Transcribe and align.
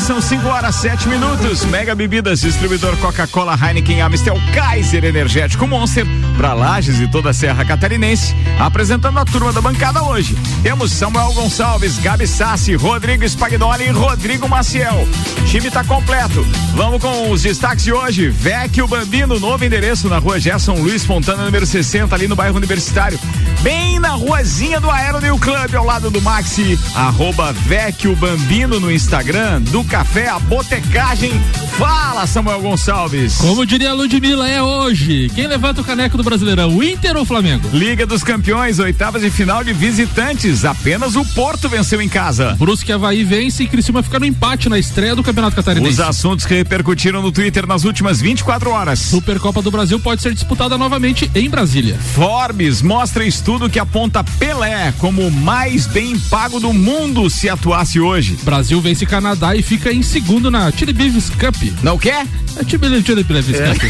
São 0.00 0.20
5 0.20 0.46
horas 0.48 0.74
7 0.76 1.08
minutos. 1.08 1.64
Mega 1.66 1.94
Bebidas, 1.94 2.40
distribuidor 2.40 2.96
Coca-Cola, 2.98 3.56
Heineken, 3.56 4.02
Amistel, 4.02 4.36
Kaiser 4.52 5.04
Energético 5.04 5.66
Monster, 5.66 6.04
para 6.36 6.52
Lages 6.52 6.98
e 7.00 7.06
toda 7.06 7.30
a 7.30 7.32
Serra 7.32 7.64
Catarinense. 7.64 8.34
Apresentando 8.58 9.18
a 9.18 9.24
turma 9.24 9.52
da 9.52 9.60
bancada 9.60 10.02
hoje. 10.02 10.36
Temos 10.62 10.92
Samuel 10.92 11.32
Gonçalves, 11.32 11.98
Gabi 11.98 12.26
Sassi, 12.26 12.74
Rodrigo 12.74 13.26
Spagnoli 13.28 13.84
e 13.84 13.90
Rodrigo 13.90 14.48
Maciel. 14.48 15.06
O 15.38 15.44
time 15.44 15.70
tá 15.70 15.84
completo. 15.84 16.44
Vamos 16.74 17.00
com 17.00 17.30
os 17.30 17.42
destaques 17.42 17.84
de 17.84 17.92
hoje. 17.92 18.28
Vecchio 18.28 18.88
Bambino, 18.88 19.38
novo 19.38 19.64
endereço 19.64 20.08
na 20.08 20.18
rua 20.18 20.40
Gerson 20.40 20.74
Luiz 20.74 21.04
Fontana, 21.04 21.44
número 21.44 21.64
60, 21.64 22.14
ali 22.14 22.26
no 22.26 22.34
bairro 22.34 22.56
Universitário. 22.56 23.18
Bem 23.62 23.98
na 23.98 24.10
ruazinha 24.10 24.80
do 24.80 24.90
Aeroneu 24.90 25.38
Club, 25.38 25.74
ao 25.74 25.84
lado 25.84 26.10
do 26.10 26.20
Maxi, 26.20 26.78
arroba 26.94 27.52
Vecchio 27.52 28.14
Bambino 28.16 28.78
no 28.78 28.92
Instagram, 28.92 29.62
do 29.62 29.83
Café 29.84 30.28
a 30.28 30.38
Botecagem. 30.38 31.32
Fala, 31.78 32.26
Samuel 32.26 32.60
Gonçalves. 32.60 33.36
Como 33.36 33.66
diria 33.66 33.90
a 33.90 33.94
Ludmilla, 33.94 34.48
é 34.48 34.62
hoje. 34.62 35.30
Quem 35.34 35.46
levanta 35.46 35.80
o 35.80 35.84
caneco 35.84 36.16
do 36.16 36.22
Brasileirão, 36.22 36.76
o 36.76 36.82
Inter 36.82 37.16
ou 37.16 37.22
o 37.22 37.24
Flamengo? 37.24 37.68
Liga 37.72 38.06
dos 38.06 38.22
Campeões, 38.22 38.78
oitavas 38.78 39.22
de 39.22 39.30
final 39.30 39.64
de 39.64 39.72
visitantes. 39.72 40.64
Apenas 40.64 41.16
o 41.16 41.24
Porto 41.24 41.68
venceu 41.68 42.00
em 42.00 42.08
casa. 42.08 42.54
Brusque 42.58 42.92
Havaí 42.92 43.24
vence 43.24 43.64
e 43.64 43.66
Criciúma 43.66 44.02
fica 44.02 44.20
no 44.20 44.26
empate 44.26 44.68
na 44.68 44.78
estreia 44.78 45.16
do 45.16 45.22
Campeonato 45.22 45.56
Catarinense. 45.56 45.94
Os 45.94 46.00
assuntos 46.00 46.46
que 46.46 46.54
repercutiram 46.54 47.20
no 47.20 47.32
Twitter 47.32 47.66
nas 47.66 47.84
últimas 47.84 48.20
24 48.20 48.70
horas. 48.70 49.00
Supercopa 49.00 49.60
do 49.60 49.70
Brasil 49.70 49.98
pode 49.98 50.22
ser 50.22 50.32
disputada 50.32 50.78
novamente 50.78 51.28
em 51.34 51.50
Brasília. 51.50 51.98
Forbes 52.14 52.82
mostra 52.82 53.24
estudo 53.24 53.68
que 53.68 53.80
aponta 53.80 54.22
Pelé 54.22 54.92
como 54.98 55.22
o 55.26 55.30
mais 55.30 55.86
bem 55.86 56.16
pago 56.18 56.60
do 56.60 56.72
mundo 56.72 57.28
se 57.28 57.48
atuasse 57.48 57.98
hoje. 57.98 58.38
Brasil 58.44 58.80
vence 58.80 59.04
Canadá 59.04 59.56
e 59.56 59.62
fica 59.62 59.73
em 59.92 60.02
segundo 60.02 60.50
na 60.50 60.70
Chili 60.72 60.92
Beavis 60.92 61.30
Cup. 61.30 61.56
Não 61.82 61.98
quer? 61.98 62.26
É 62.56 62.64
Chili, 62.68 63.02
Chili 63.04 63.24
Beavis 63.24 63.58
É. 63.60 63.74
Cup. 63.74 63.82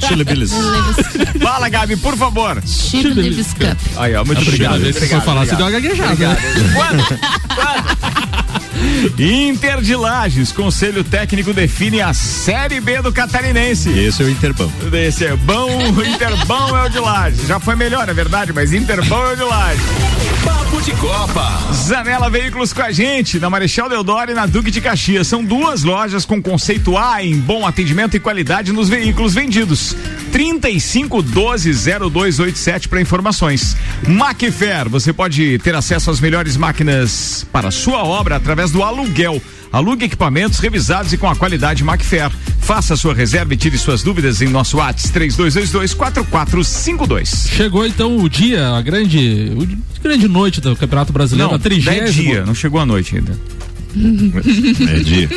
Chile 0.08 0.24
Billis. 0.24 0.50
Fala, 1.42 1.68
Gabi, 1.68 1.96
por 1.96 2.16
favor. 2.16 2.62
Chile 2.66 3.14
Davis 3.14 3.52
Cup. 3.54 3.78
Aí, 3.98 4.14
ó, 4.14 4.24
muito 4.24 4.42
obrigado. 4.42 4.80
que 4.80 4.92
for 5.06 5.22
falar, 5.22 5.44
você 5.46 5.56
deu 5.56 5.66
uma 5.66 5.70
gaguejada. 5.72 6.28
né? 6.28 6.36
Inter 9.18 9.80
de 9.80 9.96
Lages, 9.96 10.52
Conselho 10.52 11.02
Técnico 11.02 11.52
define 11.52 12.00
a 12.02 12.12
Série 12.12 12.80
B 12.80 13.00
do 13.02 13.12
Catarinense. 13.12 13.88
Esse 13.90 14.22
é 14.22 14.26
o 14.26 14.30
Interbão. 14.30 14.70
Esse 14.92 15.24
é 15.26 15.36
bom, 15.36 15.68
Interbão 16.06 16.76
é 16.76 16.86
o 16.86 16.88
de 16.88 16.98
Lages. 16.98 17.46
Já 17.46 17.58
foi 17.58 17.74
melhor, 17.74 18.08
é 18.08 18.14
verdade, 18.14 18.52
mas 18.52 18.72
Interbão 18.72 19.24
é 19.30 19.32
o 19.32 19.36
de 19.36 19.42
Lages. 19.44 19.82
Papo 20.46 20.80
de 20.80 20.92
Copa. 20.92 21.44
Zanela 21.72 22.30
Veículos 22.30 22.72
com 22.72 22.80
a 22.80 22.92
gente, 22.92 23.40
na 23.40 23.50
Marechal 23.50 23.88
Deodoro 23.88 24.30
e 24.30 24.34
na 24.34 24.46
Duque 24.46 24.70
de 24.70 24.80
Caxias. 24.80 25.26
São 25.26 25.44
duas 25.44 25.82
lojas 25.82 26.24
com 26.24 26.40
conceito 26.40 26.96
A 26.96 27.24
em 27.24 27.36
bom 27.36 27.66
atendimento 27.66 28.16
e 28.16 28.20
qualidade 28.20 28.72
nos 28.72 28.88
veículos 28.88 29.34
vendidos. 29.34 29.96
3512-0287 30.32 32.86
para 32.86 33.00
informações. 33.00 33.76
Macfair, 34.06 34.88
você 34.88 35.12
pode 35.12 35.58
ter 35.58 35.74
acesso 35.74 36.12
às 36.12 36.20
melhores 36.20 36.56
máquinas 36.56 37.44
para 37.52 37.72
sua 37.72 38.04
obra 38.04 38.36
através 38.36 38.70
do 38.70 38.84
aluguel. 38.84 39.42
Alugue 39.72 40.04
equipamentos 40.04 40.60
revisados 40.60 41.12
e 41.12 41.18
com 41.18 41.28
a 41.28 41.34
qualidade 41.34 41.82
Macfair. 41.82 42.30
Faça 42.60 42.94
a 42.94 42.96
sua 42.96 43.12
reserva 43.14 43.52
e 43.54 43.56
tire 43.56 43.78
suas 43.78 44.02
dúvidas 44.02 44.42
em 44.42 44.48
nosso 44.48 44.78
WhatsApp 44.78 45.20
3222-4452. 45.20 47.48
Chegou 47.48 47.86
então 47.86 48.18
o 48.18 48.28
dia, 48.28 48.70
a 48.70 48.82
grande, 48.82 49.52
o, 49.56 49.64
grande 50.02 50.26
noite 50.36 50.60
do 50.60 50.76
Campeonato 50.76 51.12
Brasileiro, 51.12 51.48
Não, 51.50 51.56
a 51.56 51.58
trigésima. 51.58 52.06
é 52.06 52.10
dia, 52.10 52.44
não 52.44 52.54
chegou 52.54 52.80
a 52.80 52.86
noite 52.86 53.16
ainda. 53.16 53.36
É 53.96 54.98
dia. 55.00 55.28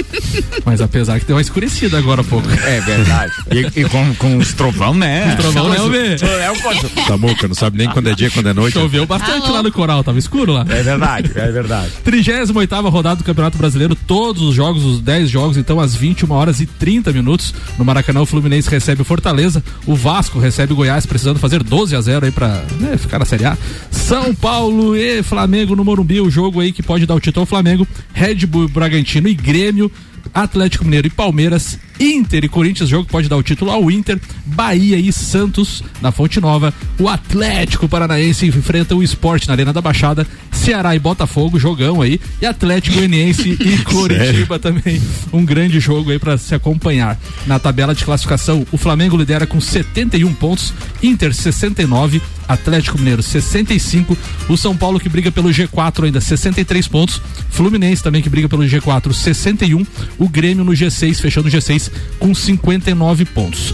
Mas 0.65 0.81
apesar 0.81 1.19
que 1.19 1.25
deu 1.25 1.35
uma 1.35 1.41
escurecida 1.41 1.97
agora 1.97 2.21
há 2.21 2.23
pouco. 2.23 2.47
É 2.49 2.81
verdade. 2.81 3.33
E, 3.51 3.81
e 3.81 3.85
com, 3.85 4.13
com 4.15 4.37
os 4.37 4.53
trovão, 4.53 4.93
né? 4.93 5.29
Os 5.29 5.35
trovão, 5.35 5.69
né? 5.89 6.15
É 6.41 6.51
o 6.51 6.59
coisa. 6.59 6.89
Samuca, 7.07 7.47
não 7.47 7.55
sabe 7.55 7.77
nem 7.77 7.89
quando 7.89 8.09
é 8.09 8.15
dia, 8.15 8.29
quando 8.29 8.49
é 8.49 8.53
noite. 8.53 8.73
Choveu 8.73 9.05
bastante 9.05 9.45
Alô? 9.45 9.53
lá 9.53 9.63
no 9.63 9.71
coral, 9.71 10.03
tava 10.03 10.19
escuro 10.19 10.53
lá. 10.53 10.65
É 10.69 10.83
verdade, 10.83 11.31
é 11.35 11.51
verdade. 11.51 11.91
38 12.03 12.89
rodada 12.89 13.17
do 13.17 13.23
Campeonato 13.23 13.57
Brasileiro, 13.57 13.95
todos 13.95 14.41
os 14.41 14.55
jogos, 14.55 14.83
os 14.83 15.01
10 15.01 15.29
jogos, 15.29 15.57
então 15.57 15.79
às 15.79 15.95
21 15.95 16.31
horas 16.31 16.59
e 16.59 16.65
30 16.65 17.11
minutos. 17.13 17.53
No 17.77 17.85
Maracanã, 17.85 18.21
o 18.21 18.25
Fluminense 18.25 18.69
recebe 18.69 19.01
o 19.01 19.05
Fortaleza, 19.05 19.63
o 19.85 19.95
Vasco 19.95 20.39
recebe 20.39 20.73
o 20.73 20.75
Goiás, 20.75 21.05
precisando 21.05 21.39
fazer 21.39 21.63
12 21.63 21.95
a 21.95 22.01
0 22.01 22.25
aí 22.25 22.31
pra 22.31 22.63
né, 22.79 22.97
ficar 22.97 23.19
na 23.19 23.25
Série 23.25 23.45
A. 23.45 23.57
São 23.91 24.33
Paulo 24.33 24.95
e 24.95 25.21
Flamengo 25.23 25.75
no 25.75 25.85
Morumbi, 25.85 26.21
o 26.21 26.29
jogo 26.29 26.59
aí 26.59 26.71
que 26.71 26.83
pode 26.83 27.05
dar 27.05 27.15
o 27.15 27.19
título 27.19 27.43
ao 27.43 27.47
Flamengo. 27.47 27.87
Red 28.13 28.45
Bragantino 28.69 29.27
e 29.27 29.33
Grêmio. 29.33 29.91
Atlético 30.33 30.83
Mineiro 30.83 31.07
e 31.07 31.09
Palmeiras, 31.09 31.79
Inter 31.99 32.43
e 32.45 32.49
Corinthians, 32.49 32.89
jogo 32.89 33.05
que 33.05 33.11
pode 33.11 33.27
dar 33.27 33.37
o 33.37 33.43
título 33.43 33.71
ao 33.71 33.89
Inter, 33.89 34.19
Bahia 34.45 34.97
e 34.97 35.11
Santos 35.11 35.83
na 36.01 36.11
Fonte 36.11 36.39
Nova, 36.39 36.73
o 36.99 37.07
Atlético 37.07 37.87
Paranaense 37.87 38.45
enfrenta 38.45 38.95
o 38.95 39.03
Esporte 39.03 39.47
na 39.47 39.53
Arena 39.53 39.73
da 39.73 39.81
Baixada, 39.81 40.27
Ceará 40.51 40.95
e 40.95 40.99
Botafogo, 40.99 41.59
jogão 41.59 42.01
aí, 42.01 42.19
e 42.41 42.45
Atlético 42.45 42.97
Goianiense 42.97 43.57
e 43.59 43.77
Coritiba 43.83 44.59
também, 44.59 45.01
um 45.33 45.43
grande 45.43 45.79
jogo 45.79 46.11
aí 46.11 46.19
para 46.19 46.37
se 46.37 46.53
acompanhar. 46.53 47.19
Na 47.45 47.59
tabela 47.59 47.95
de 47.95 48.05
classificação, 48.05 48.65
o 48.71 48.77
Flamengo 48.77 49.17
lidera 49.17 49.47
com 49.47 49.59
71 49.59 50.33
pontos, 50.33 50.73
Inter 51.01 51.33
69, 51.33 52.21
Atlético 52.49 52.97
Mineiro 52.97 53.21
65, 53.23 54.17
o 54.49 54.57
São 54.57 54.75
Paulo 54.75 54.99
que 54.99 55.07
briga 55.07 55.31
pelo 55.31 55.49
G4 55.49 56.05
ainda 56.05 56.19
63 56.19 56.87
pontos, 56.87 57.21
Fluminense 57.49 58.03
também 58.03 58.21
que 58.21 58.29
briga 58.29 58.49
pelo 58.49 58.63
G4 58.63 59.13
61, 59.13 59.85
o 60.17 60.27
Grêmio 60.27 60.65
no 60.65 60.71
G6 60.71 61.15
fechando 61.21 61.47
o 61.47 61.51
G6 61.51 61.91
com 62.17 62.33
59 62.33 63.25
pontos. 63.25 63.73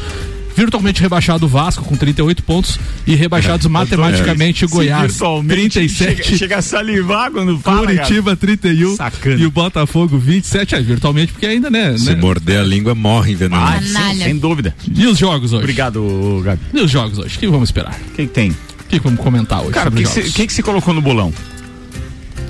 Virtualmente 0.58 1.02
rebaixado 1.02 1.46
o 1.46 1.50
Vasco 1.50 1.84
com 1.84 1.98
38 1.98 2.42
pontos 2.44 2.80
e 3.06 3.14
rebaixados 3.14 3.68
matematicamente 3.68 4.64
o 4.64 4.70
Goiás 4.70 5.12
Virtualmente 5.12 5.72
37. 5.74 6.16
Chega, 6.24 6.38
chega 6.38 6.58
a 6.60 6.62
salivar 6.62 7.30
quando 7.30 7.60
fala. 7.60 7.80
Curitiba 7.88 8.38
31 8.38 8.96
Sacana. 8.96 9.36
e 9.36 9.46
o 9.46 9.52
Botafogo 9.52 10.18
27, 10.18 10.76
é, 10.76 10.82
virtualmente 10.82 11.34
porque 11.34 11.46
ainda 11.46 11.70
né, 11.70 11.98
Se 11.98 12.06
né? 12.06 12.16
morder 12.16 12.62
a 12.62 12.64
língua, 12.64 12.96
morre 12.96 13.34
envenenado. 13.34 13.84
Ah, 13.86 13.94
Canalha. 13.94 14.24
sem 14.24 14.38
dúvida. 14.38 14.74
E 14.96 15.06
os 15.06 15.18
jogos 15.18 15.52
hoje? 15.52 15.64
Obrigado, 15.64 16.42
Gabi. 16.46 16.62
E 16.74 16.80
os 16.80 16.90
jogos 16.90 17.20
hoje? 17.20 17.36
O 17.36 17.40
que 17.40 17.48
vamos 17.48 17.68
esperar? 17.68 17.94
O 17.94 18.12
que, 18.14 18.26
que 18.26 18.34
tem? 18.34 18.56
O 18.86 18.88
que 18.90 19.00
vamos 19.00 19.20
comentar 19.20 19.62
hoje 19.62 19.72
Cara, 19.72 19.90
o 19.90 19.92
sobre 19.92 20.04
que, 20.04 20.10
que, 20.10 20.16
jogos? 20.16 20.30
se- 20.32 20.36
que 20.36 20.48
que 20.48 20.54
se 20.54 20.64
colocou 20.64 20.94
no 20.94 21.02
bolão? 21.02 21.34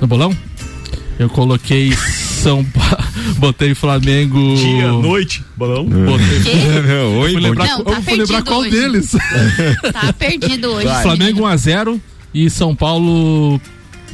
No 0.00 0.06
bolão? 0.06 0.36
Eu 1.18 1.28
coloquei 1.30 1.92
São 1.96 2.62
Paulo, 2.64 2.98
botei 3.38 3.74
Flamengo. 3.74 4.38
noite, 5.00 5.42
bolão. 5.56 5.86
Botei. 5.86 6.52
Oi, 7.20 7.32
Fui 7.32 7.40
lembrar, 7.40 7.66
Não, 7.66 7.78
eu 7.78 7.84
tá 7.84 8.02
fui 8.02 8.16
lembrar 8.16 8.42
qual 8.42 8.60
hoje. 8.60 8.70
deles. 8.70 9.12
Tá 9.92 10.12
perdido 10.12 10.68
hoje. 10.68 10.86
Vai. 10.86 11.02
Flamengo 11.02 11.40
1x0 11.42 11.98
e 12.34 12.50
São 12.50 12.76
Paulo 12.76 13.58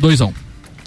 2x1. 0.01 0.33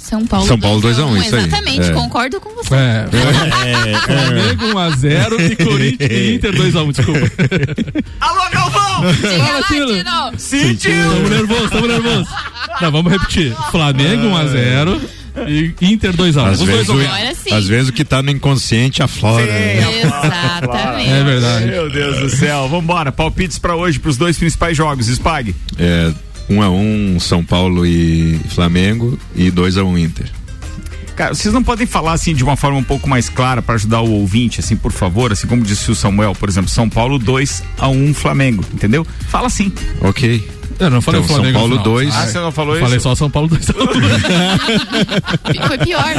São 0.07 0.25
Paulo. 0.25 0.45
São 0.47 0.59
Paulo 0.59 0.81
2 0.81 0.99
a 0.99 1.05
1, 1.05 1.17
isso 1.17 1.35
aí. 1.35 1.41
Exatamente, 1.45 1.89
É. 1.89 1.93
concordo 1.93 2.39
com 2.39 2.49
você. 2.55 2.75
É. 2.75 3.05
Flamengo 4.05 4.65
1x0 4.79 5.51
e 5.51 5.55
Corinthians 5.65 6.11
e 6.11 6.35
Inter 6.35 6.53
2x1, 6.53 6.91
desculpa. 6.91 7.31
Alô, 8.21 8.41
Galvão! 8.51 9.13
Fala. 9.13 9.63
Tino. 9.67 10.03
Sentiu! 10.37 10.91
Tamo 11.09 11.29
nervoso, 11.29 11.69
tamo 11.69 11.87
nervoso. 11.87 12.27
Não, 12.81 12.91
vamos 12.91 13.11
repetir. 13.11 13.55
Flamengo 13.71 14.27
1x0 14.27 15.01
e 15.47 15.73
Inter 15.81 16.13
2x1. 16.13 16.45
Às 16.51 16.61
Os 16.61 16.67
vezes, 16.67 16.87
dois 16.87 17.07
o, 17.07 17.35
sim. 17.43 17.53
às 17.53 17.65
vezes 17.67 17.89
o 17.89 17.93
que 17.93 18.05
tá 18.05 18.21
no 18.21 18.29
inconsciente 18.31 19.01
aflora. 19.01 19.45
né? 19.45 20.01
Exatamente. 20.01 21.09
É 21.09 21.23
verdade. 21.23 21.65
Meu 21.65 21.89
Deus 21.89 22.19
do 22.19 22.29
céu. 22.29 22.69
Vambora, 22.69 23.11
palpites 23.11 23.57
pra 23.57 23.75
hoje, 23.75 23.99
pros 23.99 24.17
dois 24.17 24.37
principais 24.37 24.77
jogos. 24.77 25.07
Spag. 25.07 25.53
É, 25.79 26.11
1 26.49 26.61
a 26.61 26.69
1 26.69 27.19
São 27.19 27.43
Paulo 27.43 27.85
e 27.85 28.39
Flamengo 28.49 29.17
e 29.35 29.49
2 29.51 29.77
a 29.77 29.83
1 29.83 29.97
Inter. 29.97 30.31
Cara, 31.15 31.33
vocês 31.33 31.53
não 31.53 31.63
podem 31.63 31.87
falar 31.87 32.11
assim 32.11 32.33
de 32.35 32.43
uma 32.43 32.57
forma 32.57 32.77
um 32.77 32.83
pouco 32.83 33.07
mais 33.07 33.29
clara 33.29 33.61
pra 33.61 33.75
ajudar 33.75 34.01
o 34.01 34.11
ouvinte, 34.11 34.59
assim, 34.59 34.75
por 34.75 34.91
favor, 34.91 35.31
assim 35.31 35.47
como 35.47 35.63
disse 35.63 35.89
o 35.89 35.95
Samuel, 35.95 36.35
por 36.35 36.49
exemplo, 36.49 36.69
São 36.69 36.89
Paulo 36.89 37.17
2 37.17 37.63
a 37.77 37.87
1 37.87 38.13
Flamengo, 38.13 38.65
entendeu? 38.73 39.07
Fala 39.29 39.47
assim. 39.47 39.71
Ok. 40.01 40.45
Eu 40.79 40.89
não 40.89 41.01
falei 41.01 41.21
Então, 41.21 41.31
o 41.31 41.37
Flamengo 41.37 41.59
São 41.59 41.67
Paulo 41.69 41.77
final. 41.83 41.83
2. 41.95 42.15
Ah, 42.15 42.27
você 42.27 42.39
não 42.39 42.51
falou 42.51 42.73
Eu 42.73 42.77
isso? 42.79 42.85
Falei 42.85 42.99
só 42.99 43.15
São 43.15 43.29
Paulo 43.29 43.49
2x1. 43.49 43.75
Foi 45.67 45.77
pior. 45.79 46.05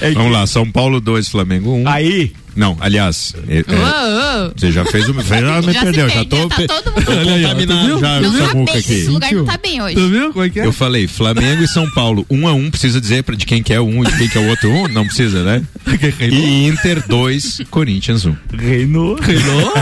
É, 0.00 0.10
Vamos 0.12 0.32
lá, 0.32 0.46
São 0.46 0.70
Paulo 0.70 1.00
2, 1.00 1.28
Flamengo 1.28 1.72
1. 1.82 1.88
Aí, 1.88 2.32
Não, 2.56 2.76
aliás, 2.80 3.32
é- 3.48 3.58
é, 3.58 3.60
Ô, 3.60 4.46
ô. 4.48 4.52
você 4.56 4.72
já 4.72 4.84
fez 4.84 5.08
o. 5.08 5.12
Já 5.22 5.62
me 5.62 5.72
Já 5.72 5.80
se 5.80 5.80
perdeu, 5.84 6.08
já 6.08 6.24
tô. 6.24 6.48
tá 6.48 6.56
todo 6.66 6.92
mundo- 6.92 7.04
contaminado 7.06 8.00
já, 8.00 8.20
Não 8.20 8.30
tá 8.32 8.54
bem, 8.54 8.62
aqui. 8.80 8.92
esse 8.94 9.08
lugar 9.08 9.32
não 9.32 9.44
tá 9.44 9.56
bem 9.62 9.80
hoje. 9.82 9.94
Tu 9.94 10.08
viu 10.08 10.32
como 10.32 10.44
é 10.44 10.50
que 10.50 10.58
é? 10.60 10.66
Eu 10.66 10.72
falei, 10.72 11.06
Flamengo 11.06 11.62
e 11.62 11.68
São 11.68 11.88
Paulo, 11.92 12.26
1 12.28 12.48
a 12.48 12.52
1 12.52 12.70
precisa 12.70 13.00
dizer 13.00 13.22
pra, 13.22 13.36
de 13.36 13.46
quem 13.46 13.62
que 13.62 13.72
é 13.72 13.80
um 13.80 14.02
e 14.02 14.06
de 14.06 14.18
quem 14.18 14.28
que 14.28 14.36
é 14.36 14.40
o 14.40 14.48
outro 14.48 14.68
um? 14.70 14.88
Não 14.88 15.04
precisa, 15.06 15.44
né? 15.44 15.62
E 16.20 16.66
Inter 16.66 17.04
2, 17.06 17.62
Corinthians 17.70 18.24
1. 18.26 18.34
reinou. 18.56 19.14
Reinou? 19.20 19.72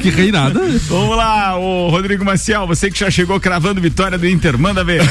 que 0.00 0.10
reinada. 0.10 0.60
Vamos 0.88 1.16
lá, 1.16 1.56
o 1.58 1.90
Rodrigo 1.92 2.24
Maciel, 2.24 2.66
você 2.66 2.90
que 2.90 2.98
já 2.98 3.10
chegou 3.10 3.38
cravando 3.38 3.80
vitória 3.80 4.16
do 4.16 4.26
Inter, 4.26 4.58
manda 4.58 4.82
ver. 4.82 5.02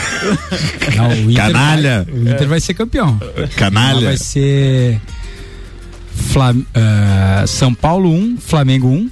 Não, 0.97 1.09
o 1.09 1.31
Inter 1.31 1.35
Canalha. 1.35 2.05
Vai, 2.09 2.15
o 2.15 2.29
Inter 2.29 2.47
vai 2.47 2.59
ser 2.59 2.73
campeão. 2.73 3.19
Canalha. 3.55 4.07
Vai 4.07 4.17
ser 4.17 4.99
Flam, 6.11 6.63
ah, 6.73 7.43
São 7.47 7.73
Paulo 7.73 8.11
1, 8.11 8.37
Flamengo 8.37 8.87
1, 8.87 9.09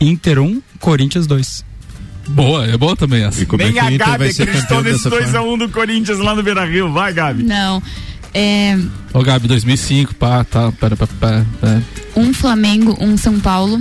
Inter 0.00 0.40
1, 0.40 0.62
Corinthians 0.78 1.26
2. 1.26 1.64
Boa, 2.28 2.66
é 2.66 2.76
boa 2.76 2.94
também 2.94 3.24
essa. 3.24 3.42
E 3.42 3.46
como 3.46 3.62
Nem 3.62 3.70
é 3.70 3.72
que 3.72 4.02
a 4.02 4.06
Gabi 4.06 4.28
acreditou 4.28 4.82
nesse 4.82 5.08
dessa 5.08 5.10
2x1 5.10 5.30
forma? 5.32 5.66
do 5.66 5.68
Corinthians 5.72 6.18
lá 6.18 6.34
no 6.34 6.42
Beira 6.42 6.64
Rio. 6.64 6.92
Vai, 6.92 7.12
Gabi. 7.12 7.42
Não. 7.42 7.82
É, 8.32 8.78
Ô, 9.12 9.22
Gabi, 9.22 9.48
2005, 9.48 10.14
pá, 10.14 10.44
tá, 10.44 10.70
pera, 10.72 10.96
pera, 10.96 11.10
pera, 11.18 11.46
pera. 11.60 11.82
um 12.14 12.32
Flamengo, 12.32 12.96
um 13.00 13.16
São 13.16 13.40
Paulo, 13.40 13.80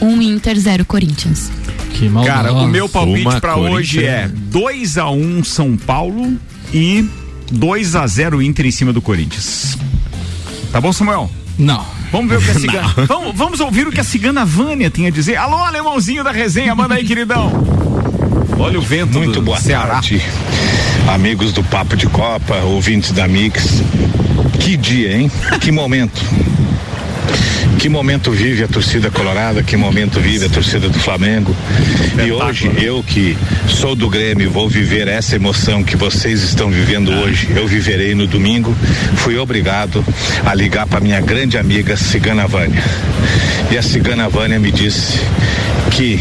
um 0.00 0.20
Inter, 0.20 0.58
zero 0.58 0.84
Corinthians. 0.84 1.50
Que 1.94 2.08
mal. 2.08 2.24
Cara, 2.24 2.52
o 2.52 2.66
meu 2.68 2.88
palpite 2.88 3.24
Corinthians. 3.40 3.72
hoje 3.72 4.04
é 4.04 4.28
2x1 4.52 5.44
São 5.44 5.76
Paulo 5.76 6.36
e 6.72 7.08
2x0 7.52 8.44
Inter 8.44 8.66
em 8.66 8.70
cima 8.70 8.92
do 8.92 9.00
Corinthians. 9.00 9.78
Tá 10.72 10.80
bom, 10.80 10.92
Samuel? 10.92 11.30
Não. 11.58 11.84
Vamos 12.12 12.28
ver 12.30 12.38
o 12.38 12.42
que 12.42 12.50
a 12.50 12.54
cigana. 12.60 12.94
vamos, 13.08 13.36
vamos 13.36 13.60
ouvir 13.60 13.88
o 13.88 13.90
que 13.92 14.00
a 14.00 14.04
cigana 14.04 14.44
Vânia 14.44 14.90
tinha 14.90 15.08
a 15.08 15.10
dizer. 15.10 15.36
Alô, 15.36 15.56
alemãozinho 15.56 16.22
da 16.22 16.30
resenha, 16.32 16.74
manda 16.74 16.94
aí, 16.94 17.04
queridão. 17.04 17.50
Olha 18.58 18.78
o 18.78 18.82
vento 18.82 19.18
Muito 19.18 19.34
do 19.34 19.42
boa 19.42 19.58
Ceará. 19.60 19.94
tarde, 19.94 20.20
amigos 21.08 21.52
do 21.52 21.62
Papo 21.64 21.96
de 21.96 22.06
Copa, 22.06 22.56
ouvintes 22.58 23.12
da 23.12 23.26
Mix. 23.28 23.82
Que 24.60 24.76
dia, 24.76 25.16
hein? 25.16 25.30
Que 25.60 25.70
momento. 25.70 26.20
Que 27.78 27.88
momento 27.88 28.30
vive 28.30 28.64
a 28.64 28.68
torcida 28.68 29.10
colorada, 29.10 29.62
que 29.62 29.76
momento 29.76 30.20
vive 30.20 30.46
a 30.46 30.48
torcida 30.48 30.88
do 30.88 30.98
Flamengo. 30.98 31.54
E 32.24 32.32
hoje, 32.32 32.70
eu 32.82 33.02
que 33.02 33.36
sou 33.68 33.94
do 33.94 34.08
Grêmio, 34.08 34.50
vou 34.50 34.68
viver 34.68 35.08
essa 35.08 35.36
emoção 35.36 35.84
que 35.84 35.96
vocês 35.96 36.42
estão 36.42 36.70
vivendo 36.70 37.12
hoje. 37.12 37.48
Eu 37.54 37.66
viverei 37.66 38.14
no 38.14 38.26
domingo. 38.26 38.74
Fui 39.16 39.36
obrigado 39.36 40.04
a 40.44 40.54
ligar 40.54 40.86
para 40.86 41.00
minha 41.00 41.20
grande 41.20 41.58
amiga 41.58 41.96
Cigana 41.96 42.46
Vânia. 42.46 42.82
E 43.70 43.76
a 43.76 43.82
Cigana 43.82 44.28
Vânia 44.28 44.58
me 44.58 44.72
disse 44.72 45.20
que 45.90 46.20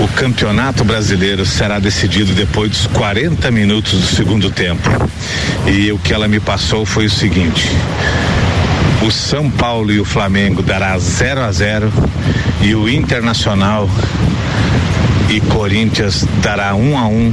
o 0.00 0.08
campeonato 0.08 0.84
brasileiro 0.84 1.44
será 1.46 1.78
decidido 1.78 2.32
depois 2.32 2.70
dos 2.70 2.86
40 2.88 3.50
minutos 3.50 4.00
do 4.00 4.06
segundo 4.06 4.50
tempo. 4.50 4.88
E 5.66 5.90
o 5.90 5.98
que 5.98 6.12
ela 6.12 6.28
me 6.28 6.38
passou 6.38 6.84
foi 6.84 7.06
o 7.06 7.10
seguinte: 7.10 7.70
o 9.02 9.10
São 9.10 9.50
Paulo 9.50 9.92
e 9.92 10.00
o 10.00 10.04
Flamengo 10.04 10.62
dará 10.62 10.98
0 10.98 11.42
a 11.42 11.52
0 11.52 11.92
e 12.62 12.74
o 12.74 12.88
Internacional 12.88 13.88
e 15.28 15.40
Corinthians 15.40 16.26
dará 16.42 16.74
1 16.74 16.90
um 16.90 16.98
a 16.98 17.06
1 17.06 17.12
um, 17.12 17.32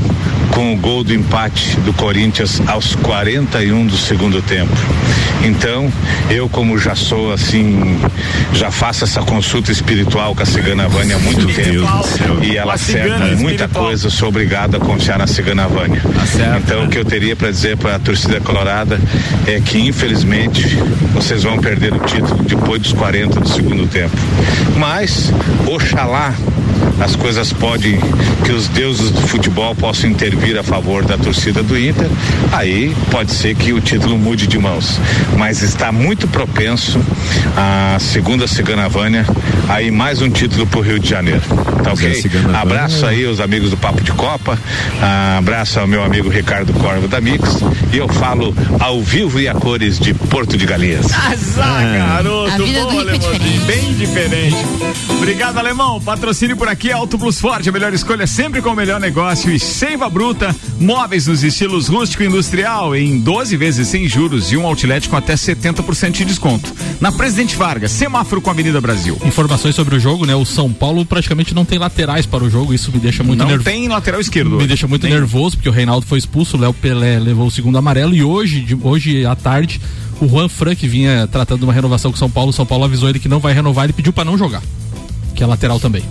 com 0.52 0.74
o 0.74 0.78
gol 0.78 1.04
do 1.04 1.14
empate 1.14 1.78
do 1.82 1.94
Corinthians 1.94 2.62
aos 2.68 2.96
41 2.96 3.86
do 3.86 3.98
segundo 3.98 4.42
tempo. 4.42 4.72
Então, 5.44 5.92
eu 6.30 6.48
como 6.48 6.78
já 6.78 6.96
sou 6.96 7.34
assim, 7.34 8.00
já 8.54 8.72
faço 8.72 9.04
essa 9.04 9.22
consulta 9.22 9.72
espiritual 9.72 10.34
com 10.34 10.44
a 10.44 10.46
Cigana 10.46 10.88
Vânia 10.88 11.16
há 11.16 11.20
muito 11.20 11.48
tempo 11.48 11.88
e 12.42 12.56
ela 12.56 12.76
acerta 12.76 13.36
muita 13.36 13.68
coisa, 13.68 14.08
eu 14.08 14.12
sou 14.12 14.30
obrigado 14.30 14.76
a 14.76 14.80
confiar 14.80 15.18
na 15.18 15.28
Cigana 15.28 15.68
Vânia. 15.68 16.02
certo, 16.26 16.64
então, 16.64 16.86
o 16.86 16.90
que 16.90 16.98
eu 16.98 17.06
teria 17.06 17.36
para 17.36 17.52
dizer 17.52 17.78
para 17.78 17.96
a 17.96 18.00
torcida 18.00 18.40
colorada 18.40 19.00
é 19.48 19.60
que 19.60 19.80
infelizmente 19.80 20.78
vocês 21.14 21.44
vão 21.44 21.58
perder 21.60 21.94
o 21.94 22.00
título 22.00 22.42
depois 22.44 22.82
dos 22.82 22.94
40 22.94 23.40
do 23.40 23.50
segundo 23.50 23.88
tempo. 23.88 24.16
Mas, 24.78 25.32
oxalá 25.68 26.34
as 27.00 27.16
coisas 27.16 27.52
podem, 27.52 28.00
que 28.46 28.52
os 28.52 28.68
deuses 28.68 29.12
do 29.12 29.22
futebol 29.28 29.76
possam 29.76 30.10
intervir 30.10 30.58
a 30.58 30.64
favor 30.64 31.04
da 31.04 31.18
torcida 31.18 31.62
do 31.64 31.78
Inter, 31.78 32.08
aí 32.52 32.96
pode 33.12 33.32
ser 33.32 33.56
que 33.56 33.74
o 33.74 33.82
título 33.82 34.18
mude 34.18 34.48
de 34.48 34.58
mãos. 34.58 35.00
Mas 35.38 35.62
está 35.62 35.92
muito 35.92 36.28
propenso 36.28 37.00
a 37.56 37.98
segunda 38.00 38.48
Cigana 38.48 38.88
Vânia, 38.90 39.26
aí 39.68 39.92
mais 39.92 40.22
um 40.22 40.30
título 40.30 40.66
pro 40.68 40.82
Rio 40.82 41.00
de 41.00 41.10
Janeiro. 41.10 41.42
Tá 41.84 41.94
ok? 41.94 42.24
Abraço 42.54 43.06
aí 43.06 43.26
os 43.26 43.40
amigos 43.40 43.70
do 43.70 43.78
Papo 43.78 44.02
de 44.02 44.12
Copa, 44.12 44.58
ah, 45.02 45.38
abraço 45.38 45.80
ao 45.80 45.88
meu 45.88 46.04
amigo 46.04 46.30
Ricardo 46.30 46.74
Corvo 46.74 47.08
da 47.08 47.20
Mix, 47.20 47.58
e 47.92 47.98
eu 47.98 48.08
falo 48.08 48.56
ao 48.80 49.02
vivo 49.02 49.40
e 49.40 49.48
a 49.48 49.54
cores 49.54 50.00
de 50.00 50.14
Porto 50.14 50.58
de 50.58 50.66
Galinhas. 50.66 51.08
Azar, 51.14 51.84
garoto. 51.84 52.52
A 52.52 52.58
vida 52.58 52.86
do 52.86 52.90
rico 52.90 53.10
é 53.10 53.18
diferente. 53.18 53.60
Bem 53.66 53.94
diferente. 53.94 54.58
Obrigado, 55.10 55.58
alemão. 55.58 56.02
Patrocínio 56.02 56.58
por 56.58 56.68
aqui, 56.68 56.73
Auto 56.94 57.18
Plus 57.18 57.40
Ford, 57.40 57.68
a 57.68 57.72
melhor 57.72 57.94
escolha 57.94 58.26
sempre 58.28 58.62
com 58.62 58.70
o 58.70 58.76
melhor 58.76 59.00
negócio. 59.00 59.52
E 59.52 59.60
Seiva 59.60 60.10
Bruta, 60.10 60.56
móveis 60.80 61.28
nos 61.28 61.44
estilos 61.44 61.88
rústico 61.88 62.24
e 62.24 62.26
industrial, 62.28 62.96
em 62.96 63.20
12 63.20 63.56
vezes 63.58 63.88
sem 63.88 64.08
juros 64.08 64.52
e 64.52 64.58
um 64.58 64.66
outlet 64.66 65.08
com 65.10 65.16
até 65.16 65.34
70% 65.36 66.12
de 66.12 66.26
desconto. 66.26 66.74
Na 67.00 67.12
Presidente 67.12 67.56
Vargas, 67.56 67.92
semáforo 67.92 68.42
com 68.42 68.50
a 68.50 68.54
Avenida 68.54 68.80
Brasil. 68.82 69.18
Informações 69.26 69.76
sobre 69.76 69.96
o 69.96 70.00
jogo, 70.00 70.26
né? 70.26 70.36
O 70.36 70.46
São 70.46 70.72
Paulo 70.72 71.06
praticamente 71.06 71.54
não 71.54 71.66
tem 71.66 71.78
laterais 71.80 72.26
para 72.26 72.44
o 72.44 72.50
jogo, 72.50 72.74
isso 72.74 72.92
me 72.92 73.00
deixa 73.00 73.24
muito 73.24 73.40
Não 73.40 73.48
nervoso. 73.48 73.70
tem 73.70 73.88
lateral 73.88 74.20
esquerdo. 74.22 74.52
Me 74.52 74.56
hoje. 74.58 74.68
deixa 74.68 74.88
muito 74.88 75.04
Tem. 75.04 75.12
nervoso, 75.12 75.56
porque 75.58 75.70
o 75.70 75.72
Reinaldo 75.72 76.06
foi 76.06 76.18
expulso, 76.18 76.58
o 76.58 76.60
Léo 76.60 76.74
Pelé 76.74 77.20
levou 77.20 77.48
o 77.48 77.52
segundo 77.52 77.78
amarelo 77.78 78.14
e 78.16 78.24
hoje, 78.24 78.62
de- 78.62 78.76
hoje 78.82 79.26
à 79.26 79.36
tarde, 79.36 79.80
o 80.22 80.28
Juan 80.28 80.48
Frank 80.50 80.88
vinha 80.88 81.28
tratando 81.28 81.64
uma 81.64 81.74
renovação 81.74 82.12
com 82.12 82.16
o 82.16 82.20
São 82.20 82.30
Paulo. 82.30 82.50
O 82.52 82.54
São 82.54 82.66
Paulo 82.66 82.86
avisou 82.86 83.10
ele 83.10 83.20
que 83.20 83.28
não 83.28 83.40
vai 83.40 83.54
renovar, 83.54 83.84
ele 83.86 83.94
pediu 83.94 84.14
para 84.14 84.24
não 84.26 84.38
jogar. 84.38 84.62
Que 85.36 85.44
é 85.44 85.48
lateral 85.48 85.80
também. 85.80 86.04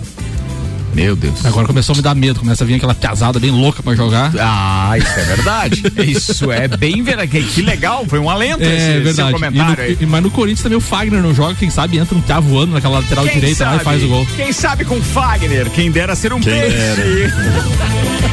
Meu 0.93 1.15
Deus. 1.15 1.45
Agora 1.45 1.65
começou 1.67 1.93
a 1.93 1.95
me 1.97 2.01
dar 2.01 2.15
medo, 2.15 2.39
começa 2.39 2.63
a 2.63 2.67
vir 2.67 2.75
aquela 2.75 2.93
piazada 2.95 3.39
bem 3.39 3.51
louca 3.51 3.81
pra 3.83 3.95
jogar. 3.95 4.31
Ah, 4.39 4.97
isso 4.97 5.19
é 5.19 5.23
verdade. 5.23 5.83
isso 6.11 6.51
é 6.51 6.67
bem 6.67 7.01
verdade. 7.03 7.29
Que, 7.43 7.61
legal, 7.61 8.05
foi 8.07 8.19
um 8.19 8.29
alento 8.29 8.61
esse, 8.63 8.71
É 8.71 8.75
esse 8.75 8.93
seu 8.93 9.03
verdade. 9.03 9.29
E 9.29 9.33
comentário 9.33 9.75
no- 9.77 9.81
aí. 9.83 9.97
e- 9.99 10.05
mas 10.05 10.23
no 10.23 10.31
Corinthians 10.31 10.61
também 10.63 10.77
o 10.77 10.81
Fagner 10.81 11.21
não 11.21 11.33
joga, 11.33 11.55
quem 11.55 11.69
sabe 11.69 11.97
entra 11.97 12.17
um 12.17 12.21
tá 12.21 12.39
voando 12.39 12.73
naquela 12.73 12.99
lateral 12.99 13.25
Quem 13.25 13.35
direita 13.35 13.63
lá 13.65 13.71
e 13.71 13.73
sabe? 13.73 13.83
faz 13.83 14.03
o 14.03 14.07
gol. 14.07 14.25
Quem 14.35 14.51
sabe 14.53 14.85
com 14.85 15.01
Fagner, 15.01 15.69
quem 15.71 15.91
dera 15.91 16.15
ser 16.15 16.31
um 16.33 16.39
Quem 16.39 16.53
peixe. 16.53 16.77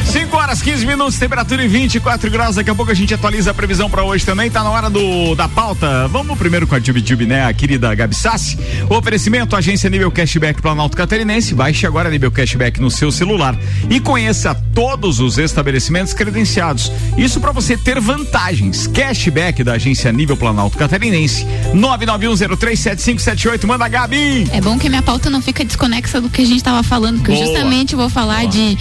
5 0.05 0.35
horas 0.37 0.61
15 0.61 0.85
minutos, 0.85 1.17
temperatura 1.17 1.63
em 1.63 1.67
24 1.67 2.29
graus. 2.29 2.55
Daqui 2.55 2.69
a 2.69 2.75
pouco 2.75 2.91
a 2.91 2.95
gente 2.95 3.13
atualiza 3.13 3.51
a 3.51 3.53
previsão 3.53 3.89
pra 3.89 4.03
hoje 4.03 4.25
também. 4.25 4.49
Tá 4.49 4.63
na 4.63 4.69
hora 4.69 4.89
do 4.89 5.35
da 5.35 5.47
pauta. 5.47 6.07
Vamos 6.07 6.37
primeiro 6.37 6.67
com 6.67 6.75
a 6.75 6.81
Tube 6.81 7.01
Tube, 7.01 7.25
né? 7.25 7.45
A 7.45 7.53
querida 7.53 7.93
Gabi 7.95 8.15
Sassi. 8.15 8.57
O 8.89 8.95
oferecimento 8.95 9.55
agência 9.55 9.89
Nível 9.89 10.11
Cashback 10.11 10.61
Planalto 10.61 10.95
Catarinense. 10.97 11.53
Baixe 11.53 11.85
agora 11.85 12.09
Nível 12.09 12.31
Cashback 12.31 12.50
no 12.79 12.91
seu 12.91 13.11
celular 13.11 13.57
e 13.89 13.99
conheça 13.99 14.53
todos 14.73 15.19
os 15.19 15.37
estabelecimentos 15.37 16.13
credenciados. 16.13 16.91
Isso 17.17 17.39
pra 17.39 17.51
você 17.51 17.77
ter 17.77 17.99
vantagens. 17.99 18.87
Cashback 18.87 19.63
da 19.63 19.73
agência 19.73 20.11
Nível 20.11 20.37
Planalto 20.37 20.77
Catarinense. 20.77 21.45
991037578. 21.73 23.65
Manda 23.65 23.87
Gabi. 23.87 24.47
É 24.51 24.61
bom 24.61 24.77
que 24.77 24.89
minha 24.89 25.01
pauta 25.01 25.29
não 25.29 25.41
fica 25.41 25.63
desconexa 25.63 26.19
do 26.21 26.29
que 26.29 26.41
a 26.41 26.45
gente 26.45 26.63
tava 26.63 26.83
falando, 26.83 27.17
porque 27.17 27.31
eu 27.31 27.35
Boa. 27.35 27.47
justamente 27.47 27.95
vou 27.95 28.09
falar 28.09 28.45
de 28.47 28.77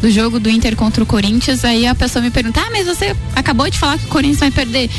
do 0.00 0.10
jogo 0.10 0.38
do 0.38 0.50
Inter 0.50 0.76
contra 0.76 1.02
o 1.02 1.06
Corinthians, 1.06 1.64
aí 1.64 1.86
a 1.86 1.94
pessoa 1.94 2.22
me 2.22 2.30
pergunta: 2.30 2.60
"Ah, 2.60 2.68
mas 2.70 2.86
você 2.86 3.16
acabou 3.34 3.68
de 3.70 3.78
falar 3.78 3.98
que 3.98 4.04
o 4.04 4.08
Corinthians 4.08 4.40
vai 4.40 4.50
perder". 4.50 4.90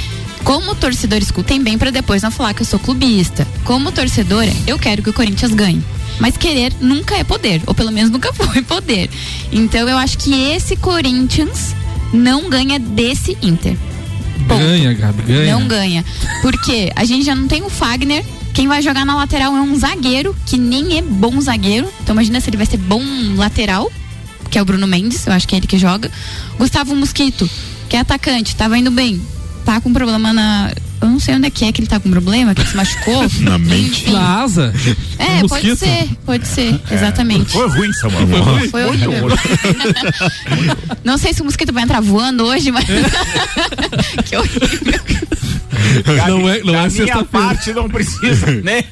Como 0.44 0.75
torcedor, 0.75 1.17
escutem 1.20 1.62
bem 1.63 1.75
pra 1.75 1.89
depois 1.89 2.22
não 2.22 2.29
falar 2.29 2.53
que 2.53 2.62
eu 2.62 2.65
sou 2.65 2.77
clubista. 2.77 3.48
Como 3.63 3.91
torcedora, 3.91 4.51
eu 4.67 4.77
quero 4.77 5.01
que 5.01 5.10
o 5.10 5.13
Corinthians 5.13 5.51
ganhe. 5.51 5.84
Mas 6.19 6.38
querer 6.38 6.74
nunca 6.79 7.15
é 7.15 7.24
poder, 7.24 7.62
ou 7.65 7.74
pelo 7.74 7.91
menos 7.91 8.10
nunca 8.10 8.31
foi 8.34 8.62
poder. 8.62 9.10
Então 9.51 9.88
eu 9.88 9.98
acho 9.98 10.17
que 10.17 10.34
esse 10.51 10.75
Corinthians 10.75 11.75
não 12.13 12.50
ganha 12.50 12.79
desse 12.79 13.38
Inter. 13.41 13.75
Ponto. 14.48 14.62
Ganha, 14.62 14.93
Gabi, 14.93 15.24
ganha. 15.24 15.53
Não 15.53 15.67
ganha. 15.67 16.05
Porque 16.41 16.91
a 16.95 17.03
gente 17.03 17.25
já 17.25 17.36
não 17.36 17.48
tem 17.48 17.63
o 17.63 17.69
Fagner. 17.69 18.24
Quem 18.53 18.67
vai 18.67 18.81
jogar 18.81 19.05
na 19.05 19.15
lateral 19.15 19.55
é 19.55 19.62
um 19.62 19.75
zagueiro, 19.77 20.36
que 20.45 20.57
nem 20.57 20.98
é 20.98 21.01
bom 21.01 21.41
zagueiro. 21.41 21.91
Então 22.01 22.13
imagina 22.13 22.39
se 22.39 22.50
ele 22.50 22.57
vai 22.57 22.65
ser 22.65 22.77
bom 22.77 23.03
lateral, 23.36 23.91
que 24.50 24.57
é 24.57 24.62
o 24.62 24.65
Bruno 24.65 24.88
Mendes, 24.88 25.25
eu 25.27 25.34
acho 25.34 25.48
que 25.48 25.55
é 25.55 25.57
ele 25.57 25.67
que 25.67 25.77
joga. 25.77 26.10
Gustavo 26.57 26.95
Mosquito, 26.95 27.50
que 27.89 27.98
é 27.98 28.00
atacante, 28.00 28.55
tava 28.55 28.77
indo 28.77 28.91
bem. 28.91 29.22
Tá 29.65 29.81
com 29.81 29.91
problema 29.91 30.31
na. 30.31 30.72
Eu 31.01 31.10
não 31.10 31.19
sei 31.19 31.36
onde 31.36 31.48
é 31.48 31.50
que 31.50 31.65
é 31.65 31.72
que 31.72 31.81
ele 31.81 31.88
tá 31.88 32.00
com 32.00 32.10
problema, 32.10 32.53
que 32.55 32.62
ele 32.62 32.69
se 32.69 32.75
machucou. 32.75 33.25
Na 33.41 33.57
mente. 33.57 34.03
Enfim. 34.03 34.12
Na 34.13 34.43
asa. 34.43 34.74
É, 35.17 35.41
No 35.41 35.50
pode 35.50 35.75
ser, 35.75 36.10
pode 36.25 36.48
ser, 36.48 36.79
exatamente. 36.89 37.51
Foi 37.51 37.67
ruim, 37.67 37.91
Samuel. 37.93 38.27
Foi 38.69 38.86
horrível. 38.86 39.27
Não 41.03 41.17
sei 41.17 41.34
se 41.34 41.41
o 41.41 41.45
mosquito 41.45 41.74
vai 41.74 41.84
entrar 41.84 42.00
voando 42.00 42.45
hoje, 42.45 42.72
mas. 42.72 42.86
que 44.25 44.38
horrível. 44.38 45.01
Não 46.27 46.50
é, 46.50 46.60
não 46.63 46.74
da 46.74 46.86
é 46.86 46.89
minha 46.89 47.24
parte 47.25 47.74
não 47.74 47.89
precisa 47.89 48.48
nem 48.63 48.84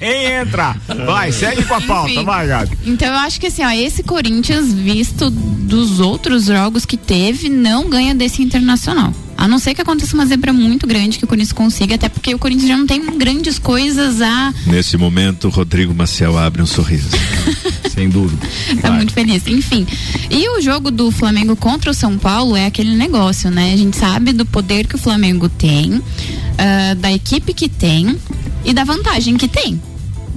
entrar. 0.41 0.77
Vai, 1.05 1.31
segue 1.31 1.63
com 1.63 1.73
a 1.73 1.81
pauta, 1.81 2.11
Enfim. 2.11 2.23
vai, 2.23 2.47
Gabi. 2.47 2.77
Então 2.85 3.07
eu 3.07 3.15
acho 3.15 3.39
que 3.39 3.47
assim, 3.47 3.63
ó, 3.63 3.71
esse 3.71 4.03
Corinthians, 4.03 4.71
visto 4.71 5.29
dos 5.29 5.99
outros 5.99 6.45
jogos 6.45 6.85
que 6.85 6.97
teve, 6.97 7.49
não 7.49 7.89
ganha 7.89 8.13
desse 8.13 8.41
internacional. 8.41 9.13
A 9.43 9.47
não 9.49 9.59
ser 9.59 9.75
que 9.75 9.81
aconteça 9.81 10.15
uma 10.15 10.25
zebra 10.25 10.53
muito 10.53 10.87
grande 10.87 11.17
que 11.17 11.25
o 11.25 11.27
Corinthians 11.27 11.51
consiga, 11.51 11.95
até 11.95 12.07
porque 12.07 12.33
o 12.33 12.39
Corinthians 12.39 12.69
já 12.69 12.77
não 12.77 12.87
tem 12.87 13.05
grandes 13.17 13.59
coisas 13.59 14.21
a. 14.21 14.53
Nesse 14.65 14.95
momento, 14.95 15.49
Rodrigo 15.49 15.93
Maciel 15.93 16.37
abre 16.37 16.61
um 16.61 16.65
sorriso. 16.65 17.09
Sem 17.93 18.07
dúvida. 18.07 18.47
Tá 18.81 18.89
muito 18.93 19.11
feliz. 19.11 19.45
Enfim. 19.45 19.85
E 20.31 20.47
o 20.47 20.61
jogo 20.61 20.89
do 20.89 21.11
Flamengo 21.11 21.57
contra 21.57 21.91
o 21.91 21.93
São 21.93 22.17
Paulo 22.17 22.55
é 22.55 22.67
aquele 22.67 22.95
negócio, 22.95 23.51
né? 23.51 23.73
A 23.73 23.75
gente 23.75 23.97
sabe 23.97 24.31
do 24.31 24.45
poder 24.45 24.87
que 24.87 24.95
o 24.95 24.97
Flamengo 24.97 25.49
tem, 25.49 25.95
uh, 25.95 26.95
da 26.99 27.11
equipe 27.11 27.53
que 27.53 27.67
tem 27.67 28.17
e 28.63 28.71
da 28.71 28.85
vantagem 28.85 29.35
que 29.35 29.49
tem 29.49 29.77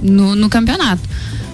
no, 0.03 0.35
no 0.35 0.49
campeonato. 0.49 1.07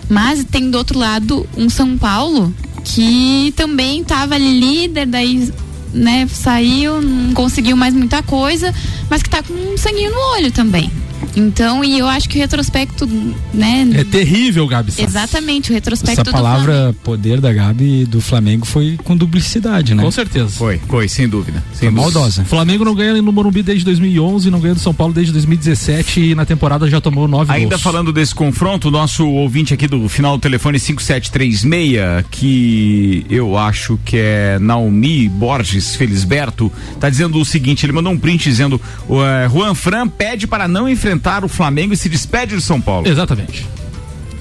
Mas 0.09 0.43
tem 0.43 0.71
do 0.71 0.77
outro 0.79 0.97
lado 0.97 1.47
um 1.55 1.69
São 1.69 1.99
Paulo 1.99 2.51
que 2.83 3.53
também 3.55 4.01
estava 4.01 4.39
líder, 4.39 5.05
daí 5.05 5.53
né, 5.93 6.27
saiu, 6.27 7.01
não 7.01 7.33
conseguiu 7.33 7.77
mais 7.77 7.93
muita 7.93 8.23
coisa, 8.23 8.73
mas 9.09 9.21
que 9.21 9.27
está 9.27 9.43
com 9.43 9.53
um 9.53 9.77
sanguinho 9.77 10.11
no 10.11 10.19
olho 10.35 10.51
também. 10.51 10.91
Então, 11.35 11.83
e 11.83 11.97
eu 11.97 12.07
acho 12.07 12.29
que 12.29 12.37
o 12.37 12.41
retrospecto, 12.41 13.07
né? 13.53 13.89
É 13.93 14.03
terrível, 14.03 14.67
Gabi. 14.67 14.91
Sass. 14.91 15.05
Exatamente, 15.05 15.71
o 15.71 15.73
retrospecto 15.73 16.21
Essa 16.21 16.31
palavra 16.31 16.95
poder 17.03 17.41
da 17.41 17.51
Gabi 17.51 18.05
do 18.05 18.21
Flamengo 18.21 18.65
foi 18.65 18.97
com 19.03 19.15
duplicidade, 19.15 19.95
né? 19.95 20.03
Com 20.03 20.11
certeza. 20.11 20.51
Foi, 20.51 20.79
foi, 20.87 21.07
sem 21.07 21.27
dúvida. 21.27 21.63
Sem 21.73 21.89
foi 21.89 21.91
maldosa. 21.91 22.43
Flamengo 22.45 22.85
não 22.85 22.93
ganha 22.93 23.13
no 23.21 23.31
Morumbi 23.31 23.63
desde 23.63 23.85
2011, 23.85 24.51
não 24.51 24.59
ganha 24.59 24.75
do 24.75 24.79
São 24.79 24.93
Paulo 24.93 25.13
desde 25.13 25.31
2017 25.31 26.19
e 26.19 26.35
na 26.35 26.45
temporada 26.45 26.87
já 26.89 27.01
tomou 27.01 27.27
nove 27.27 27.51
Ainda 27.51 27.71
gols. 27.71 27.81
falando 27.81 28.13
desse 28.13 28.35
confronto, 28.35 28.91
nosso 28.91 29.27
ouvinte 29.27 29.73
aqui 29.73 29.87
do 29.87 30.07
final 30.07 30.37
do 30.37 30.41
telefone 30.41 30.79
5736, 30.79 32.25
que 32.29 33.25
eu 33.29 33.57
acho 33.57 33.99
que 34.05 34.17
é 34.17 34.59
Naomi 34.59 35.29
Borges 35.29 35.95
Felisberto, 35.95 36.71
tá 36.99 37.09
dizendo 37.09 37.39
o 37.39 37.45
seguinte, 37.45 37.85
ele 37.85 37.93
mandou 37.93 38.11
um 38.11 38.17
print 38.17 38.43
dizendo, 38.43 38.79
uh, 39.07 39.49
Juan 39.51 39.73
Fran 39.73 40.07
pede 40.07 40.47
para 40.47 40.67
não 40.67 40.87
enfrentar 40.87 41.12
o 41.43 41.47
Flamengo 41.47 41.93
e 41.93 41.97
se 41.97 42.09
despede 42.09 42.55
do 42.55 42.61
São 42.61 42.79
Paulo. 42.79 43.07
Exatamente. 43.07 43.67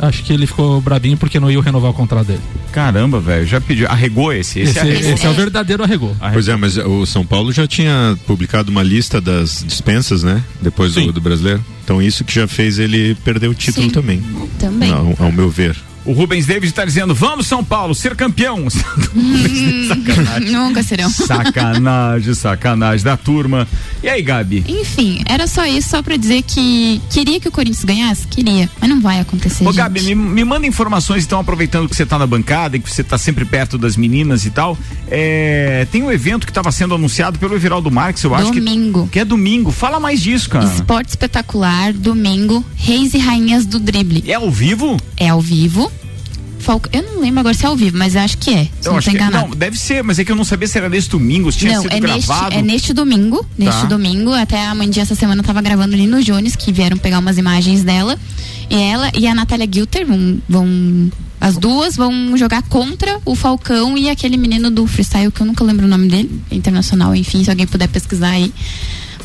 Acho 0.02 0.24
que 0.24 0.32
ele 0.32 0.48
ficou 0.48 0.80
brabinho 0.80 1.16
porque 1.16 1.38
não 1.38 1.48
ia 1.48 1.62
renovar 1.62 1.92
o 1.92 1.94
contrato 1.94 2.26
dele. 2.26 2.40
Caramba, 2.72 3.20
velho, 3.20 3.46
já 3.46 3.60
pediu, 3.60 3.86
arregou 3.86 4.32
esse? 4.32 4.58
Esse, 4.58 4.76
esse, 4.76 4.88
é, 4.88 5.12
esse 5.12 5.24
é, 5.24 5.30
o 5.30 5.32
verdadeiro 5.32 5.84
arregou. 5.84 6.10
arregou. 6.18 6.32
Pois 6.32 6.48
é, 6.48 6.56
mas 6.56 6.76
o 6.76 7.06
São 7.06 7.24
Paulo 7.24 7.52
já 7.52 7.68
tinha 7.68 8.18
publicado 8.26 8.68
uma 8.68 8.82
lista 8.82 9.20
das 9.20 9.62
dispensas, 9.64 10.24
né? 10.24 10.42
Depois 10.60 10.94
do, 10.94 11.12
do, 11.12 11.20
brasileiro. 11.20 11.64
Então 11.84 12.02
isso 12.02 12.24
que 12.24 12.34
já 12.34 12.48
fez 12.48 12.80
ele 12.80 13.14
perder 13.16 13.46
o 13.46 13.54
título 13.54 13.86
Sim, 13.86 13.92
também. 13.92 14.24
Também. 14.58 14.90
Ao, 14.90 15.14
ao 15.20 15.30
meu 15.30 15.48
ver. 15.48 15.76
O 16.04 16.12
Rubens 16.12 16.46
David 16.46 16.66
está 16.66 16.84
dizendo: 16.84 17.14
vamos, 17.14 17.46
São 17.46 17.64
Paulo, 17.64 17.94
ser 17.94 18.16
campeão. 18.16 18.68
sacanagem. 19.88 20.50
Nunca 20.50 20.82
serão. 20.82 21.08
Sacanagem, 21.10 22.34
sacanagem 22.34 23.04
da 23.04 23.16
turma. 23.16 23.68
E 24.02 24.08
aí, 24.08 24.22
Gabi? 24.22 24.64
Enfim, 24.68 25.22
era 25.26 25.46
só 25.46 25.64
isso, 25.64 25.90
só 25.90 26.02
para 26.02 26.16
dizer 26.16 26.42
que 26.42 27.00
queria 27.10 27.38
que 27.38 27.48
o 27.48 27.52
Corinthians 27.52 27.84
ganhasse? 27.84 28.26
Queria, 28.26 28.68
mas 28.80 28.90
não 28.90 29.00
vai 29.00 29.20
acontecer. 29.20 29.62
Ô, 29.64 29.66
gente. 29.66 29.76
Gabi, 29.76 30.02
me, 30.02 30.14
me 30.14 30.44
manda 30.44 30.66
informações, 30.66 31.24
então, 31.24 31.38
aproveitando 31.38 31.88
que 31.88 31.94
você 31.94 32.02
está 32.02 32.18
na 32.18 32.26
bancada 32.26 32.76
e 32.76 32.80
que 32.80 32.90
você 32.90 33.02
está 33.02 33.16
sempre 33.16 33.44
perto 33.44 33.78
das 33.78 33.96
meninas 33.96 34.44
e 34.44 34.50
tal. 34.50 34.76
É, 35.08 35.86
tem 35.92 36.02
um 36.02 36.10
evento 36.10 36.46
que 36.46 36.50
estava 36.50 36.72
sendo 36.72 36.94
anunciado 36.94 37.38
pelo 37.38 37.54
Everaldo 37.54 37.90
Marques, 37.90 38.24
eu 38.24 38.34
acho 38.34 38.46
domingo. 38.46 38.62
que. 38.64 38.72
Domingo. 38.72 39.08
Que 39.12 39.18
é 39.20 39.24
domingo. 39.24 39.70
Fala 39.70 40.00
mais 40.00 40.20
disso, 40.20 40.48
cara. 40.48 40.64
Esporte 40.64 41.10
espetacular, 41.10 41.92
domingo, 41.92 42.64
Reis 42.74 43.14
e 43.14 43.18
Rainhas 43.18 43.66
do 43.66 43.78
Drible. 43.78 44.24
É 44.26 44.34
ao 44.34 44.50
vivo? 44.50 44.96
É 45.16 45.28
ao 45.28 45.40
vivo. 45.40 45.92
Eu 46.92 47.02
não 47.02 47.20
lembro 47.20 47.40
agora 47.40 47.54
se 47.54 47.64
é 47.64 47.68
ao 47.68 47.76
vivo, 47.76 47.96
mas 47.98 48.16
acho 48.16 48.38
que 48.38 48.50
é. 48.50 48.68
Se 48.80 48.88
eu 48.88 48.92
não 48.92 48.98
enganado. 49.00 49.44
Que, 49.44 49.50
não, 49.50 49.56
deve 49.56 49.78
ser, 49.78 50.02
mas 50.02 50.18
é 50.18 50.24
que 50.24 50.32
eu 50.32 50.36
não 50.36 50.44
sabia 50.44 50.68
se 50.68 50.78
era 50.78 50.88
nesse 50.88 51.08
domingo, 51.08 51.50
se 51.50 51.58
tinha 51.58 51.74
não, 51.74 51.82
sido 51.82 51.92
é 51.92 52.00
gravado. 52.00 52.42
Neste, 52.44 52.58
é 52.58 52.62
neste 52.62 52.92
domingo. 52.92 53.46
Neste 53.58 53.82
Tá. 53.82 53.86
domingo. 53.86 54.32
Até 54.32 54.64
a 54.66 54.74
mãe 54.74 54.88
de 54.88 55.00
essa 55.00 55.14
semana 55.14 55.42
tava 55.42 55.60
gravando 55.60 55.94
ali 55.94 56.06
no 56.06 56.22
Jones, 56.22 56.56
que 56.56 56.72
vieram 56.72 56.96
pegar 56.96 57.18
umas 57.18 57.38
imagens 57.38 57.82
dela. 57.82 58.18
E 58.70 58.74
ela 58.74 59.10
e 59.14 59.26
a 59.26 59.34
Natália 59.34 59.68
Gilter 59.70 60.06
vão. 60.06 60.38
vão 60.48 61.10
as 61.40 61.56
duas 61.56 61.96
vão 61.96 62.36
jogar 62.36 62.62
contra 62.62 63.18
o 63.24 63.34
Falcão 63.34 63.98
e 63.98 64.08
aquele 64.08 64.36
menino 64.36 64.70
do 64.70 64.86
freestyle 64.86 65.32
que 65.32 65.40
eu 65.40 65.46
nunca 65.46 65.64
lembro 65.64 65.86
o 65.86 65.88
nome 65.88 66.06
dele, 66.08 66.40
internacional, 66.52 67.16
enfim, 67.16 67.42
se 67.42 67.50
alguém 67.50 67.66
puder 67.66 67.88
pesquisar 67.88 68.30
aí. 68.30 68.52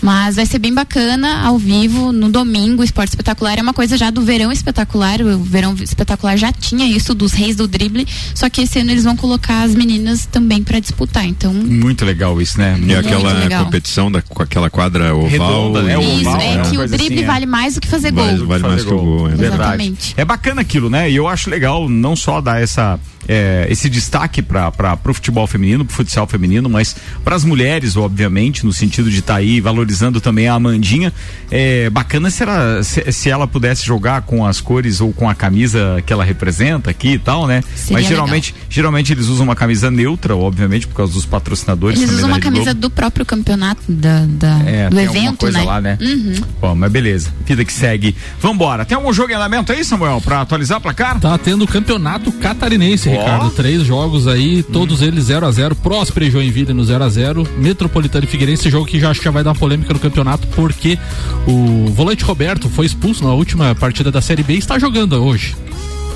Mas 0.01 0.35
vai 0.35 0.45
ser 0.45 0.59
bem 0.59 0.73
bacana 0.73 1.41
ao 1.43 1.57
vivo 1.57 2.11
no 2.11 2.29
domingo. 2.29 2.83
Esporte 2.83 3.09
espetacular 3.09 3.57
é 3.57 3.61
uma 3.61 3.73
coisa 3.73 3.97
já 3.97 4.09
do 4.09 4.21
verão 4.21 4.51
espetacular. 4.51 5.21
O 5.21 5.39
verão 5.43 5.75
espetacular 5.81 6.37
já 6.37 6.51
tinha 6.51 6.85
isso 6.85 7.13
dos 7.15 7.33
reis 7.33 7.55
do 7.55 7.67
drible. 7.67 8.07
Só 8.33 8.49
que 8.49 8.61
esse 8.61 8.79
ano 8.79 8.91
eles 8.91 9.03
vão 9.03 9.15
colocar 9.15 9.63
as 9.63 9.73
meninas 9.73 10.25
também 10.25 10.63
para 10.63 10.79
disputar. 10.79 11.25
Então. 11.25 11.53
Muito 11.53 12.05
legal 12.05 12.39
isso, 12.41 12.59
né? 12.59 12.79
E 12.85 12.95
aquela 12.95 13.33
legal. 13.33 13.65
competição 13.65 14.11
da, 14.11 14.21
com 14.21 14.41
aquela 14.43 14.69
quadra 14.69 15.15
oval. 15.15 15.27
Redonda, 15.29 15.81
né? 15.81 15.95
e- 16.01 16.21
Isso, 16.21 16.29
oval, 16.29 16.41
é 16.41 16.55
né? 16.57 16.63
que 16.69 16.77
o 16.77 16.87
drible 16.87 17.15
assim, 17.15 17.23
é. 17.23 17.27
vale 17.27 17.45
mais 17.45 17.75
do 17.75 17.81
que 17.81 17.87
fazer 17.87 18.11
Vale- 18.13 18.37
gol. 18.37 18.47
vale 18.47 18.63
mais 18.63 18.75
Fazer 18.83 18.87
que 18.87 18.93
o 18.93 18.97
gol, 18.97 19.29
é. 19.29 19.35
Verdade. 19.35 19.93
É 20.15 20.23
bacana 20.25 20.61
aquilo, 20.61 20.89
né? 20.89 21.09
E 21.09 21.15
eu 21.15 21.27
acho 21.27 21.49
legal 21.49 21.89
não 21.89 22.15
só 22.15 22.39
dar 22.39 22.61
essa 22.61 22.99
é, 23.27 23.67
esse 23.69 23.89
destaque 23.89 24.41
para 24.41 24.71
o 25.05 25.13
futebol 25.13 25.45
feminino, 25.47 25.83
pro 25.83 25.93
futsal 25.95 26.25
feminino, 26.27 26.69
mas 26.69 26.95
para 27.25 27.35
as 27.35 27.43
mulheres, 27.43 27.97
obviamente, 27.97 28.65
no 28.65 28.71
sentido 28.71 29.11
de 29.11 29.19
estar 29.19 29.35
aí 29.35 29.59
valorizando 29.59 29.86
também 30.21 30.47
a 30.47 30.53
Amandinha. 30.53 31.13
É 31.51 31.89
bacana 31.89 32.29
se 32.29 32.43
ela, 32.43 32.83
se, 32.83 33.11
se 33.11 33.29
ela 33.29 33.47
pudesse 33.47 33.85
jogar 33.85 34.21
com 34.23 34.45
as 34.45 34.59
cores 34.61 34.99
ou 35.01 35.13
com 35.13 35.29
a 35.29 35.35
camisa 35.35 36.01
que 36.05 36.11
ela 36.11 36.23
representa 36.23 36.89
aqui 36.89 37.13
e 37.13 37.19
tal, 37.19 37.47
né? 37.47 37.61
Seria 37.75 37.97
mas 37.99 38.07
geralmente, 38.07 38.55
geralmente 38.69 39.13
eles 39.13 39.27
usam 39.27 39.45
uma 39.45 39.55
camisa 39.55 39.89
neutra, 39.91 40.35
obviamente, 40.35 40.87
por 40.87 40.95
causa 40.95 41.13
dos 41.13 41.25
patrocinadores. 41.25 41.99
Eles 42.01 42.13
usam 42.15 42.29
uma 42.29 42.39
camisa 42.39 42.73
do 42.73 42.89
próprio 42.89 43.25
campeonato 43.25 43.81
da, 43.87 44.25
da- 44.27 44.61
É, 44.65 44.89
do 44.89 44.99
evento, 44.99 45.39
coisa 45.39 45.59
né? 45.59 45.63
lá, 45.63 45.81
né? 45.81 45.97
Uhum. 46.01 46.35
Bom, 46.61 46.75
mas 46.75 46.91
beleza. 46.91 47.33
Vida 47.45 47.63
que 47.63 47.73
segue. 47.73 48.15
Vambora. 48.41 48.85
Tem 48.85 48.95
algum 48.95 49.13
jogo 49.13 49.31
em 49.31 49.35
andamento 49.35 49.71
aí, 49.71 49.83
Samuel, 49.83 50.21
pra 50.21 50.41
atualizar 50.41 50.77
o 50.77 50.81
placar? 50.81 51.19
Tá 51.19 51.37
tendo 51.37 51.63
o 51.63 51.67
campeonato 51.67 52.31
catarinense, 52.31 53.09
Ó. 53.09 53.11
Ricardo. 53.11 53.49
Três 53.51 53.83
jogos 53.83 54.27
aí, 54.27 54.63
todos 54.63 55.01
eles 55.01 55.25
0 55.25 55.45
a 55.45 55.51
0 55.51 55.75
Próspera 55.75 56.25
e 56.25 56.31
Joinville 56.31 56.73
no 56.73 56.83
0 56.83 57.03
a 57.03 57.09
0 57.09 57.47
Metropolitano 57.57 58.25
e 58.25 58.27
Figueirense, 58.27 58.69
jogo 58.69 58.85
que 58.85 58.99
já 58.99 59.09
acho 59.09 59.19
que 59.19 59.25
já 59.25 59.31
vai 59.31 59.43
dar 59.43 59.51
uma 59.51 59.55
polêmica 59.77 59.93
no 59.93 59.99
campeonato, 59.99 60.47
porque 60.47 60.97
o 61.45 61.87
volante 61.93 62.23
Roberto 62.23 62.69
foi 62.69 62.85
expulso 62.85 63.23
na 63.23 63.33
última 63.33 63.73
partida 63.75 64.11
da 64.11 64.21
Série 64.21 64.43
B 64.43 64.55
e 64.55 64.57
está 64.57 64.79
jogando 64.79 65.13
hoje. 65.23 65.55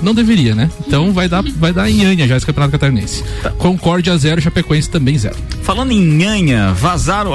Não 0.01 0.15
deveria, 0.15 0.55
né? 0.55 0.67
Então 0.87 1.13
vai 1.13 1.29
dar, 1.29 1.43
vai 1.43 1.71
dar 1.71 1.87
em 1.87 2.03
Anha 2.03 2.27
já 2.27 2.35
esse 2.35 2.43
campeonato 2.43 2.71
catarinense. 2.71 3.23
Concórdia 3.59 4.17
0, 4.17 4.41
Chapecoense 4.41 4.89
também 4.89 5.15
0. 5.15 5.35
Falando 5.61 5.91
em 5.91 6.01
nhanha, 6.01 6.73
vazaram. 6.73 7.33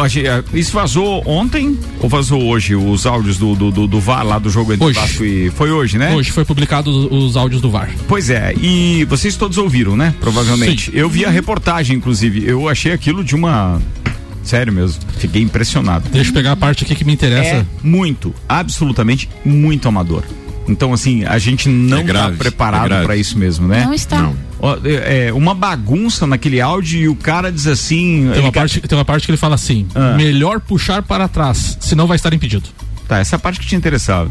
Isso 0.53 0.73
vazou 0.73 1.23
ontem 1.25 1.79
ou 2.01 2.09
vazou 2.09 2.43
hoje 2.43 2.75
os 2.75 3.07
áudios 3.07 3.39
do, 3.39 3.55
do, 3.55 3.71
do, 3.71 3.87
do 3.87 4.01
VAR 4.01 4.27
lá 4.27 4.41
do 4.41 4.51
jogo 4.51 4.73
entre 4.73 4.85
Hoje. 4.85 4.99
Vasco 4.99 5.25
e. 5.25 5.49
Foi 5.51 5.71
hoje, 5.71 5.97
né? 5.97 6.13
Hoje 6.13 6.33
foi 6.33 6.45
publicado 6.45 6.91
os, 6.91 7.27
os 7.27 7.37
áudios 7.37 7.63
do 7.63 7.71
VAR. 7.71 7.89
Pois 8.09 8.31
é, 8.31 8.53
e 8.61 9.05
vocês 9.05 9.37
todos 9.37 9.59
ouviram, 9.59 9.97
né? 9.97 10.13
Provavelmente. 10.19 10.91
Sim. 10.91 10.97
Eu 10.97 11.09
vi 11.09 11.25
a 11.25 11.31
reportagem, 11.31 11.97
inclusive. 11.97 12.45
Eu 12.45 12.69
achei 12.69 12.91
aquilo 12.91 13.23
de 13.23 13.37
uma. 13.37 13.81
Sério 14.47 14.73
mesmo. 14.73 15.03
Fiquei 15.19 15.43
impressionado. 15.43 16.09
Deixa 16.09 16.31
eu 16.31 16.35
pegar 16.35 16.53
a 16.53 16.57
parte 16.57 16.85
aqui 16.85 16.95
que 16.95 17.05
me 17.05 17.13
interessa. 17.13 17.57
É 17.57 17.67
muito, 17.83 18.35
absolutamente 18.49 19.29
muito 19.45 19.87
amador. 19.89 20.23
Então, 20.69 20.93
assim, 20.93 21.25
a 21.25 21.39
gente 21.39 21.69
não 21.69 21.99
É 21.99 22.03
grave, 22.03 22.33
tá 22.33 22.39
preparado 22.39 22.93
é 22.93 23.03
pra 23.05 23.17
isso 23.17 23.39
mesmo, 23.39 23.69
né? 23.69 23.85
Não 23.85 23.95
está. 23.95 24.21
Não. 24.23 24.37
Ó, 24.59 24.77
é, 24.85 25.27
é, 25.29 25.33
uma 25.33 25.55
bagunça 25.55 26.27
naquele 26.27 26.61
áudio 26.61 26.99
e 27.01 27.09
o 27.09 27.15
cara 27.15 27.53
diz 27.53 27.67
assim. 27.67 28.29
Tem 28.33 28.41
uma, 28.43 28.51
quer- 28.53 28.61
parte, 28.61 28.81
tem 28.81 28.99
uma 28.99 29.05
parte 29.05 29.27
que 29.27 29.31
ele 29.31 29.37
fala 29.39 29.55
assim: 29.55 29.87
Ah. 29.95 30.15
melhor 30.17 30.61
puxar 30.61 31.03
para 31.03 31.29
trás, 31.29 31.77
senão 31.81 32.07
vai 32.07 32.17
estar 32.17 32.33
impedido. 32.35 32.69
Tá, 33.09 33.19
essa 33.21 33.39
parte 33.39 33.61
que 33.61 33.67
te 33.67 33.77
interessava. 33.77 34.29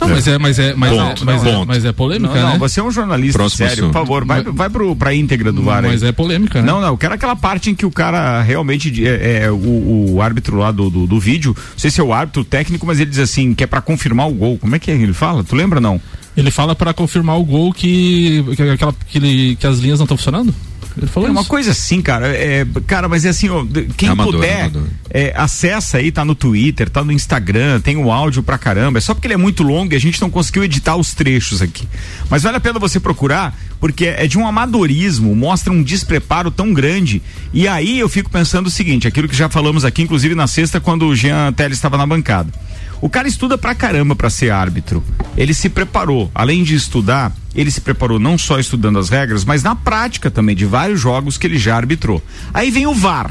Não, 0.00 0.08
mas 0.08 0.26
é, 0.26 0.38
mas 0.38 0.58
é, 0.58 0.74
mas, 0.74 0.90
Ponto, 0.90 1.22
é, 1.22 1.26
mas, 1.26 1.44
é, 1.46 1.52
ponto. 1.52 1.68
mas 1.68 1.84
é 1.84 1.92
polêmica, 1.92 2.34
Não, 2.34 2.42
não, 2.42 2.52
né? 2.54 2.58
você 2.58 2.80
é 2.80 2.82
um 2.82 2.90
jornalista 2.90 3.38
Próximo 3.38 3.66
sério, 3.68 3.84
assunto. 3.84 3.92
por 3.92 3.98
favor, 4.00 4.24
vai, 4.24 4.42
vai 4.42 4.70
pro, 4.70 4.96
pra 4.96 5.12
íntegra 5.14 5.52
do 5.52 5.62
VAR 5.62 5.84
aí. 5.84 5.90
Mas 5.90 6.02
é 6.02 6.10
polêmica, 6.10 6.60
né? 6.62 6.66
Não, 6.66 6.80
não, 6.80 6.88
eu 6.88 6.96
quero 6.96 7.12
aquela 7.14 7.36
parte 7.36 7.68
em 7.70 7.74
que 7.74 7.84
o 7.84 7.90
cara 7.90 8.40
realmente 8.42 9.06
é, 9.06 9.42
é, 9.44 9.50
o, 9.50 10.14
o 10.14 10.22
árbitro 10.22 10.56
lá 10.56 10.72
do, 10.72 10.88
do, 10.88 11.06
do 11.06 11.20
vídeo, 11.20 11.54
não 11.54 11.78
sei 11.78 11.90
se 11.90 12.00
é 12.00 12.04
o 12.04 12.14
árbitro 12.14 12.44
técnico, 12.44 12.86
mas 12.86 12.98
ele 12.98 13.10
diz 13.10 13.18
assim, 13.18 13.52
que 13.54 13.62
é 13.62 13.66
pra 13.66 13.82
confirmar 13.82 14.26
o 14.28 14.32
gol. 14.32 14.56
Como 14.58 14.74
é 14.74 14.78
que 14.78 14.90
ele 14.90 15.12
fala? 15.12 15.44
Tu 15.44 15.54
lembra 15.54 15.78
não? 15.80 16.00
Ele 16.36 16.50
fala 16.50 16.74
para 16.74 16.92
confirmar 16.94 17.38
o 17.38 17.44
gol 17.44 17.72
que, 17.72 18.42
que, 18.56 18.62
aquela, 18.70 18.92
que, 19.06 19.18
ele- 19.18 19.56
que 19.56 19.66
as 19.66 19.78
linhas 19.78 19.98
não 19.98 20.04
estão 20.04 20.16
funcionando? 20.16 20.52
Ele 20.96 21.06
falou 21.08 21.28
É 21.28 21.32
uma 21.32 21.40
isso. 21.40 21.50
coisa 21.50 21.70
assim, 21.72 22.00
cara. 22.00 22.28
É, 22.28 22.64
cara, 22.86 23.08
mas 23.08 23.24
é 23.24 23.30
assim, 23.30 23.48
ó, 23.48 23.64
quem 23.96 24.08
Amador, 24.08 24.34
puder, 24.34 24.60
amador. 24.62 24.82
é, 25.10 25.32
acessa 25.36 25.98
aí, 25.98 26.12
tá 26.12 26.24
no 26.24 26.34
Twitter, 26.34 26.88
tá 26.88 27.02
no 27.02 27.10
Instagram, 27.10 27.80
tem 27.80 27.96
o 27.96 28.12
áudio 28.12 28.42
pra 28.42 28.56
caramba. 28.56 28.98
É 28.98 29.00
só 29.00 29.12
porque 29.12 29.26
ele 29.26 29.34
é 29.34 29.38
muito 29.38 29.62
longo 29.62 29.92
e 29.92 29.96
a 29.96 30.00
gente 30.00 30.20
não 30.20 30.30
conseguiu 30.30 30.62
editar 30.62 30.94
os 30.96 31.12
trechos 31.14 31.60
aqui. 31.60 31.88
Mas 32.30 32.42
vale 32.44 32.56
a 32.56 32.60
pena 32.60 32.78
você 32.78 33.00
procurar, 33.00 33.58
porque 33.80 34.06
é 34.06 34.26
de 34.28 34.38
um 34.38 34.46
amadorismo, 34.46 35.34
mostra 35.34 35.72
um 35.72 35.82
despreparo 35.82 36.50
tão 36.50 36.72
grande. 36.72 37.20
E 37.52 37.66
aí 37.66 37.98
eu 37.98 38.08
fico 38.08 38.30
pensando 38.30 38.68
o 38.68 38.70
seguinte, 38.70 39.08
aquilo 39.08 39.28
que 39.28 39.36
já 39.36 39.48
falamos 39.48 39.84
aqui, 39.84 40.02
inclusive 40.02 40.34
na 40.34 40.46
sexta, 40.46 40.80
quando 40.80 41.06
o 41.06 41.16
Jean 41.16 41.52
Teles 41.52 41.78
estava 41.78 41.96
na 41.98 42.06
bancada. 42.06 42.52
O 43.00 43.08
cara 43.08 43.28
estuda 43.28 43.58
pra 43.58 43.74
caramba 43.74 44.14
pra 44.16 44.30
ser 44.30 44.50
árbitro. 44.50 45.02
Ele 45.36 45.52
se 45.52 45.68
preparou. 45.68 46.30
Além 46.34 46.62
de 46.62 46.74
estudar, 46.74 47.32
ele 47.54 47.70
se 47.70 47.80
preparou 47.80 48.18
não 48.18 48.36
só 48.36 48.58
estudando 48.58 48.98
as 48.98 49.08
regras, 49.08 49.44
mas 49.44 49.62
na 49.62 49.76
prática 49.76 50.30
também 50.30 50.56
de 50.56 50.64
vários 50.64 51.00
jogos 51.00 51.38
que 51.38 51.46
ele 51.46 51.58
já 51.58 51.76
arbitrou. 51.76 52.22
Aí 52.52 52.70
vem 52.70 52.86
o 52.86 52.94
VAR. 52.94 53.30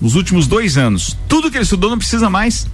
nos 0.00 0.14
últimos 0.14 0.46
dois 0.46 0.78
anos, 0.78 1.16
tudo 1.28 1.50
que 1.50 1.56
ele 1.56 1.64
estudou 1.64 1.90
não 1.90 1.98
precisa 1.98 2.30
mais. 2.30 2.66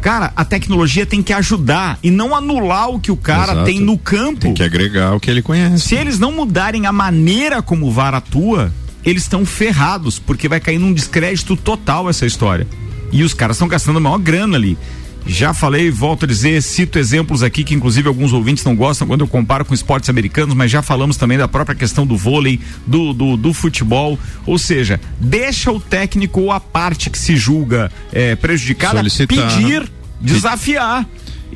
Cara, 0.00 0.32
a 0.36 0.44
tecnologia 0.44 1.06
tem 1.06 1.22
que 1.22 1.32
ajudar 1.32 1.98
e 2.02 2.10
não 2.10 2.34
anular 2.34 2.90
o 2.90 3.00
que 3.00 3.10
o 3.10 3.16
cara 3.16 3.52
Exato. 3.52 3.64
tem 3.64 3.80
no 3.80 3.96
campo. 3.96 4.40
Tem 4.40 4.54
que 4.54 4.62
agregar 4.62 5.14
o 5.14 5.20
que 5.20 5.30
ele 5.30 5.40
conhece. 5.40 5.88
Se 5.88 5.94
eles 5.94 6.18
não 6.18 6.30
mudarem 6.30 6.86
a 6.86 6.92
maneira 6.92 7.62
como 7.62 7.86
o 7.86 7.90
VAR 7.90 8.14
atua, 8.14 8.70
eles 9.04 9.22
estão 9.22 9.46
ferrados, 9.46 10.18
porque 10.18 10.48
vai 10.48 10.60
cair 10.60 10.78
num 10.78 10.92
descrédito 10.92 11.56
total 11.56 12.08
essa 12.08 12.26
história. 12.26 12.66
E 13.12 13.22
os 13.22 13.32
caras 13.32 13.56
estão 13.56 13.68
gastando 13.68 13.96
a 13.96 14.00
maior 14.00 14.18
grana 14.18 14.56
ali. 14.56 14.76
Já 15.26 15.54
falei, 15.54 15.90
volto 15.90 16.24
a 16.24 16.28
dizer, 16.28 16.62
cito 16.62 16.98
exemplos 16.98 17.42
aqui 17.42 17.64
que 17.64 17.74
inclusive 17.74 18.08
alguns 18.08 18.32
ouvintes 18.32 18.62
não 18.64 18.76
gostam 18.76 19.06
quando 19.06 19.22
eu 19.22 19.28
comparo 19.28 19.64
com 19.64 19.72
esportes 19.72 20.10
americanos, 20.10 20.54
mas 20.54 20.70
já 20.70 20.82
falamos 20.82 21.16
também 21.16 21.38
da 21.38 21.48
própria 21.48 21.74
questão 21.74 22.06
do 22.06 22.16
vôlei, 22.16 22.60
do, 22.86 23.12
do, 23.12 23.36
do 23.36 23.54
futebol. 23.54 24.18
Ou 24.46 24.58
seja, 24.58 25.00
deixa 25.18 25.72
o 25.72 25.80
técnico 25.80 26.40
ou 26.40 26.52
a 26.52 26.60
parte 26.60 27.08
que 27.08 27.18
se 27.18 27.36
julga 27.36 27.90
eh, 28.12 28.36
prejudicada 28.36 28.98
Solicitar, 28.98 29.56
pedir, 29.56 29.90
desafiar. 30.20 31.06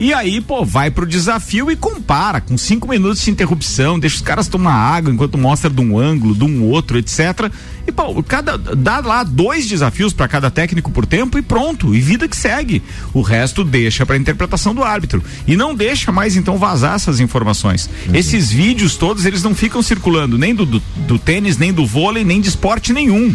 E 0.00 0.14
aí, 0.14 0.40
pô, 0.40 0.64
vai 0.64 0.90
pro 0.90 1.05
desafio 1.05 1.71
e 1.71 1.76
compara, 1.76 2.40
com 2.40 2.57
cinco 2.57 2.88
minutos 2.88 3.23
de 3.23 3.31
interrupção, 3.31 3.99
deixa 3.99 4.17
os 4.17 4.23
caras 4.23 4.47
tomar 4.47 4.73
água 4.73 5.12
enquanto 5.12 5.37
mostra 5.37 5.69
de 5.69 5.81
um 5.81 5.99
ângulo, 5.99 6.37
de 6.37 6.45
um 6.45 6.62
outro, 6.62 6.99
etc. 6.99 7.50
E, 7.87 7.90
pô, 7.90 8.23
cada, 8.23 8.57
dá 8.57 9.00
lá 9.00 9.25
dois 9.25 9.67
desafios 9.67 10.12
para 10.12 10.28
cada 10.28 10.50
técnico 10.50 10.93
por 10.93 11.05
tempo 11.05 11.37
e 11.37 11.43
pronto, 11.43 11.95
e 11.95 12.00
vida 12.00 12.28
que 12.28 12.37
segue. 12.37 12.81
O 13.12 13.23
resto 13.23 13.64
deixa 13.64 14.07
pra 14.07 14.17
interpretação 14.17 14.73
do 14.73 14.85
árbitro. 14.85 15.23
E 15.47 15.57
não 15.57 15.75
deixa 15.75 16.12
mais, 16.12 16.37
então, 16.37 16.59
vazar 16.59 16.95
essas 16.95 17.19
informações. 17.19 17.90
Esses 18.14 18.50
vídeos 18.50 18.97
todos, 18.97 19.25
eles 19.25 19.43
não 19.43 19.55
ficam 19.55 19.83
circulando 19.83 20.38
nem 20.38 20.55
do, 20.55 20.64
do, 20.64 20.83
do 21.09 21.19
tênis, 21.19 21.59
nem 21.59 21.73
do 21.73 21.85
vôlei, 21.85 22.25
nem 22.25 22.40
de 22.40 22.49
esporte 22.49 22.93
nenhum. 22.93 23.35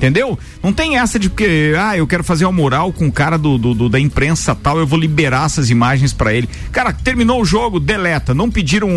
Entendeu? 0.00 0.38
Não 0.62 0.72
tem 0.72 0.96
essa 0.96 1.18
de 1.18 1.28
porque, 1.28 1.74
ah, 1.78 1.94
eu 1.94 2.06
quero 2.06 2.24
fazer 2.24 2.46
uma 2.46 2.52
moral 2.52 2.90
com 2.90 3.06
o 3.06 3.12
cara 3.12 3.36
do, 3.36 3.58
do- 3.58 3.74
do- 3.74 3.88
da 3.90 4.00
imprensa 4.00 4.54
tal, 4.54 4.78
eu 4.78 4.86
vou 4.86 4.98
liberar 4.98 5.44
essas 5.44 5.68
imagens 5.68 6.10
pra 6.14 6.32
ele. 6.32 6.48
Cara, 6.72 6.90
terminou 6.90 7.42
o 7.42 7.44
jogo, 7.44 7.78
deleta. 7.78 8.32
Não 8.32 8.50
pediram 8.50 8.88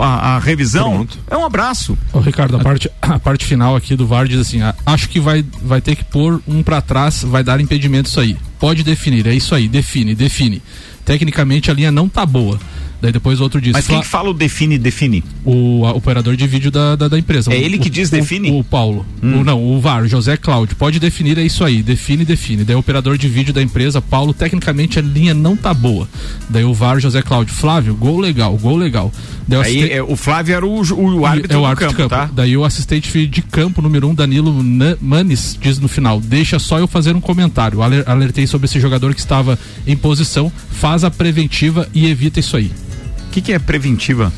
a, 0.00 0.36
a 0.36 0.38
revisão? 0.38 0.90
Pronto. 0.94 1.18
É 1.30 1.36
um 1.36 1.44
abraço. 1.44 1.98
Ô, 2.14 2.20
Ricardo, 2.20 2.56
a 2.56 2.60
parte, 2.60 2.90
a 3.02 3.18
parte 3.18 3.44
final 3.44 3.76
aqui 3.76 3.94
do 3.94 4.06
VAR 4.06 4.26
diz 4.26 4.40
assim: 4.40 4.62
ah, 4.62 4.74
acho 4.86 5.10
que 5.10 5.20
vai, 5.20 5.44
vai 5.62 5.82
ter 5.82 5.94
que 5.94 6.04
pôr 6.04 6.40
um 6.48 6.62
pra 6.62 6.80
trás, 6.80 7.22
vai 7.24 7.44
dar 7.44 7.60
impedimento 7.60 8.08
isso 8.08 8.18
aí. 8.18 8.34
Pode 8.58 8.82
definir, 8.82 9.26
é 9.26 9.34
isso 9.34 9.54
aí, 9.54 9.68
define, 9.68 10.14
define. 10.14 10.62
Tecnicamente 11.04 11.70
a 11.70 11.74
linha 11.74 11.92
não 11.92 12.08
tá 12.08 12.24
boa. 12.24 12.58
Daí 13.00 13.12
depois 13.12 13.38
o 13.38 13.44
outro 13.44 13.60
diz: 13.60 13.72
Mas 13.72 13.86
quem 13.86 13.96
"Fla- 13.96 14.02
que 14.02 14.08
fala 14.08 14.30
o 14.30 14.34
define, 14.34 14.76
define? 14.76 15.22
o 15.44 15.86
a- 15.86 15.92
operador 15.92 16.34
de 16.36 16.46
vídeo 16.46 16.70
da, 16.70 16.96
da, 16.96 17.06
da 17.08 17.18
empresa. 17.18 17.52
É 17.52 17.56
O- 17.56 17.60
ele 17.62 17.78
que 17.78 17.88
o- 17.88 17.90
diz 17.90 18.08
o- 18.08 18.12
define? 18.12 18.50
O, 18.50 18.64
Paulo. 18.64 19.06
O, 19.22 19.26
não, 19.44 19.62
o 19.62 19.80
VAR, 19.80 20.02
o 20.02 20.08
José 20.08 20.36
Cláudio. 20.36 20.74
Pode 20.76 20.98
definir, 20.98 21.38
é 21.38 21.42
isso 21.42 21.62
aí. 21.64 21.82
Define, 21.82 22.24
define. 22.24 22.64
Daí 22.64 22.74
o 22.74 22.80
operador 22.80 23.16
de 23.16 23.28
vídeo 23.28 23.54
da 23.54 23.62
empresa, 23.62 24.00
Paulo, 24.02 24.34
tecnicamente 24.34 24.98
a 24.98 25.02
linha 25.02 25.32
não 25.32 25.56
tá 25.56 25.72
boa. 25.72 26.08
Daí 26.50 26.64
o 26.64 26.74
VAR, 26.74 26.98
José 26.98 27.22
Cláudio. 27.22 27.54
Flávio, 27.54 27.94
gol 27.94 28.18
legal, 28.18 28.56
gol 28.56 28.76
legal. 28.76 29.12
Daí 29.46 29.58
o 29.58 29.62
Aí 29.62 29.90
é, 29.92 30.02
o 30.02 30.16
Flávio 30.16 30.54
era 30.56 30.66
o, 30.66 30.80
o 30.80 31.24
árbitro, 31.24 31.52
é 31.52 31.56
o 31.56 31.60
do 31.60 31.66
árbitro 31.66 31.88
campo, 31.88 32.02
de 32.02 32.08
campo. 32.08 32.08
tá? 32.26 32.30
Daí 32.34 32.56
o 32.56 32.64
assistente 32.64 33.26
de 33.28 33.42
campo 33.42 33.80
número 33.80 34.08
um, 34.08 34.14
Danilo 34.14 34.52
Manes, 35.00 35.56
diz 35.60 35.78
no 35.78 35.88
final: 35.88 36.20
Deixa 36.20 36.58
só 36.58 36.78
eu 36.78 36.86
fazer 36.88 37.14
um 37.14 37.20
comentário. 37.20 37.80
Aler- 37.82 38.04
Alertei 38.08 38.46
sobre 38.46 38.66
esse 38.66 38.80
jogador 38.80 39.14
que 39.14 39.20
estava 39.20 39.58
em 39.86 39.96
posição, 39.96 40.50
faz 40.72 41.04
a 41.04 41.10
preventiva 41.10 41.88
e 41.94 42.06
evita 42.06 42.40
isso 42.40 42.56
aí. 42.56 42.70
O 43.28 43.30
que, 43.30 43.40
que 43.40 43.52
é 43.52 43.58
preventiva? 43.58 44.32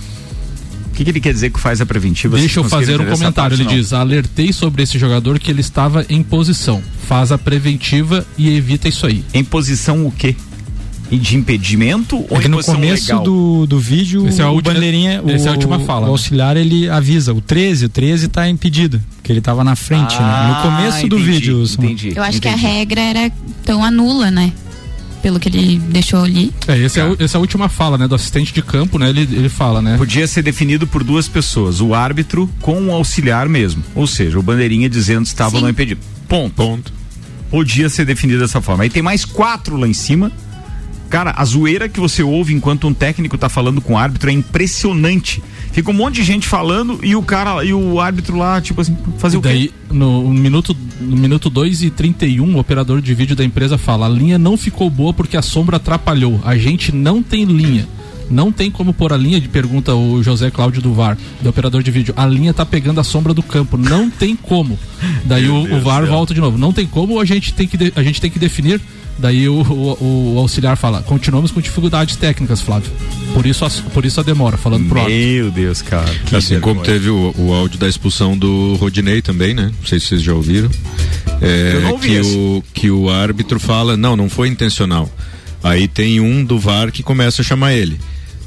O 0.87 0.91
que, 1.01 1.05
que 1.05 1.11
ele 1.11 1.21
quer 1.21 1.33
dizer 1.33 1.51
que 1.51 1.59
faz 1.61 1.81
a 1.81 1.87
preventiva? 1.87 2.37
Deixa 2.37 2.61
eu 2.61 2.65
fazer 2.65 2.95
um 3.01 3.05
comentário. 3.07 3.33
parte, 3.35 3.55
Ele 3.55 3.65
não? 3.65 3.71
diz: 3.75 3.93
alertei 3.93 4.53
sobre 4.53 4.83
esse 4.83 4.99
jogador 4.99 5.39
que 5.39 5.51
ele 5.51 5.61
estava 5.61 6.05
em 6.09 6.23
posição. 6.23 6.83
Faz 7.07 7.33
a 7.33 7.39
preventiva 7.39 8.27
e 8.37 8.55
evita 8.55 8.89
isso 8.89 9.07
aí. 9.07 9.25
Em 9.33 9.43
posição 9.43 10.07
o 10.07 10.11
quê? 10.13 10.35
E 11.11 11.17
de 11.17 11.37
impedimento 11.37 12.17
ou 12.31 12.37
É 12.37 12.41
que 12.41 12.47
em 12.47 12.51
no 12.51 12.63
começo 12.63 13.07
legal? 13.09 13.25
do, 13.25 13.67
do 13.67 13.81
vídeo, 13.81 14.29
Esse 14.29 14.43
é 14.43 14.45
a 14.45 14.51
o 14.51 14.55
última- 14.55 14.75
bandeirinha, 14.75 15.21
o, 15.25 15.31
essa 15.31 15.47
é 15.47 15.49
a 15.49 15.53
última 15.55 15.81
fala, 15.81 16.03
o 16.03 16.05
né? 16.05 16.11
auxiliar, 16.11 16.57
ele 16.57 16.89
avisa, 16.89 17.35
o 17.35 17.41
13, 17.41 17.87
o 17.87 17.89
13 17.89 18.29
tá 18.29 18.49
impedido, 18.49 19.01
porque 19.17 19.33
ele 19.33 19.41
tava 19.41 19.65
na 19.65 19.75
frente, 19.75 20.13
né? 20.15 20.19
No 20.21 20.25
Ah, 20.55 20.61
começo 20.63 21.09
do 21.09 21.17
entendi, 21.19 21.33
vídeo. 21.33 21.67
Samuel. 21.67 21.93
Entendi. 21.95 22.13
Eu 22.17 22.23
acho 22.23 22.41
que 22.41 22.47
a 22.47 22.53
entendi. 22.53 22.65
regra 22.67 23.01
era 23.01 23.33
tão 23.65 23.83
anula, 23.85 24.31
né? 24.31 24.53
Pelo 25.23 25.39
que 25.39 25.49
ele 25.49 25.79
deixou 25.79 26.25
ali. 26.25 26.53
É, 26.67 26.79
esse 26.79 27.01
é, 27.01 27.17
essa 27.19 27.37
é 27.37 27.39
a 27.39 27.41
última 27.41 27.69
fala, 27.69 27.99
né? 27.99 28.09
Do 28.09 28.15
assistente 28.15 28.53
de 28.53 28.63
campo, 28.63 28.99
né? 28.99 29.09
Ele, 29.11 29.23
ele 29.23 29.49
fala, 29.49 29.83
né? 29.83 29.97
Podia 29.97 30.27
ser 30.27 30.43
definido 30.43 30.87
por 30.87 31.05
duas 31.05 31.29
pessoas, 31.29 31.81
o 31.81 31.95
árbitro 31.95 32.49
com 32.61 32.87
o 32.87 32.93
auxiliar 32.93 33.49
mesmo. 33.49 33.83
Ou 33.95 34.07
seja, 34.07 34.39
o 34.39 34.43
bandeirinha 34.43 34.89
dizendo 34.89 35.27
se 35.27 35.33
estava 35.33 35.61
não 35.61 35.69
impedido. 35.69 36.01
Ponto. 36.29 36.55
Ponto. 36.55 36.93
Podia 37.51 37.89
ser 37.89 38.05
definido 38.05 38.41
dessa 38.41 38.61
forma. 38.61 38.85
Aí 38.85 38.91
tem 38.91 39.03
mais 39.03 39.25
quatro 39.25 39.77
lá 39.77 39.87
em 39.87 39.93
cima. 39.93 40.31
Cara, 41.11 41.35
a 41.37 41.45
zoeira 41.45 41.89
que 41.89 41.99
você 41.99 42.23
ouve 42.23 42.55
enquanto 42.55 42.87
um 42.87 42.95
técnico 42.95 43.37
tá 43.37 43.49
falando 43.49 43.81
com 43.81 43.95
o 43.95 43.99
árbitro 43.99 44.31
é 44.31 44.33
impressionante. 44.33 45.43
Fica 45.73 45.91
um 45.91 45.95
monte 45.95 46.17
de 46.17 46.23
gente 46.23 46.47
falando 46.47 46.99
e 47.03 47.15
o 47.17 47.23
cara 47.23 47.65
e 47.65 47.73
o 47.75 48.01
árbitro 48.01 48.37
lá, 48.37 48.61
tipo 48.61 48.81
assim, 48.81 48.97
fazer 49.19 49.37
o 49.37 49.43
quê? 49.43 49.49
Daí, 49.49 49.71
no, 49.91 50.23
no 50.23 50.31
minuto 50.41 50.77
no 51.01 51.17
minuto 51.17 51.51
2 51.51 51.83
e 51.83 51.91
31, 51.91 52.55
o 52.55 52.59
operador 52.59 53.01
de 53.03 53.13
vídeo 53.15 53.35
da 53.37 53.45
empresa 53.45 53.77
fala: 53.77 54.07
a 54.07 54.09
linha 54.09 54.39
não 54.39 54.57
ficou 54.57 54.89
boa 54.89 55.13
porque 55.13 55.37
a 55.37 55.43
sombra 55.43 55.77
atrapalhou. 55.77 56.41
A 56.45 56.57
gente 56.57 56.95
não 56.95 57.23
tem 57.23 57.45
linha. 57.45 57.89
Não 58.31 58.53
tem 58.53 58.71
como 58.71 58.93
pôr 58.95 59.13
a 59.13 59.17
linha 59.17 59.41
de 59.41 59.49
pergunta 59.49 59.93
o 59.93 60.23
José 60.23 60.53
Cláudio 60.53 60.81
do 60.81 60.95
VAR, 60.95 61.19
do 61.43 61.49
operador 61.49 61.83
de 61.83 61.91
vídeo. 61.91 62.15
A 62.17 62.25
linha 62.25 62.55
tá 62.55 62.65
pegando 62.65 63.01
a 63.01 63.05
sombra 63.05 63.35
do 63.35 63.43
campo. 63.43 63.77
Não 63.77 64.09
tem 64.09 64.37
como. 64.37 64.79
Daí 65.27 65.49
o, 65.49 65.77
o 65.77 65.81
VAR 65.81 66.07
volta 66.07 66.33
de 66.33 66.41
novo. 66.41 66.57
Não 66.57 66.73
tem 66.73 66.87
como, 66.87 67.19
a 67.19 67.25
gente 67.25 67.53
tem 67.53 67.67
que, 67.67 67.77
de- 67.77 67.93
a 67.97 68.03
gente 68.05 68.21
tem 68.21 68.31
que 68.31 68.39
definir. 68.39 68.81
Daí 69.21 69.49
o, 69.49 69.61
o- 69.63 70.35
o 70.35 70.39
auxiliar 70.39 70.77
fala: 70.77 71.03
continuamos 71.03 71.51
com 71.51 71.61
dificuldades 71.61 72.17
técnicas, 72.17 72.61
Flávio. 72.61 72.91
Por 73.35 73.45
isso, 73.47 73.65
a, 73.65 73.71
por 73.93 74.05
isso 74.05 74.19
a 74.19 74.23
demora, 74.23 74.57
falando 74.57 74.89
pro 74.89 75.01
árbitro. 75.01 75.21
Meu 75.23 75.51
Deus, 75.51 75.83
cara. 75.83 76.11
que 76.27 76.35
assim 76.35 76.59
como 76.59 76.81
teve 76.83 77.11
o, 77.11 77.35
o 77.39 77.53
áudio 77.53 77.79
da 77.79 77.89
expulsão 77.89 78.37
do 78.37 78.75
Rodinei 78.77 79.21
também, 79.23 79.53
né? 79.55 79.71
Não 79.79 79.87
sei 79.87 80.01
se 80.01 80.07
vocês 80.07 80.23
já 80.23 80.33
ouviram. 80.33 80.71
É, 81.43 81.73
Eu 81.75 81.81
não 81.83 81.91
ouvi 81.93 82.09
que, 82.09 82.15
esse. 82.15 82.35
o, 82.37 82.65
que 82.75 82.91
o 82.91 83.09
árbitro 83.11 83.61
fala, 83.61 83.97
não, 83.97 84.17
não 84.17 84.29
foi 84.29 84.49
intencional. 84.49 85.11
Aí 85.63 85.87
tem 85.87 86.21
um 86.21 86.43
do 86.45 86.59
VAR 86.59 86.91
que 86.91 87.03
começa 87.03 87.43
a 87.43 87.45
chamar 87.45 87.75
ele. 87.75 88.01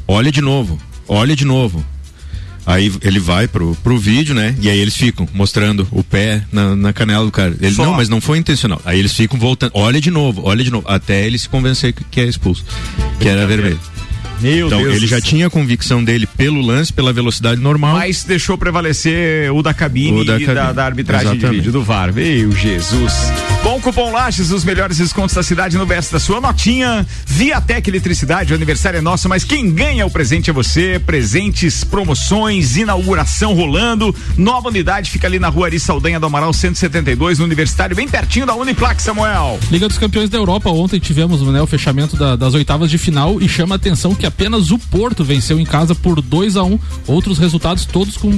Olha 0.07 0.31
de 0.31 0.41
novo, 0.41 0.79
olha 1.07 1.35
de 1.35 1.45
novo. 1.45 1.85
Aí 2.65 2.91
ele 3.01 3.19
vai 3.19 3.47
pro, 3.47 3.75
pro 3.83 3.97
vídeo, 3.97 4.33
né? 4.33 4.55
E 4.61 4.69
aí 4.69 4.79
eles 4.79 4.95
ficam 4.95 5.27
mostrando 5.33 5.87
o 5.91 6.03
pé 6.03 6.43
na, 6.51 6.75
na 6.75 6.93
canela 6.93 7.25
do 7.25 7.31
cara. 7.31 7.55
Ele, 7.61 7.75
Só. 7.75 7.83
não, 7.85 7.93
mas 7.93 8.07
não 8.09 8.21
foi 8.21 8.37
intencional. 8.37 8.81
Aí 8.85 8.97
eles 8.99 9.13
ficam 9.13 9.37
voltando, 9.37 9.71
olha 9.75 9.99
de 9.99 10.09
novo, 10.09 10.41
olha 10.45 10.63
de 10.63 10.71
novo, 10.71 10.87
até 10.87 11.25
ele 11.25 11.37
se 11.37 11.49
convencer 11.49 11.91
que, 11.93 12.03
que 12.05 12.21
é 12.21 12.25
expulso. 12.25 12.63
Que 13.19 13.27
era 13.27 13.45
vermelho. 13.45 13.79
Meu 14.41 14.67
Então 14.67 14.81
Deus 14.81 14.95
ele 14.95 15.07
já 15.07 15.21
tinha 15.21 15.47
a 15.47 15.49
convicção 15.49 16.03
dele 16.03 16.25
pelo 16.25 16.59
lance, 16.61 16.91
pela 16.91 17.13
velocidade 17.13 17.61
normal. 17.61 17.93
Mas 17.95 18.23
deixou 18.23 18.57
prevalecer 18.57 19.51
o 19.53 19.61
da 19.61 19.73
cabine 19.73 20.21
O 20.21 20.25
da 20.25 20.37
e 20.39 20.45
da, 20.45 20.53
cabine. 20.55 20.73
da 20.75 20.85
arbitragem 20.85 21.31
de 21.31 21.37
Exatamente. 21.37 21.57
vídeo 21.59 21.71
do 21.71 21.83
VAR. 21.83 22.13
Meu 22.13 22.51
Jesus. 22.51 23.13
Bom, 23.63 23.79
cupom 23.79 24.11
Lages, 24.11 24.51
os 24.51 24.65
melhores 24.65 24.97
descontos 24.97 25.33
da 25.33 25.41
cidade 25.41 25.77
no 25.77 25.85
verso 25.85 26.11
da 26.11 26.19
sua 26.19 26.41
notinha. 26.41 27.07
Viatec 27.25 27.89
Eletricidade, 27.89 28.51
o 28.51 28.55
aniversário 28.57 28.97
é 28.97 29.01
nosso, 29.01 29.29
mas 29.29 29.45
quem 29.45 29.71
ganha 29.71 30.05
o 30.05 30.11
presente 30.11 30.49
é 30.49 30.53
você. 30.53 31.01
Presentes, 31.03 31.81
promoções, 31.81 32.75
inauguração 32.75 33.53
rolando. 33.53 34.13
Nova 34.37 34.67
unidade 34.67 35.09
fica 35.09 35.27
ali 35.27 35.39
na 35.39 35.47
rua 35.47 35.67
Ari 35.67 35.79
Saldanha 35.79 36.19
do 36.19 36.25
Amaral 36.25 36.51
172, 36.51 37.39
no 37.39 37.45
Universitário, 37.45 37.95
bem 37.95 38.05
pertinho 38.07 38.45
da 38.45 38.53
Uniplac, 38.53 39.01
Samuel. 39.01 39.57
Liga 39.71 39.87
dos 39.87 39.97
Campeões 39.97 40.29
da 40.29 40.37
Europa, 40.37 40.69
ontem 40.69 40.99
tivemos 40.99 41.41
né, 41.41 41.61
o 41.61 41.65
fechamento 41.67 42.17
da- 42.17 42.35
das 42.35 42.53
oitavas 42.53 42.91
de 42.91 42.97
final 42.97 43.41
e 43.41 43.47
chama 43.47 43.75
a 43.75 43.77
atenção 43.77 44.13
que 44.13 44.25
apenas 44.25 44.71
o 44.71 44.77
Porto 44.77 45.23
venceu 45.23 45.57
em 45.57 45.65
casa 45.65 45.95
por 45.95 46.21
2 46.21 46.57
a 46.57 46.63
1 46.63 46.77
Outros 47.07 47.37
resultados 47.39 47.85
todos 47.85 48.17
com 48.17 48.29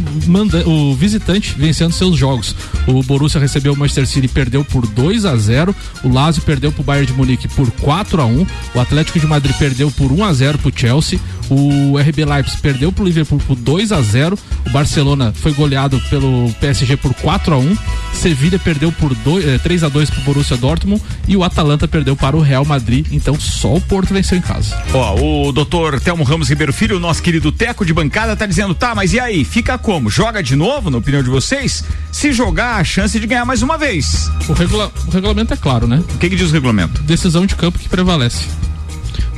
o 0.65 0.95
visitante 0.95 1.55
vencendo 1.57 1.93
seus 1.93 2.15
jogos. 2.15 2.55
O 2.85 3.01
Borussia 3.01 3.39
recebeu 3.41 3.73
o 3.73 3.75
Manchester 3.77 4.05
City 4.05 4.25
e 4.27 4.29
perdeu 4.29 4.63
por 4.63 4.85
2 4.85 5.14
a 5.23 5.35
0 5.37 5.73
O 6.03 6.09
Lazio 6.09 6.41
perdeu 6.41 6.71
pro 6.71 6.83
Bayern 6.83 7.07
de 7.07 7.13
Munique 7.13 7.47
por 7.47 7.71
4 7.71 8.21
a 8.21 8.25
1 8.25 8.47
O 8.73 8.79
Atlético 8.79 9.19
de 9.19 9.27
Madrid 9.27 9.55
perdeu 9.57 9.89
por 9.91 10.11
1 10.11 10.25
a 10.25 10.33
0 10.33 10.57
pro 10.57 10.73
Chelsea. 10.75 11.19
O 11.49 11.97
RB 11.97 12.25
Leipzig 12.25 12.59
perdeu 12.61 12.91
pro 12.91 13.05
Liverpool 13.05 13.39
por 13.45 13.55
2 13.55 13.91
a 13.91 14.01
0 14.01 14.37
O 14.65 14.69
Barcelona 14.71 15.33
foi 15.35 15.53
goleado 15.53 16.01
pelo 16.09 16.51
PSG 16.59 16.97
por 16.97 17.13
4 17.13 17.53
a 17.53 17.57
1 17.57 17.77
Sevilha 18.13 18.57
perdeu 18.57 18.91
por 18.91 19.13
dois, 19.13 19.45
eh, 19.45 19.57
3 19.59 19.83
a 19.83 19.89
2 19.89 20.09
pro 20.09 20.21
Borussia 20.21 20.55
Dortmund 20.57 21.01
e 21.27 21.35
o 21.37 21.43
Atalanta 21.43 21.87
perdeu 21.87 22.15
para 22.15 22.35
o 22.35 22.39
Real 22.41 22.63
Madrid. 22.65 23.05
Então 23.11 23.37
só 23.39 23.75
o 23.75 23.81
Porto 23.81 24.13
venceu 24.13 24.37
em 24.37 24.41
casa. 24.41 24.75
Ó, 24.93 25.47
o 25.47 25.51
doutor 25.51 25.99
Telmo 25.99 26.23
Ramos 26.23 26.49
Ribeiro 26.49 26.71
Filho, 26.73 26.97
o 26.97 26.99
nosso 26.99 27.21
querido 27.21 27.51
Teco 27.51 27.85
de 27.85 27.93
bancada, 27.93 28.35
tá 28.35 28.45
dizendo, 28.45 28.73
tá, 28.73 28.95
mas 28.95 29.13
e 29.13 29.19
aí? 29.19 29.43
Fica 29.43 29.77
como? 29.77 30.09
Joga 30.09 30.41
de 30.41 30.55
novo, 30.55 30.89
na 30.89 30.97
opinião 30.97 31.21
de 31.21 31.29
vocês? 31.29 31.83
Se 32.11 32.31
jogar, 32.31 32.77
a 32.79 32.83
chance 32.83 33.19
de 33.19 33.27
ganhar 33.27 33.45
mais 33.45 33.61
uma 33.61 33.77
vez. 33.77 34.31
O, 34.47 34.53
regula- 34.53 34.91
o 35.07 35.11
regulamento 35.11 35.53
é 35.53 35.57
claro, 35.57 35.85
né? 35.85 35.97
O 36.15 36.17
que, 36.17 36.29
que 36.29 36.35
diz 36.35 36.49
o 36.49 36.53
regulamento? 36.53 37.03
Decisão 37.03 37.45
de 37.45 37.55
campo 37.55 37.77
que 37.77 37.89
prevalece. 37.89 38.45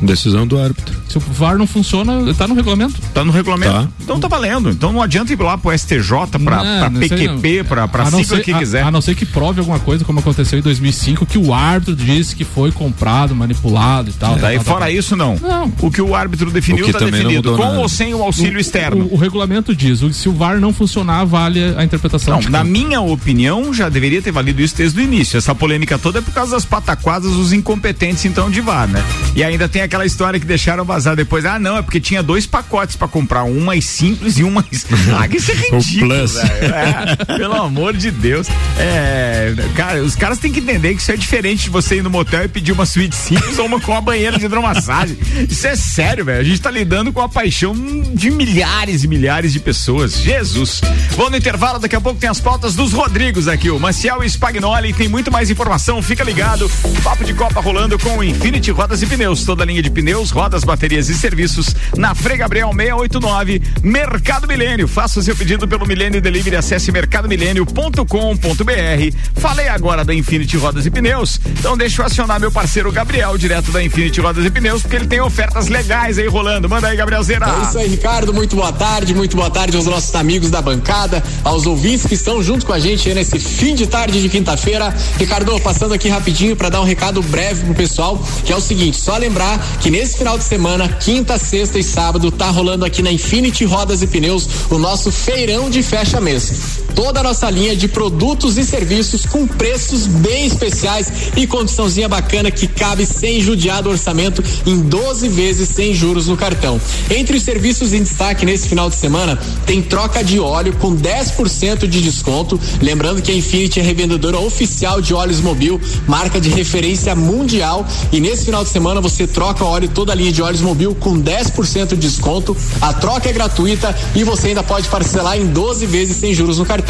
Decisão 0.02 0.46
do 0.46 0.60
árbitro. 0.60 0.96
Se 1.10 1.18
o 1.18 1.20
VAR 1.22 1.58
não 1.58 1.66
funciona, 1.66 2.34
tá 2.36 2.48
no 2.48 2.54
regulamento. 2.54 3.02
Tá 3.14 3.24
no 3.24 3.32
regulamento. 3.32 3.72
Tá. 3.74 3.88
Então 4.00 4.20
tá 4.20 4.28
valendo. 4.28 4.70
Então 4.70 4.92
não 4.94 5.02
adianta 5.02 5.34
ir 5.34 5.40
lá 5.42 5.58
pro 5.58 5.72
STJ, 5.78 6.00
pra, 6.04 6.40
Não, 6.40 6.80
pra 6.80 6.90
não 6.90 7.00
sei 7.00 7.10
PQP, 7.10 7.58
não. 7.60 7.66
pra, 7.66 7.88
pra 7.88 8.04
A 8.04 8.06
sigla 8.12 8.24
ser- 8.38 8.44
que 8.44 8.52
a- 8.54 8.60
quiser. 8.60 8.84
A, 8.84 8.92
não 8.92 9.02
ser 9.02 9.16
que 9.16 9.26
prove 9.26 9.60
alguma 9.60 9.80
coisa, 9.80 10.06
como 10.06 10.20
aconteceu 10.20 10.60
em 10.60 10.62
2005, 10.62 11.26
que 11.26 11.38
o 11.38 11.54
árbitro 11.54 11.96
disse 11.96 12.36
que 12.36 12.44
foi 12.46 12.72
comprado, 12.72 13.36
manipulado 13.36 14.10
e 14.10 14.14
tal. 14.14 14.36
Daí 14.36 14.56
tal, 14.58 14.66
tal, 14.66 14.74
fora 14.76 14.86
tal. 14.86 14.94
isso, 14.96 15.16
não. 15.16 15.36
Não. 15.42 15.72
O 15.82 15.90
que 15.92 16.02
o 16.02 16.14
árbitro 16.16 16.52
definiu 16.52 16.84
O 16.84 16.88
que 16.88 16.94
tá 16.94 17.00
definido. 17.06 17.56
Com 17.56 17.64
nada. 17.64 17.80
ou 17.80 17.90
sem 17.90 18.14
o 18.14 18.22
auxílio 18.22 18.60
externo. 18.60 19.06
O, 19.06 19.14
o 19.16 19.18
regulamento 19.18 19.76
diz, 19.76 20.02
o- 20.04 20.14
se 20.14 20.30
o 20.30 20.34
VAR 20.34 20.60
não 20.60 20.72
funcionar, 20.74 21.26
vale 21.26 21.74
a 21.76 21.84
interpretação. 21.84 22.40
Não, 22.42 22.50
na 22.50 22.64
minha 22.64 23.02
opinião, 23.02 23.74
já 23.74 23.90
deveria 23.90 24.22
ter 24.22 24.32
valido 24.32 24.62
isso 24.62 24.76
desde 24.76 25.00
o 25.00 25.04
início. 25.04 25.38
Essa 25.38 25.56
polêmica 25.56 25.98
toda 25.98 26.20
é 26.20 26.22
por 26.22 26.34
causa 26.34 26.52
das 26.52 26.66
pataquadas 26.66 27.32
dos 27.32 27.52
incompetentes, 27.54 28.26
então, 28.26 28.50
de 28.50 28.62
VAR, 28.62 28.88
né? 28.88 29.04
E 29.36 29.44
ainda 29.44 29.68
tem 29.68 29.82
aquela 29.88 30.06
história 30.06 30.40
que 30.40 30.46
deixaram 30.46 30.86
vazar 30.86 31.16
depois. 31.16 31.46
Ah, 31.46 31.58
não, 31.58 31.78
é 31.78 31.82
porque 31.82 32.00
tinha 32.00 32.22
dois 32.22 32.46
pacotes 32.46 32.96
pra 32.96 33.08
comprar, 33.08 33.44
um 33.44 33.60
mais 33.62 33.86
simples 33.86 34.38
e 34.38 34.44
um 34.44 34.52
mais. 34.52 34.86
Ah, 35.18 35.28
que 35.28 35.38
isso 35.38 35.52
é 35.52 35.56
ridículo. 35.56 36.14
É, 36.14 37.38
pelo 37.38 37.54
amor 37.56 37.96
de 37.96 38.12
Deus. 38.12 38.48
É, 38.78 39.56
cara, 39.76 40.04
os 40.04 40.16
caras 40.16 40.38
têm 40.38 40.52
que 40.52 40.60
entender 40.60 40.94
que 40.94 41.02
isso 41.02 41.12
é 41.12 41.16
diferente 41.16 41.64
de 41.64 41.70
você 41.70 41.96
ir 41.98 42.04
no 42.04 42.10
motel 42.10 42.44
e 42.44 42.48
pedir 42.48 42.72
uma 42.72 42.86
suíte 42.86 43.16
simples 43.16 43.58
ou 43.58 43.66
uma 43.66 43.80
com 43.80 43.92
uma 43.92 44.02
banheira 44.02 44.38
de 44.38 44.46
hidromassagem. 44.46 45.18
Isso 45.50 45.66
é 45.66 45.76
sério, 45.76 46.26
velho. 46.26 46.42
A 46.42 46.44
gente 46.44 46.62
tá 46.62 46.70
lidando 46.70 47.12
com 47.14 47.22
a 47.22 47.30
paixão 47.30 47.74
de 48.14 48.30
milhares 48.30 49.04
e 49.04 49.08
milhares 49.08 49.54
de 49.54 49.60
pessoas. 49.60 50.20
Jesus. 50.20 50.82
Vamos 51.16 51.32
no 51.32 51.38
intervalo, 51.38 51.80
daqui 51.80 51.96
a 51.96 52.02
pouco 52.02 52.20
tem 52.20 52.30
as 52.30 52.40
pautas 52.40 52.76
dos 52.76 52.92
Rodrigos 52.92 53.48
aqui, 53.48 53.70
o 53.70 53.80
Maciel 53.80 54.24
e 54.24 54.30
Spagnoli. 54.30 54.94
Tem 54.94 55.08
muito 55.08 55.32
mais 55.32 55.50
informação, 55.50 56.02
fica 56.02 56.24
ligado. 56.24 56.70
Papo 57.04 57.24
de 57.24 57.34
Copa 57.34 57.62
rolando 57.62 57.98
com 57.98 58.18
o 58.18 58.24
Infinity 58.24 58.72
Rodas 58.72 59.02
e 59.02 59.06
Pneus. 59.06 59.44
Toda 59.44 59.64
a 59.64 59.66
linha 59.66 59.77
de 59.82 59.90
pneus, 59.90 60.32
rodas, 60.32 60.64
baterias 60.64 61.10
e 61.10 61.14
serviços 61.14 61.76
na 61.96 62.16
Frei 62.16 62.38
Gabriel 62.38 62.70
689, 62.70 63.62
Mercado 63.84 64.48
Milênio. 64.48 64.88
Faça 64.88 65.20
o 65.20 65.24
seu 65.24 65.36
pedido 65.36 65.68
pelo 65.68 65.86
Milênio 65.86 66.22
Delivery, 66.22 66.56
acesse 66.56 66.92
mercadomilênio.com.br. 66.92 69.18
Falei 69.36 69.68
agora 69.68 70.04
da 70.04 70.14
Infinity 70.14 70.58
Rodas 70.58 70.86
e 70.86 70.90
Pneus, 70.90 71.40
então 71.46 71.78
deixa 71.78 72.02
eu 72.02 72.06
acionar 72.06 72.40
meu 72.40 72.52
parceiro 72.52 72.92
Gabriel, 72.92 73.38
direto 73.38 73.72
da 73.72 73.84
Infinity 73.84 74.22
Rodas 74.22 74.46
e 74.46 74.50
Pneus, 74.50 74.82
porque 74.82 74.96
ele 74.96 75.08
tem 75.08 75.22
ofertas 75.22 75.68
legais 75.68 76.18
aí 76.18 76.28
rolando. 76.28 76.70
Manda 76.70 76.88
aí, 76.88 76.98
Gabriel 76.98 77.24
Zera. 77.24 77.48
É 77.48 77.64
isso 77.64 77.78
aí, 77.78 77.88
Ricardo. 77.88 78.34
Muito 78.34 78.56
boa 78.56 78.74
tarde, 78.74 79.14
muito 79.14 79.36
boa 79.36 79.50
tarde 79.50 79.78
aos 79.78 79.86
nossos 79.86 80.14
amigos 80.16 80.50
da 80.50 80.62
bancada, 80.62 81.24
aos 81.44 81.66
ouvintes 81.66 82.06
que 82.06 82.14
estão 82.14 82.42
junto 82.42 82.66
com 82.66 82.74
a 82.74 82.80
gente 82.80 83.14
nesse 83.14 83.40
fim 83.40 83.76
de 83.76 83.88
tarde 83.88 84.22
de 84.22 84.30
quinta-feira. 84.30 84.94
Ricardo, 85.18 85.60
passando 85.60 85.94
aqui 85.94 86.10
rapidinho 86.10 86.56
para 86.56 86.70
dar 86.70 86.82
um 86.82 86.86
recado 86.86 87.22
breve 87.22 87.66
pro 87.66 87.74
pessoal, 87.74 88.22
que 88.46 88.52
é 88.52 88.56
o 88.56 88.62
seguinte: 88.62 88.98
só 88.98 89.18
lembrar 89.18 89.60
que 89.82 89.90
nesse 89.90 90.18
final 90.18 90.38
de 90.38 90.44
semana, 90.44 90.88
quinta, 90.90 91.38
sexta 91.38 91.80
e 91.80 91.84
sábado, 91.84 92.32
tá 92.32 92.50
rolando 92.50 92.86
aqui 92.86 93.02
na 93.02 93.12
Infinity 93.12 93.66
Rodas 93.66 94.02
e 94.02 94.08
Pneus 94.08 94.48
o 94.70 94.78
nosso 94.78 95.12
feirão 95.12 95.70
de 95.70 95.82
fecha 95.84 96.20
mês. 96.20 96.77
Toda 96.98 97.20
a 97.20 97.24
nossa 97.24 97.48
linha 97.52 97.76
de 97.76 97.88
produtos 97.88 98.58
e 98.58 98.64
serviços 98.64 99.24
com 99.24 99.46
preços 99.46 100.08
bem 100.08 100.48
especiais 100.48 101.30
e 101.38 101.46
condiçãozinha 101.46 102.10
bacana 102.10 102.50
que 102.50 102.66
cabe 102.68 103.06
sem 103.06 103.40
judiar 103.40 103.84
do 103.84 103.92
orçamento 103.92 104.44
em 104.66 104.80
12 104.80 105.30
vezes 105.30 105.70
sem 105.70 105.94
juros 105.94 106.26
no 106.26 106.36
cartão. 106.36 106.82
Entre 107.12 107.38
os 107.38 107.44
serviços 107.44 107.94
em 107.94 108.02
destaque 108.02 108.48
nesse 108.48 108.68
final 108.68 108.90
de 108.90 108.96
semana, 108.96 109.38
tem 109.68 109.80
troca 109.80 110.24
de 110.24 110.40
óleo 110.40 110.76
com 110.80 110.98
10% 110.98 111.86
de 111.86 112.02
desconto. 112.02 112.60
Lembrando 112.82 113.22
que 113.22 113.32
a 113.32 113.36
Infinity 113.36 113.80
é 113.80 113.84
revendedora 113.84 114.40
oficial 114.40 115.00
de 115.00 115.14
óleos 115.14 115.40
Mobil, 115.40 115.80
marca 116.08 116.42
de 116.42 116.50
referência 116.50 117.16
mundial. 117.16 117.86
E 118.12 118.20
nesse 118.20 118.46
final 118.46 118.64
de 118.64 118.72
semana 118.72 119.00
você 119.00 119.28
troca 119.28 119.64
óleo, 119.64 119.88
toda 119.88 120.14
a 120.14 120.16
linha 120.16 120.32
de 120.32 120.42
óleos 120.42 120.62
Mobil 120.62 120.96
com 120.96 121.22
10% 121.22 121.90
de 121.90 121.96
desconto. 121.98 122.58
A 122.82 122.92
troca 122.92 123.30
é 123.30 123.34
gratuita 123.34 123.96
e 124.16 124.24
você 124.24 124.48
ainda 124.48 124.64
pode 124.64 124.90
parcelar 124.90 125.38
em 125.38 125.46
12 125.46 125.86
vezes 125.86 126.18
sem 126.18 126.34
juros 126.34 126.58
no 126.58 126.66
cartão. 126.66 126.87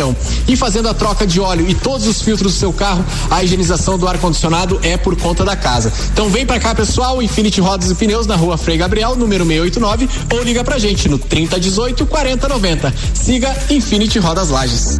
E 0.47 0.55
fazendo 0.55 0.89
a 0.89 0.93
troca 0.93 1.25
de 1.25 1.39
óleo 1.39 1.67
e 1.69 1.73
todos 1.73 2.07
os 2.07 2.21
filtros 2.21 2.53
do 2.53 2.60
seu 2.60 2.73
carro, 2.73 3.05
a 3.29 3.43
higienização 3.43 3.97
do 3.97 4.07
ar-condicionado 4.07 4.79
é 4.83 4.97
por 4.97 5.15
conta 5.15 5.43
da 5.43 5.55
casa. 5.55 5.91
Então 6.13 6.29
vem 6.29 6.45
pra 6.45 6.60
cá, 6.60 6.73
pessoal, 6.73 7.21
Infinity 7.21 7.62
Rodas 7.62 7.89
e 7.89 7.95
Pneus 7.95 8.27
na 8.27 8.36
rua 8.36 8.57
Frei 8.57 8.77
Gabriel, 8.77 9.15
número 9.15 9.45
689, 9.45 10.10
ou 10.33 10.43
liga 10.43 10.63
pra 10.63 10.77
gente 10.77 11.10
no 11.10 11.17
3018 11.17 12.05
4090. 12.05 12.93
Siga 13.13 13.55
Infinity 13.69 14.19
Rodas 14.19 14.49
Lages. 14.49 14.97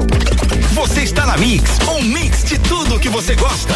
Você 0.74 1.02
está 1.02 1.26
na 1.26 1.38
Mix, 1.38 1.72
um 1.90 2.02
mix 2.04 2.44
de 2.44 2.58
tudo 2.60 3.00
que 3.00 3.10
você 3.10 3.36
gosta. 3.36 3.76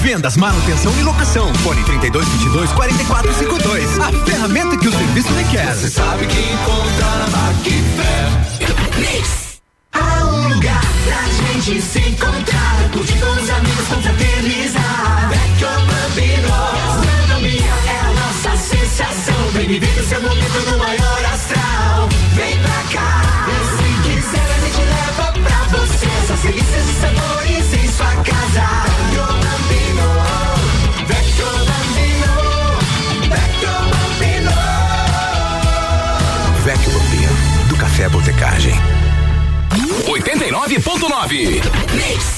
Vendas, 0.00 0.36
manutenção 0.36 0.92
e 0.98 1.02
locação. 1.02 1.52
Fone 1.56 1.82
3222 1.84 2.72
4452. 2.72 3.98
A 4.00 4.12
ferramenta 4.24 4.76
que 4.76 4.88
o 4.88 4.92
serviço 4.92 5.32
requer. 5.34 5.74
Você 5.74 5.90
sabe 5.90 6.26
que 6.26 6.38
encontra 6.38 7.06
na 7.18 7.26
Macfer. 7.28 8.48
Há 9.92 10.24
um 10.24 10.48
lugar 10.54 10.80
pra 11.04 11.22
gente 11.44 11.80
se 11.82 11.98
encontrar, 12.00 12.90
curtir 12.92 13.18
com 13.18 13.30
os 13.30 13.50
amigos, 13.50 13.88
confraternizar. 13.88 15.28
Vecchio 15.28 15.68
Bambino, 15.86 16.48
gastronomia 16.74 17.74
é 17.86 18.00
a 18.00 18.12
nossa 18.12 18.56
sensação. 18.56 19.50
Vem 19.52 19.66
viver 19.68 20.00
o 20.00 20.08
seu 20.08 20.20
momento 20.20 20.70
no 20.70 20.78
maior 20.78 21.24
astral. 21.32 22.08
Vem 22.34 22.58
pra 22.58 22.82
cá, 22.92 23.22
e 23.48 23.58
se 23.76 24.08
quiser 24.08 24.50
a 24.50 24.58
gente 24.64 24.82
leva 24.82 25.32
pra 25.32 25.78
você 25.78 26.06
essas 26.24 26.40
delícias 26.40 26.88
e 26.88 27.00
sabores 27.00 27.72
em 27.74 27.88
sua 27.92 28.12
casa. 28.24 28.87
Café 37.98 38.10
Botecagem. 38.10 38.78
89.9. 40.06 42.37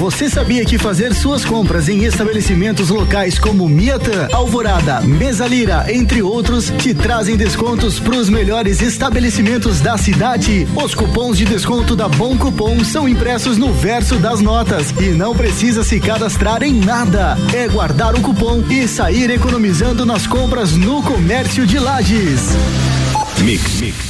Você 0.00 0.30
sabia 0.30 0.64
que 0.64 0.78
fazer 0.78 1.12
suas 1.14 1.44
compras 1.44 1.88
em 1.88 2.04
estabelecimentos 2.04 2.88
locais 2.88 3.38
como 3.38 3.68
Miatã, 3.68 4.28
Alvorada, 4.32 5.02
Mesalira, 5.02 5.86
entre 5.92 6.22
outros, 6.22 6.72
te 6.78 6.94
trazem 6.94 7.36
descontos 7.36 8.00
para 8.00 8.16
os 8.16 8.30
melhores 8.30 8.80
estabelecimentos 8.80 9.80
da 9.80 9.98
cidade? 9.98 10.66
Os 10.74 10.94
cupons 10.94 11.36
de 11.36 11.44
desconto 11.44 11.94
da 11.94 12.08
Bom 12.08 12.38
Cupom 12.38 12.82
são 12.82 13.06
impressos 13.06 13.58
no 13.58 13.74
verso 13.74 14.16
das 14.16 14.40
notas 14.40 14.90
e 14.98 15.10
não 15.10 15.34
precisa 15.34 15.84
se 15.84 16.00
cadastrar 16.00 16.62
em 16.62 16.72
nada. 16.72 17.36
É 17.52 17.68
guardar 17.68 18.14
o 18.14 18.22
cupom 18.22 18.64
e 18.70 18.88
sair 18.88 19.28
economizando 19.30 20.06
nas 20.06 20.26
compras 20.26 20.72
no 20.72 21.02
comércio 21.02 21.66
de 21.66 21.78
Lages. 21.78 22.56
Mix. 23.42 24.09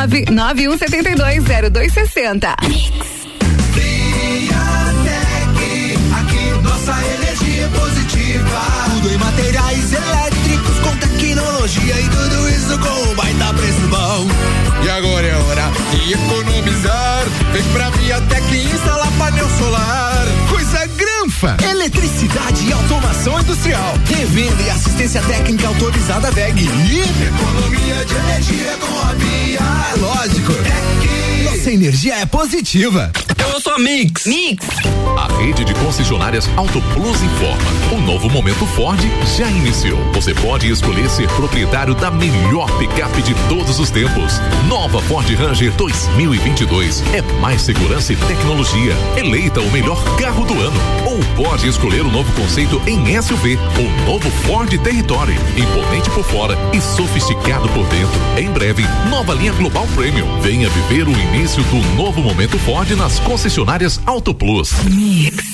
91720260. 0.07 2.55
Aqui 6.19 6.43
nossa 6.63 6.93
energia 7.15 7.67
positiva. 7.69 8.61
Tudo 8.85 9.09
em 9.13 9.17
materiais 9.17 9.93
elétricos 9.93 10.79
com 10.79 10.95
tecnologia 10.97 11.99
e 11.99 12.09
tudo 12.09 12.49
isso 12.49 12.77
com 12.79 13.09
um 13.09 13.15
baita 13.15 13.53
preço 13.53 13.87
bom. 13.89 14.27
E 14.83 14.89
agora 14.89 15.27
é 15.27 15.35
hora 15.35 15.71
de 15.91 16.13
economizar. 16.13 17.23
Vem 17.53 17.63
pra 17.73 17.89
Viatec 17.91 18.53
e 18.53 18.65
instalar 18.65 19.11
painel 19.17 19.47
solar. 19.57 20.00
Eletricidade 21.67 22.67
e 22.67 22.71
automação 22.71 23.39
industrial. 23.39 23.95
Revenda 24.05 24.61
e 24.61 24.69
assistência 24.69 25.21
técnica 25.23 25.67
autorizada 25.67 26.29
VEG. 26.29 26.61
E 26.61 26.99
economia 27.25 28.05
de 28.05 28.15
energia 28.15 28.77
com 28.77 28.99
a 28.99 29.13
Via. 29.13 29.59
É 29.59 29.95
lógico. 29.97 30.51
É 30.51 31.01
que 31.01 31.30
nossa 31.61 31.71
energia 31.71 32.15
é 32.15 32.25
positiva. 32.25 33.11
Eu 33.37 33.61
sou 33.61 33.73
a 33.73 33.77
Mix. 33.77 34.25
Mix. 34.25 34.65
A 35.15 35.27
rede 35.37 35.63
de 35.63 35.75
concessionárias 35.75 36.49
Auto 36.57 36.81
Plus 36.93 37.21
informa. 37.21 37.91
O 37.91 38.01
novo 38.01 38.27
momento 38.31 38.65
Ford 38.65 38.99
já 39.37 39.47
iniciou. 39.47 39.99
Você 40.13 40.33
pode 40.33 40.67
escolher 40.71 41.07
ser 41.07 41.27
proprietário 41.33 41.93
da 41.93 42.09
melhor 42.09 42.67
picape 42.79 43.21
de 43.21 43.35
todos 43.47 43.79
os 43.79 43.91
tempos. 43.91 44.39
Nova 44.67 44.99
Ford 45.03 45.29
Ranger 45.35 45.71
2022 45.73 47.03
é 47.13 47.21
mais 47.39 47.61
segurança 47.61 48.13
e 48.13 48.15
tecnologia. 48.15 48.95
Eleita 49.15 49.61
o 49.61 49.71
melhor 49.71 50.03
carro 50.17 50.43
do 50.45 50.59
ano. 50.59 50.79
Ou 51.05 51.45
pode 51.45 51.67
escolher 51.67 52.01
o 52.01 52.11
novo 52.11 52.31
conceito 52.33 52.81
em 52.87 53.21
SUV, 53.21 53.57
o 53.77 54.05
novo 54.05 54.31
Ford 54.47 54.69
Territory, 54.69 55.35
imponente 55.55 56.09
por 56.09 56.23
fora 56.23 56.57
e 56.73 56.81
sofisticado 56.81 57.69
por 57.69 57.85
dentro. 57.87 58.19
Em 58.37 58.49
breve, 58.49 58.83
nova 59.09 59.35
linha 59.35 59.53
Global 59.53 59.85
Premium. 59.93 60.41
Venha 60.41 60.69
viver 60.69 61.07
o 61.07 61.11
início 61.11 61.50
do 61.59 61.81
novo 61.97 62.21
momento 62.21 62.57
Ford 62.59 62.89
nas 62.91 63.19
concessionárias 63.19 63.99
Auto 64.05 64.33
Plus. 64.33 64.71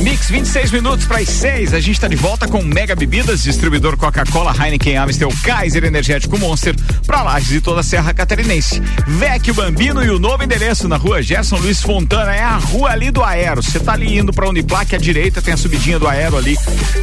Mix 0.00 0.30
26 0.30 0.70
minutos 0.70 1.04
para 1.04 1.18
as 1.18 1.28
6. 1.28 1.74
A 1.74 1.80
gente 1.80 1.96
está 1.96 2.06
de 2.06 2.14
volta 2.14 2.46
com 2.46 2.62
Mega 2.62 2.94
Bebidas, 2.94 3.42
distribuidor 3.42 3.96
Coca-Cola, 3.96 4.54
Heineken, 4.56 4.96
Amstel, 4.98 5.32
Kaiser 5.42 5.82
Energético 5.82 6.38
Monster, 6.38 6.76
para 7.08 7.22
Lages 7.24 7.50
e 7.50 7.60
toda 7.60 7.80
a 7.80 7.82
Serra 7.82 8.14
Catarinense. 8.14 8.80
Vecchio 9.08 9.52
Bambino 9.52 10.00
e 10.04 10.10
o 10.10 10.20
novo 10.20 10.44
endereço 10.44 10.86
na 10.86 10.96
rua 10.96 11.20
Gerson 11.20 11.56
Luiz 11.56 11.82
Fontana 11.82 12.32
é 12.32 12.42
a 12.44 12.56
rua 12.56 12.90
ali 12.90 13.10
do 13.10 13.24
Aero. 13.24 13.64
Você 13.64 13.80
tá 13.80 13.94
ali 13.94 14.16
indo 14.16 14.32
para 14.32 14.48
Uniplac 14.48 14.94
à 14.94 14.98
direita, 14.98 15.42
tem 15.42 15.52
a 15.52 15.56
subidinha 15.56 15.98
do 15.98 16.06
Aero 16.06 16.36
ali. 16.36 16.56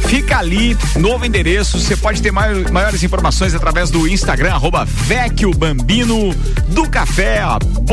Fica 0.06 0.38
ali, 0.38 0.74
novo 0.96 1.26
endereço. 1.26 1.78
Você 1.78 1.94
pode 1.94 2.22
ter 2.22 2.32
maior- 2.32 2.70
maiores 2.72 3.02
informações 3.02 3.54
através 3.54 3.90
do 3.90 4.08
Instagram, 4.08 4.54
arroba 4.54 4.86
Vecchio 4.86 5.50
Bambino 5.52 6.34
do 6.68 6.88
Café, 6.88 7.42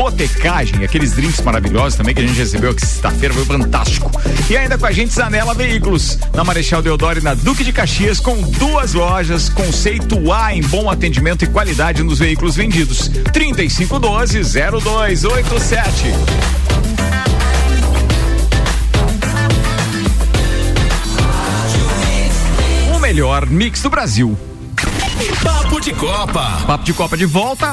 Botecagem, 0.06 0.84
aqueles 0.84 1.14
drinks 1.14 1.40
maravilhosos 1.40 1.96
também 1.98 2.14
que 2.14 2.20
a 2.20 2.26
gente 2.26 2.38
recebeu 2.38 2.70
aqui 2.70 2.80
sexta-feira, 2.86 3.34
foi 3.34 3.44
fantástico. 3.44 4.08
E 4.48 4.56
ainda 4.56 4.78
com 4.78 4.86
a 4.86 4.92
gente 4.92 5.12
Zanela 5.12 5.52
Veículos, 5.52 6.16
na 6.32 6.44
Marechal 6.44 6.80
Deodoro 6.80 7.18
e 7.18 7.22
na 7.24 7.34
Duque 7.34 7.64
de 7.64 7.72
Caxias, 7.72 8.20
com 8.20 8.40
duas 8.40 8.94
lojas, 8.94 9.48
conceito 9.48 10.32
A 10.32 10.54
em 10.54 10.62
bom 10.62 10.88
atendimento 10.88 11.44
e 11.44 11.48
qualidade 11.48 12.04
nos 12.04 12.20
veículos 12.20 12.54
vendidos. 12.54 13.08
3512 13.32 14.44
0287. 14.44 16.12
O 22.94 22.98
melhor 23.00 23.46
mix 23.46 23.82
do 23.82 23.90
Brasil. 23.90 24.38
Papo 25.42 25.80
de 25.80 25.92
Copa. 25.94 26.62
Papo 26.66 26.84
de 26.84 26.92
Copa 26.92 27.16
de 27.16 27.24
volta. 27.24 27.72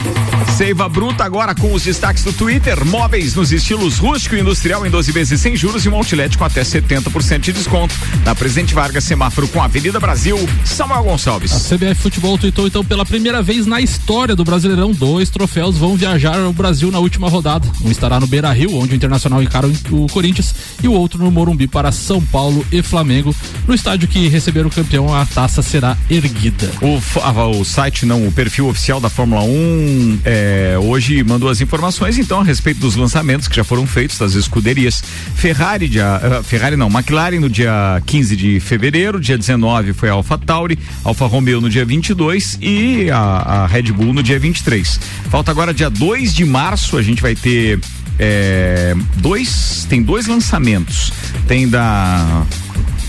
Seiva 0.55 0.87
Bruta 0.87 1.23
agora 1.25 1.53
com 1.53 1.73
os 1.73 1.83
destaques 1.83 2.23
do 2.23 2.31
Twitter. 2.31 2.85
Móveis 2.85 3.35
nos 3.35 3.51
estilos 3.51 3.97
rústico 3.97 4.35
e 4.35 4.39
industrial 4.39 4.85
em 4.85 4.89
12 4.89 5.11
vezes 5.11 5.41
sem 5.41 5.55
juros 5.55 5.85
e 5.85 5.89
um 5.89 5.95
outlet 5.95 6.37
com 6.37 6.45
até 6.45 6.61
70% 6.63 7.39
de 7.39 7.51
desconto. 7.51 7.93
Na 8.23 8.33
Presidente 8.33 8.73
Vargas, 8.73 9.03
semáforo 9.03 9.47
com 9.49 9.61
a 9.61 9.65
Avenida 9.65 9.99
Brasil, 9.99 10.37
Samuel 10.63 11.03
Gonçalves. 11.03 11.51
A 11.51 11.75
CBF 11.75 11.95
Futebol 11.95 12.37
tweetou 12.37 12.65
então 12.65 12.83
pela 12.83 13.05
primeira 13.05 13.41
vez 13.41 13.65
na 13.65 13.81
história 13.81 14.35
do 14.35 14.43
Brasileirão, 14.45 14.91
dois 14.91 15.29
troféus 15.29 15.77
vão 15.77 15.95
viajar 15.97 16.39
ao 16.39 16.53
Brasil 16.53 16.89
na 16.91 16.99
última 16.99 17.27
rodada. 17.29 17.67
Um 17.83 17.91
estará 17.91 18.19
no 18.21 18.27
Beira 18.27 18.51
Rio, 18.53 18.77
onde 18.77 18.93
o 18.93 18.95
Internacional 18.95 19.43
encara 19.43 19.67
o 19.91 20.07
Corinthians, 20.07 20.55
e 20.81 20.87
o 20.87 20.93
outro 20.93 21.21
no 21.21 21.29
Morumbi 21.29 21.67
para 21.67 21.91
São 21.91 22.21
Paulo 22.21 22.65
e 22.71 22.81
Flamengo. 22.81 23.35
No 23.67 23.73
estádio 23.73 24.07
que 24.07 24.27
receber 24.29 24.65
o 24.65 24.69
campeão, 24.69 25.13
a 25.13 25.25
taça 25.25 25.61
será 25.61 25.97
erguida. 26.09 26.69
O, 26.81 27.01
fa- 27.01 27.32
ah, 27.39 27.47
o 27.47 27.63
site 27.63 28.05
não, 28.05 28.27
o 28.27 28.31
perfil 28.31 28.67
oficial 28.67 28.99
da 28.99 29.09
Fórmula 29.09 29.43
1 29.43 30.19
é, 30.25 30.75
hoje 30.81 31.23
mandou 31.23 31.49
as 31.49 31.61
informações, 31.61 32.17
então, 32.17 32.41
a 32.41 32.43
respeito 32.43 32.79
dos 32.79 32.95
lançamentos 32.95 33.47
que 33.47 33.55
já 33.55 33.63
foram 33.63 33.85
feitos 33.87 34.17
das 34.17 34.33
escuderias. 34.33 35.03
Ferrari, 35.35 35.87
dia, 35.87 36.19
uh, 36.39 36.43
Ferrari 36.43 36.75
não, 36.75 36.87
McLaren 36.87 37.39
no 37.39 37.49
dia 37.49 38.01
15 38.05 38.35
de 38.35 38.59
fevereiro, 38.59 39.19
dia 39.19 39.37
19 39.37 39.93
foi 39.93 40.09
a 40.09 40.13
Alfa 40.13 40.37
Tauri, 40.37 40.77
Alfa 41.03 41.25
Romeo 41.25 41.61
no 41.61 41.69
dia 41.69 41.85
22 41.85 42.57
e 42.61 43.09
a, 43.09 43.17
a 43.17 43.67
Red 43.67 43.91
Bull 43.91 44.13
no 44.13 44.23
dia 44.23 44.39
23. 44.39 44.99
Falta 45.29 45.51
agora 45.51 45.73
dia 45.73 45.89
2 45.89 46.33
de 46.33 46.45
março, 46.45 46.97
a 46.97 47.01
gente 47.01 47.21
vai 47.21 47.35
ter 47.35 47.79
é, 48.19 48.95
dois, 49.17 49.85
tem 49.89 50.01
dois 50.01 50.27
lançamentos. 50.27 51.11
Tem 51.47 51.67
da 51.67 52.45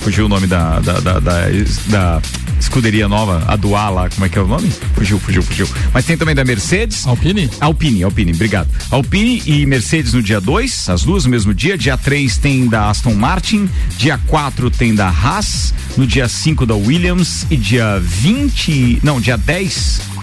fugiu 0.01 0.27
o 0.27 0.29
nome 0.29 0.47
da 0.47 0.81
da, 0.81 1.01
da, 1.01 1.19
da, 1.19 1.41
da 1.87 2.23
escuderia 2.65 3.09
nova, 3.09 3.45
a 3.47 3.57
Dual 3.57 3.95
lá, 3.95 4.11
como 4.11 4.27
é 4.27 4.29
que 4.29 4.39
é 4.39 4.43
o 4.43 4.47
nome? 4.47 4.71
Fugiu, 4.95 5.19
fugiu, 5.19 5.43
fugiu. 5.43 5.69
Mas 5.93 6.05
tem 6.05 6.17
também 6.17 6.35
da 6.35 6.45
Mercedes. 6.45 7.07
Alpine? 7.07 7.51
Alpine, 7.61 8.03
Alpine, 8.03 8.33
obrigado. 8.33 8.69
Alpine 8.91 9.43
e 9.47 9.67
Mercedes 9.67 10.13
no 10.13 10.23
dia 10.23 10.41
2, 10.41 10.89
as 10.89 11.03
duas 11.03 11.25
no 11.25 11.31
mesmo 11.31 11.55
dia. 11.55 11.77
Dia 11.79 11.97
3 11.97 12.37
tem 12.39 12.67
da 12.67 12.91
Aston 12.91 13.15
Martin, 13.15 13.69
dia 13.97 14.19
4 14.27 14.71
tem 14.71 14.95
da 14.95 15.09
Haas, 15.09 15.75
no 15.97 16.07
dia 16.07 16.29
5 16.29 16.67
da 16.67 16.75
Williams 16.75 17.47
e 17.51 17.57
dia 17.57 18.01
20, 18.01 19.01
não, 19.03 19.21
dia 19.21 19.37
10 19.37 20.15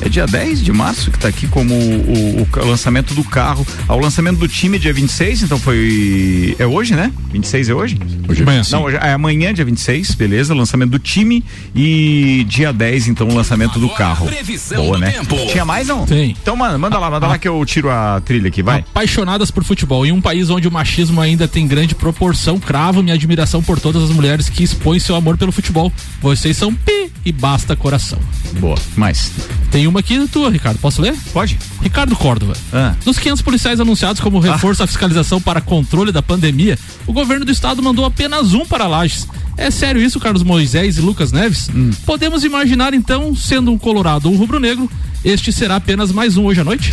é 0.00 0.08
dia 0.08 0.26
10 0.26 0.62
de 0.62 0.72
março 0.72 1.10
que 1.10 1.18
tá 1.18 1.28
aqui 1.28 1.46
como 1.46 1.74
o, 1.74 2.42
o, 2.42 2.48
o 2.60 2.64
lançamento 2.66 3.14
do 3.14 3.24
carro. 3.24 3.66
Ao 3.86 3.98
lançamento 3.98 4.38
do 4.38 4.48
time 4.48 4.76
é 4.76 4.80
dia 4.80 4.92
26, 4.92 5.42
então 5.42 5.58
foi. 5.58 6.56
É 6.58 6.66
hoje, 6.66 6.94
né? 6.94 7.12
26 7.32 7.68
é 7.68 7.74
hoje? 7.74 7.98
Hoje 8.28 8.42
amanhã. 8.42 8.62
Não, 8.70 8.82
hoje, 8.84 8.96
é 8.96 9.12
amanhã, 9.12 9.52
dia 9.52 9.64
26, 9.64 10.14
beleza? 10.14 10.54
Lançamento 10.54 10.90
do 10.90 10.98
time 10.98 11.44
e 11.74 12.44
dia 12.48 12.72
10, 12.72 13.08
então, 13.08 13.28
o 13.28 13.34
lançamento 13.34 13.78
do 13.78 13.88
carro. 13.90 14.28
Boa, 14.74 14.98
né? 14.98 15.14
Tinha 15.50 15.64
mais 15.64 15.88
não? 15.88 16.04
Tem. 16.06 16.36
Então, 16.40 16.56
mano, 16.56 16.78
manda 16.78 16.98
lá, 16.98 17.10
manda 17.10 17.26
lá 17.26 17.38
que 17.38 17.48
eu 17.48 17.64
tiro 17.64 17.90
a 17.90 18.20
trilha 18.20 18.48
aqui, 18.48 18.62
vai. 18.62 18.80
Apaixonadas 18.80 19.50
por 19.50 19.64
futebol. 19.64 20.04
Em 20.06 20.12
um 20.12 20.20
país 20.20 20.50
onde 20.50 20.68
o 20.68 20.70
machismo 20.70 21.20
ainda 21.20 21.48
tem 21.48 21.66
grande 21.66 21.94
proporção, 21.94 22.58
cravo 22.58 23.02
minha 23.02 23.14
admiração 23.14 23.62
por 23.62 23.80
todas 23.80 24.02
as 24.02 24.10
mulheres 24.10 24.48
que 24.48 24.62
expõem 24.62 24.98
seu 24.98 25.14
amor 25.14 25.36
pelo 25.36 25.52
futebol. 25.52 25.92
Vocês 26.20 26.56
são 26.56 26.74
pi 26.74 27.10
e 27.24 27.32
basta 27.32 27.76
coração. 27.76 28.18
Boa. 28.60 28.76
Mais. 28.96 29.32
Tem 29.70 29.86
uma 29.86 30.00
aqui 30.00 30.18
tua, 30.28 30.50
Ricardo. 30.50 30.78
Posso 30.78 31.02
ler? 31.02 31.14
Pode. 31.32 31.58
Ricardo 31.82 32.16
Córdova. 32.16 32.54
Ah. 32.72 32.94
Dos 33.04 33.18
500 33.18 33.42
policiais 33.42 33.80
anunciados 33.80 34.20
como 34.20 34.38
reforço 34.38 34.82
à 34.82 34.86
fiscalização 34.86 35.40
para 35.40 35.60
controle 35.60 36.12
da 36.12 36.22
pandemia, 36.22 36.78
o 37.06 37.12
governo 37.12 37.44
do 37.44 37.52
estado 37.52 37.82
mandou 37.82 38.04
apenas 38.04 38.54
um 38.54 38.64
para 38.64 38.86
Lages. 38.86 39.26
É 39.56 39.70
sério 39.70 40.00
isso, 40.00 40.20
Carlos 40.20 40.44
Moisés 40.44 40.98
e 40.98 41.00
Lucas 41.00 41.32
Neves? 41.32 41.68
Hum. 41.74 41.90
Podemos 42.06 42.44
imaginar 42.44 42.94
então, 42.94 43.34
sendo 43.34 43.72
um 43.72 43.78
colorado 43.78 44.26
ou 44.26 44.34
um 44.34 44.36
rubro-negro, 44.36 44.88
este 45.24 45.52
será 45.52 45.76
apenas 45.76 46.12
mais 46.12 46.36
um 46.36 46.44
hoje 46.44 46.60
à 46.60 46.64
noite? 46.64 46.92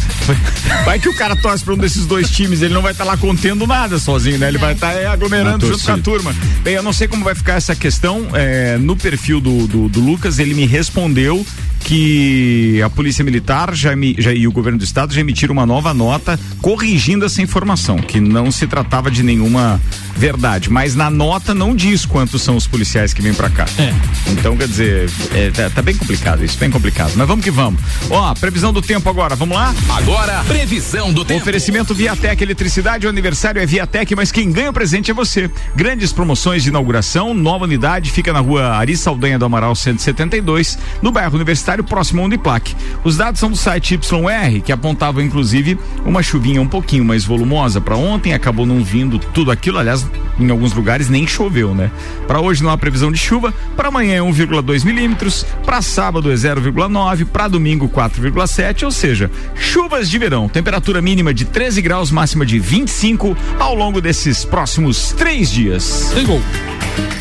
Vai 0.84 1.00
que 1.00 1.08
o 1.10 1.16
cara 1.16 1.36
torce 1.36 1.64
pra 1.64 1.74
um 1.74 1.78
desses 1.78 2.06
dois 2.06 2.30
times, 2.30 2.62
ele 2.62 2.74
não 2.74 2.82
vai 2.82 2.92
estar 2.92 3.04
lá 3.04 3.16
contendo 3.18 3.68
nada 3.68 4.00
sozinho, 4.00 4.38
né? 4.38 4.48
Ele 4.48 4.58
vai 4.58 4.74
estar 4.74 4.96
aglomerando 5.08 5.66
Na 5.66 5.72
junto 5.72 5.86
com 5.86 5.92
a 5.92 5.98
turma. 5.98 6.36
Bem, 6.64 6.76
eu 6.76 6.84
não 6.84 6.94
sei 6.94 7.08
como 7.08 7.24
vai 7.24 7.36
ficar 7.36 7.54
essa 7.54 7.76
questão. 7.76 8.28
é, 8.34 8.78
no 8.78 8.96
perfil 8.96 9.40
do, 9.40 9.68
do, 9.68 9.90
do 9.90 10.00
Lucas, 10.00 10.40
ele 10.40 10.54
me 10.54 10.66
respondeu 10.66 11.46
que 11.86 12.82
a 12.82 12.90
Polícia 12.90 13.24
Militar 13.24 13.76
já, 13.76 13.96
me, 13.96 14.16
já, 14.18 14.34
e 14.34 14.48
o 14.48 14.52
governo 14.52 14.80
do 14.80 14.84
estado 14.84 15.14
já 15.14 15.22
emitiram 15.22 15.54
uma 15.54 15.68
nova 15.68 15.94
nota 15.94 16.40
corrigindo 16.60 17.26
essa 17.26 17.44
informação, 17.44 17.98
que 17.98 18.20
não 18.20 18.52
se 18.52 18.66
tratava 18.66 19.12
de 19.12 19.22
nenhuma 19.22 19.80
verdade. 20.18 20.70
Mas 20.70 20.96
na 20.96 21.12
nota 21.12 21.54
não 21.54 21.76
diz 21.76 22.04
quantos 22.04 22.42
são 22.42 22.56
os 22.56 22.66
policiais 22.66 23.14
que 23.14 23.22
vêm 23.22 23.36
pra 23.36 23.52
cá. 23.52 23.66
É. 23.78 23.94
Então, 24.32 24.58
quer 24.58 24.68
dizer, 24.68 25.10
é, 25.34 25.52
tá, 25.52 25.70
tá 25.70 25.82
bem 25.84 25.96
complicado 25.96 26.44
isso, 26.44 26.58
bem 26.58 26.72
complicado. 26.72 27.14
Mas 27.16 27.28
vamos 27.28 27.46
que 27.46 27.52
vamos. 27.52 27.80
Ó, 28.18 28.34
previsão 28.34 28.72
do 28.72 28.82
tempo 28.82 29.10
agora, 29.10 29.36
vamos 29.36 29.58
lá? 29.58 29.76
Agora, 29.90 30.42
previsão 30.46 31.12
do 31.12 31.26
tempo. 31.26 31.42
Oferecimento 31.42 31.94
Viatec 31.94 32.42
Eletricidade, 32.42 33.06
o 33.06 33.10
aniversário 33.10 33.62
é 33.62 33.66
Viatec, 33.66 34.16
mas 34.16 34.32
quem 34.32 34.54
ganha 34.54 34.70
o 34.70 34.74
presente 34.74 35.12
é 35.12 35.14
você. 35.14 35.52
Grandes 35.76 36.14
promoções 36.14 36.64
de 36.64 36.70
inauguração, 36.70 37.34
nova 37.34 37.66
unidade, 37.66 38.10
fica 38.10 38.32
na 38.32 38.40
rua 38.40 38.70
Ari 38.78 38.96
Saldanha 38.96 39.38
do 39.38 39.44
Amaral 39.44 39.76
172, 39.76 40.78
no 41.02 41.12
bairro 41.12 41.36
Universitário, 41.36 41.84
próximo 41.84 42.22
ao 42.22 42.28
Uniplac. 42.28 42.74
Os 43.04 43.18
dados 43.18 43.38
são 43.38 43.52
do 43.52 43.58
site 43.58 43.96
YR, 43.96 44.62
que 44.64 44.72
apontavam 44.72 45.22
inclusive 45.22 45.78
uma 46.06 46.24
chuvinha 46.24 46.62
um 46.62 46.70
pouquinho 46.70 47.04
mais 47.04 47.26
volumosa 47.26 47.82
para 47.82 47.98
ontem, 47.98 48.34
acabou 48.34 48.66
não 48.66 48.82
vindo 48.82 49.20
tudo 49.20 49.52
aquilo, 49.52 49.78
aliás, 49.78 50.08
em 50.40 50.50
alguns 50.50 50.74
lugares 50.74 51.10
nem 51.10 51.26
choveu, 51.28 51.74
né? 51.74 51.92
Para 52.28 52.40
hoje 52.40 52.64
não 52.64 52.70
há 52.70 52.78
previsão 52.78 53.12
de 53.12 53.18
chuva, 53.18 53.54
para 53.76 53.88
amanhã 53.88 54.16
é 54.16 54.20
1,2 54.20 54.86
milímetros, 54.86 55.46
para 55.66 55.82
sábado 55.82 56.32
é 56.32 56.36
0,9, 56.36 57.26
para 57.26 57.48
domingo 57.48 57.88
4,7, 57.90 58.84
ou 58.84 58.92
seja, 58.92 59.32
chuvas 59.56 60.10
de 60.10 60.18
verão. 60.18 60.48
Temperatura 60.48 61.02
mínima 61.02 61.34
de 61.34 61.46
13 61.46 61.82
graus, 61.82 62.12
máxima 62.12 62.46
de 62.46 62.60
25 62.60 63.36
ao 63.60 63.76
longo 63.76 64.02
desses 64.02 64.46
próximos 64.46 65.12
três 65.14 65.50
dias. 65.52 66.12
Tem 66.14 66.26
gol. 66.26 66.42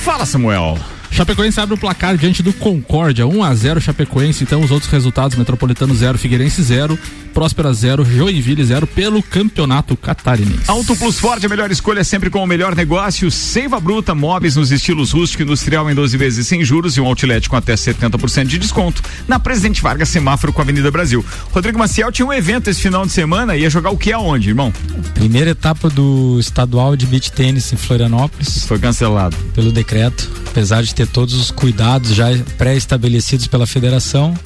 Fala, 0.03 0.27
Samuel. 0.27 0.79
Chapecoense 1.15 1.61
abre 1.61 1.77
o 1.77 1.79
placar 1.79 2.17
diante 2.17 2.43
do 2.43 2.53
Concórdia, 2.53 3.25
1 3.25 3.45
a 3.45 3.55
0 3.55 3.81
Chapecoense, 3.81 4.43
então 4.43 4.61
os 4.61 4.73
outros 4.73 4.91
resultados, 4.91 5.37
Metropolitano 5.37 5.95
0, 5.95 6.19
Figueirense 6.19 6.61
0, 6.61 6.99
Próspera 7.35 7.75
0, 7.75 8.05
Joinville 8.05 8.65
0 8.65 8.87
pelo 8.87 9.21
Campeonato 9.21 9.97
Catarinense. 9.97 10.63
Auto 10.69 10.95
Plus 10.95 11.19
Ford, 11.19 11.45
a 11.45 11.49
melhor 11.49 11.69
escolha 11.73 12.05
sempre 12.05 12.31
com 12.31 12.43
o 12.43 12.47
melhor 12.47 12.77
negócio. 12.77 13.29
Seiva 13.29 13.81
Bruta, 13.81 14.15
móveis 14.15 14.55
nos 14.55 14.71
estilos 14.71 15.11
rústico 15.11 15.43
e 15.43 15.45
industrial 15.45 15.91
em 15.91 15.95
12 15.95 16.17
vezes 16.17 16.47
sem 16.47 16.65
juros 16.65 16.97
e 16.97 17.01
um 17.01 17.07
outlet 17.07 17.49
com 17.49 17.57
até 17.57 17.75
70% 17.75 18.47
de 18.47 18.57
desconto. 18.57 19.03
Na 19.27 19.41
Presidente 19.41 19.83
Vargas, 19.83 20.09
semáforo 20.09 20.53
com 20.53 20.61
a 20.61 20.65
Avenida 20.65 20.91
Brasil. 20.93 21.25
Rodrigo 21.53 21.77
Maciel 21.77 22.13
tinha 22.13 22.25
um 22.25 22.33
evento 22.33 22.71
esse 22.71 22.81
final 22.81 23.05
de 23.05 23.11
semana, 23.11 23.57
ia 23.57 23.69
jogar 23.69 23.91
o 23.91 23.99
que 23.99 24.13
aonde, 24.13 24.51
irmão? 24.51 24.73
Primeira 25.15 25.51
etapa 25.51 25.91
do 25.91 26.39
estadual 26.39 26.95
de 26.95 27.05
beach 27.05 27.33
tênis 27.33 27.73
em 27.73 27.77
Florianópolis. 27.77 28.65
Foi 28.65 28.79
cancelado. 28.79 29.37
Pelo 29.55 29.73
decreto. 29.73 30.31
Apesar 30.47 30.85
de 30.85 30.95
ter 30.95 31.09
todos 31.09 31.35
os 31.35 31.51
cuidados 31.51 32.15
já 32.15 32.27
pré-estabelecidos 32.57 33.49
pela 33.49 33.67
federação, 33.67 34.39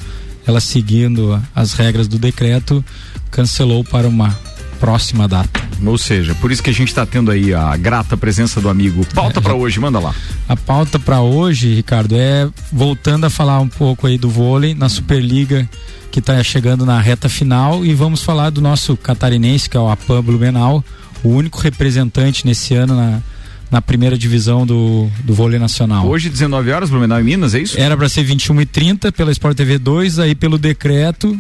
ela 0.49 0.61
seguindo 0.61 1.41
as 1.55 1.75
regras 1.75 2.09
do 2.09 2.19
decreto, 2.19 2.85
cancelou 3.31 3.85
para 3.85 4.09
uma 4.09 4.37
próxima 4.81 5.29
data. 5.29 5.69
Ou 5.85 5.99
seja, 5.99 6.35
por 6.37 6.51
isso 6.51 6.63
que 6.63 6.71
a 6.71 6.75
gente 6.75 6.89
está 6.89 7.05
tendo 7.05 7.31
aí 7.31 7.53
a 7.55 7.77
grata 7.77 8.17
presença 8.17 8.61
do 8.61 8.69
amigo. 8.69 9.05
Pauta 9.15 9.41
para 9.41 9.55
hoje, 9.55 9.79
manda 9.79 9.99
lá. 9.99 10.15
A 10.49 10.57
pauta 10.57 10.99
para 10.99 11.21
hoje, 11.21 11.75
Ricardo, 11.75 12.17
é 12.17 12.49
voltando 12.73 13.25
a 13.25 13.31
falar 13.31 13.61
um 13.61 13.69
pouco 13.69 14.07
aí 14.07 14.19
do 14.19 14.29
vôlei 14.29 14.75
na 14.75 14.89
Superliga 14.89 15.69
que 16.11 16.21
está 16.21 16.43
chegando 16.43 16.87
na 16.87 17.01
reta 17.01 17.29
final 17.29 17.85
e 17.85 17.95
vamos 17.95 18.23
falar 18.23 18.51
do 18.51 18.61
nosso 18.61 18.97
catarinense, 18.97 19.69
que 19.69 19.77
é 19.77 19.81
o 19.81 19.89
Apan 19.89 20.23
Blumenau, 20.23 20.83
o 21.23 21.29
único 21.29 21.59
representante 21.61 22.47
nesse 22.47 22.75
ano 22.75 22.97
na, 22.97 23.23
na 23.71 23.83
primeira 23.83 24.17
divisão 24.17 24.67
do, 24.67 25.09
do 25.25 25.35
vôlei 25.35 25.59
nacional. 25.59 26.07
Hoje, 26.07 26.29
19 26.29 26.71
horas, 26.71 26.91
Blumenau 26.91 27.21
em 27.21 27.25
Minas, 27.25 27.55
é 27.55 27.61
isso? 27.61 27.79
Era 27.79 27.97
para 27.97 28.09
ser 28.09 28.25
21 28.25 28.61
e 28.63 28.67
30 28.67 29.13
pela 29.13 29.31
Sport 29.31 29.57
TV 29.57 29.79
2, 29.79 30.19
aí 30.19 30.35
pelo 30.35 30.59
decreto 30.59 31.39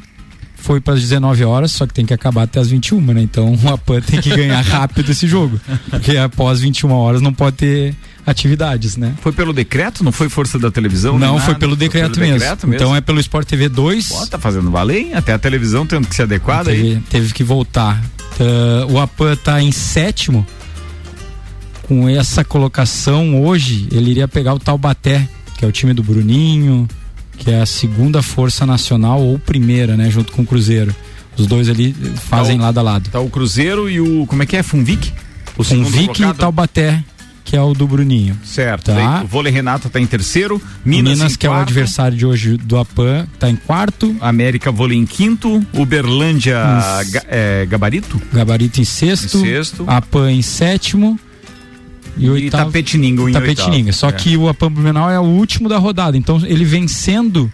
foi 0.56 0.80
para 0.80 0.94
as 0.94 1.00
19 1.00 1.44
horas, 1.44 1.70
só 1.70 1.86
que 1.86 1.94
tem 1.94 2.04
que 2.04 2.12
acabar 2.12 2.42
até 2.42 2.60
as 2.60 2.68
21, 2.68 3.00
né? 3.00 3.22
Então 3.22 3.54
o 3.64 3.68
Apan 3.68 4.00
tem 4.00 4.20
que 4.20 4.28
ganhar 4.28 4.60
rápido 4.60 5.10
esse 5.10 5.26
jogo, 5.26 5.58
porque 5.88 6.16
após 6.16 6.60
21 6.60 6.90
horas 6.90 7.22
não 7.22 7.32
pode 7.32 7.56
ter 7.56 7.94
atividades, 8.26 8.96
né? 8.96 9.14
Foi 9.22 9.32
pelo 9.32 9.52
decreto, 9.52 10.04
não 10.04 10.12
foi 10.12 10.28
força 10.28 10.58
da 10.58 10.70
televisão? 10.70 11.18
Não, 11.18 11.38
foi 11.38 11.54
pelo 11.54 11.74
decreto, 11.74 12.14
pelo 12.14 12.26
mesmo. 12.26 12.38
decreto 12.38 12.66
mesmo. 12.66 12.82
Então 12.82 12.94
é 12.94 13.00
pelo 13.00 13.18
Sport 13.20 13.48
TV 13.48 13.68
2. 13.70 14.08
Pô, 14.08 14.26
tá 14.26 14.38
fazendo 14.38 14.70
valer, 14.70 14.98
hein? 14.98 15.14
Até 15.14 15.32
a 15.32 15.38
televisão 15.38 15.86
tendo 15.86 16.06
que 16.06 16.14
se 16.14 16.22
adequar 16.22 16.68
aí. 16.68 16.76
teve, 16.76 17.00
teve 17.08 17.32
que 17.32 17.42
voltar. 17.42 18.02
Ah, 18.38 18.86
o 18.90 18.98
Apan 19.00 19.34
tá 19.36 19.62
em 19.62 19.72
sétimo. 19.72 20.46
Com 21.88 22.06
essa 22.08 22.44
colocação 22.44 23.42
hoje, 23.44 23.88
ele 23.90 24.10
iria 24.10 24.28
pegar 24.28 24.52
o 24.54 24.58
Taubaté, 24.58 25.26
que 25.56 25.64
é 25.64 25.68
o 25.68 25.72
time 25.72 25.94
do 25.94 26.02
Bruninho, 26.02 26.86
que 27.38 27.50
é 27.50 27.62
a 27.62 27.66
segunda 27.66 28.20
força 28.22 28.66
nacional 28.66 29.22
ou 29.22 29.38
primeira, 29.38 29.96
né, 29.96 30.10
junto 30.10 30.30
com 30.32 30.42
o 30.42 30.46
Cruzeiro. 30.46 30.94
Os 31.36 31.46
dois 31.46 31.66
ali 31.68 31.94
fazem 32.28 32.56
Tá 32.58 32.62
o- 32.62 32.66
lado 32.66 32.78
a 32.78 32.82
lado. 32.82 33.10
Tá 33.10 33.20
o 33.20 33.30
Cruzeiro 33.30 33.88
e 33.88 34.00
o. 34.00 34.26
Como 34.26 34.42
é 34.42 34.46
que 34.46 34.56
é? 34.56 34.62
Funvic? 34.62 35.12
O 35.56 35.62
O 35.62 35.64
segundo 35.64 35.88
Vic 35.88 36.20
e? 36.22 36.34
Taubaté, 36.34 37.02
que 37.44 37.56
é 37.56 37.62
o 37.62 37.72
do 37.72 37.86
Bruninho. 37.86 38.36
Certo. 38.44 38.92
Tá. 38.92 39.22
O 39.24 39.26
vôlei 39.26 39.50
Renato 39.52 39.88
tá 39.88 39.98
em 40.00 40.06
terceiro. 40.06 40.60
Minas, 40.84 41.12
Minas, 41.18 41.32
em 41.32 41.36
que 41.36 41.46
é 41.46 41.48
o 41.48 41.52
quarto, 41.52 41.68
adversário 41.70 42.18
de 42.18 42.26
hoje 42.26 42.56
do 42.58 42.76
Apan, 42.76 43.26
tá 43.38 43.48
em 43.48 43.56
quarto. 43.56 44.14
América 44.20 44.70
Vôlei 44.70 44.98
em 44.98 45.06
quinto. 45.06 45.64
Uberlândia. 45.72 46.60
Ga- 47.10 47.24
é, 47.28 47.64
Gabarito. 47.66 48.20
Gabarito 48.32 48.80
em 48.80 48.84
sexto. 48.84 49.38
Em 49.38 49.40
sexto. 49.42 49.84
Apan 49.86 50.30
em 50.32 50.42
sétimo. 50.42 51.18
E, 52.18 52.24
E 52.26 52.30
oitavo, 52.30 52.64
Tapetininga 52.66 53.22
em 53.28 53.32
Tapetininga. 53.32 53.76
oitavo. 53.76 53.92
Só 53.92 54.08
É. 54.08 54.12
que 54.12 54.36
o 54.36 54.48
Apan 54.48 54.70
Blumenau 54.70 55.08
é 55.10 55.18
o 55.18 55.24
último 55.24 55.68
da 55.68 55.78
rodada. 55.78 56.16
Então, 56.16 56.40
ele 56.44 56.64
vencendo 56.64 57.50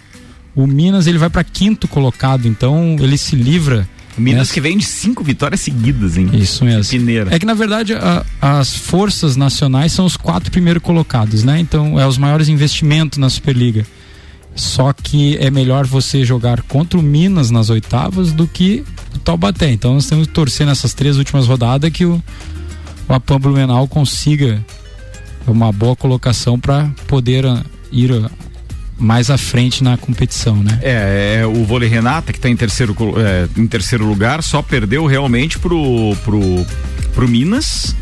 o 0.54 0.66
Minas, 0.66 1.06
ele 1.06 1.18
vai 1.18 1.28
para 1.30 1.44
quinto 1.44 1.86
colocado. 1.88 2.46
Então, 2.48 2.96
ele 3.00 3.18
se 3.18 3.36
livra. 3.36 3.88
O 4.16 4.20
Minas 4.20 4.52
que 4.52 4.60
vem 4.60 4.78
de 4.78 4.84
cinco 4.84 5.24
vitórias 5.24 5.60
seguidas, 5.60 6.16
hein? 6.16 6.30
Isso 6.34 6.64
mesmo. 6.64 6.88
Pineira. 6.88 7.34
É 7.34 7.38
que 7.38 7.44
na 7.44 7.54
verdade 7.54 7.94
a- 7.94 8.24
as 8.40 8.72
forças 8.72 9.34
nacionais 9.34 9.90
são 9.90 10.04
os 10.06 10.16
quatro 10.16 10.52
primeiros 10.52 10.80
colocados, 10.84 11.42
né? 11.42 11.58
Então 11.58 11.98
é 11.98 12.06
os 12.06 12.16
maiores 12.16 12.48
investimentos 12.48 13.18
na 13.18 13.28
Superliga. 13.28 13.84
Só 14.54 14.92
que 14.92 15.36
é 15.38 15.50
melhor 15.50 15.84
você 15.84 16.24
jogar 16.24 16.62
contra 16.62 16.96
o 16.96 17.02
Minas 17.02 17.50
nas 17.50 17.70
oitavas 17.70 18.30
do 18.30 18.46
que 18.46 18.84
o 19.16 19.18
Taubaté. 19.18 19.72
Então 19.72 19.94
nós 19.94 20.06
temos 20.06 20.28
que 20.28 20.32
torcer 20.32 20.64
nessas 20.64 20.94
três 20.94 21.16
últimas 21.18 21.48
rodadas 21.48 21.90
que 21.90 22.04
o, 22.06 22.22
o 23.08 23.12
Apam 23.12 23.38
Blumenau 23.38 23.86
consiga 23.86 24.64
uma 25.46 25.70
boa 25.72 25.94
colocação 25.94 26.58
para 26.58 26.90
poder 27.06 27.44
ah, 27.46 27.62
ir 27.92 28.12
ah, 28.12 28.30
mais 28.98 29.30
à 29.30 29.36
frente 29.36 29.82
na 29.82 29.96
competição, 29.96 30.56
né? 30.56 30.78
É, 30.82 31.40
é 31.40 31.46
o 31.46 31.64
vôlei 31.64 31.88
Renata 31.88 32.32
que 32.32 32.38
está 32.38 32.48
em 32.48 32.56
terceiro 32.56 32.96
é, 33.18 33.48
em 33.60 33.66
terceiro 33.66 34.06
lugar 34.06 34.42
só 34.42 34.62
perdeu 34.62 35.06
realmente 35.06 35.58
pro 35.58 36.16
pro 36.24 36.40
pro 37.14 37.28
Minas 37.28 37.94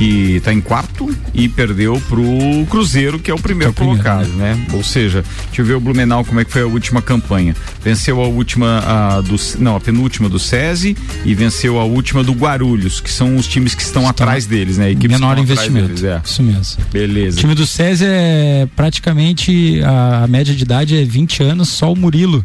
que 0.00 0.36
está 0.36 0.50
em 0.50 0.62
quarto 0.62 1.14
e 1.34 1.46
perdeu 1.46 2.02
pro 2.08 2.22
Cruzeiro 2.70 3.18
que 3.18 3.30
é 3.30 3.34
o 3.34 3.38
primeiro 3.38 3.74
colocado, 3.74 4.28
né? 4.28 4.58
Ou 4.72 4.82
seja, 4.82 5.22
deixa 5.48 5.60
eu 5.60 5.64
ver 5.66 5.74
o 5.74 5.80
Blumenau 5.80 6.24
como 6.24 6.40
é 6.40 6.44
que 6.46 6.50
foi 6.50 6.62
a 6.62 6.66
última 6.66 7.02
campanha. 7.02 7.54
Venceu 7.84 8.18
a 8.18 8.26
última 8.26 8.78
a 8.78 9.20
do 9.20 9.36
não, 9.58 9.76
a 9.76 9.80
penúltima 9.80 10.26
do 10.26 10.38
SESI 10.38 10.96
e 11.22 11.34
venceu 11.34 11.78
a 11.78 11.84
última 11.84 12.24
do 12.24 12.32
Guarulhos, 12.32 12.98
que 12.98 13.10
são 13.10 13.36
os 13.36 13.46
times 13.46 13.74
que 13.74 13.82
estão 13.82 14.08
atrás 14.08 14.46
deles, 14.46 14.78
né? 14.78 14.90
Equipes 14.90 15.20
Menor 15.20 15.32
estão 15.38 15.44
investimento. 15.44 15.88
deles, 15.88 16.04
é. 16.04 16.22
Isso 16.24 16.42
mesmo. 16.42 16.82
Beleza. 16.90 17.36
O 17.36 17.40
time 17.40 17.54
do 17.54 17.66
SESI 17.66 18.06
é 18.06 18.68
praticamente 18.74 19.82
a, 19.84 20.24
a 20.24 20.26
média 20.26 20.54
de 20.54 20.62
idade 20.62 20.96
é 20.96 21.04
20 21.04 21.42
anos, 21.42 21.68
só 21.68 21.92
o 21.92 21.96
Murilo 21.96 22.42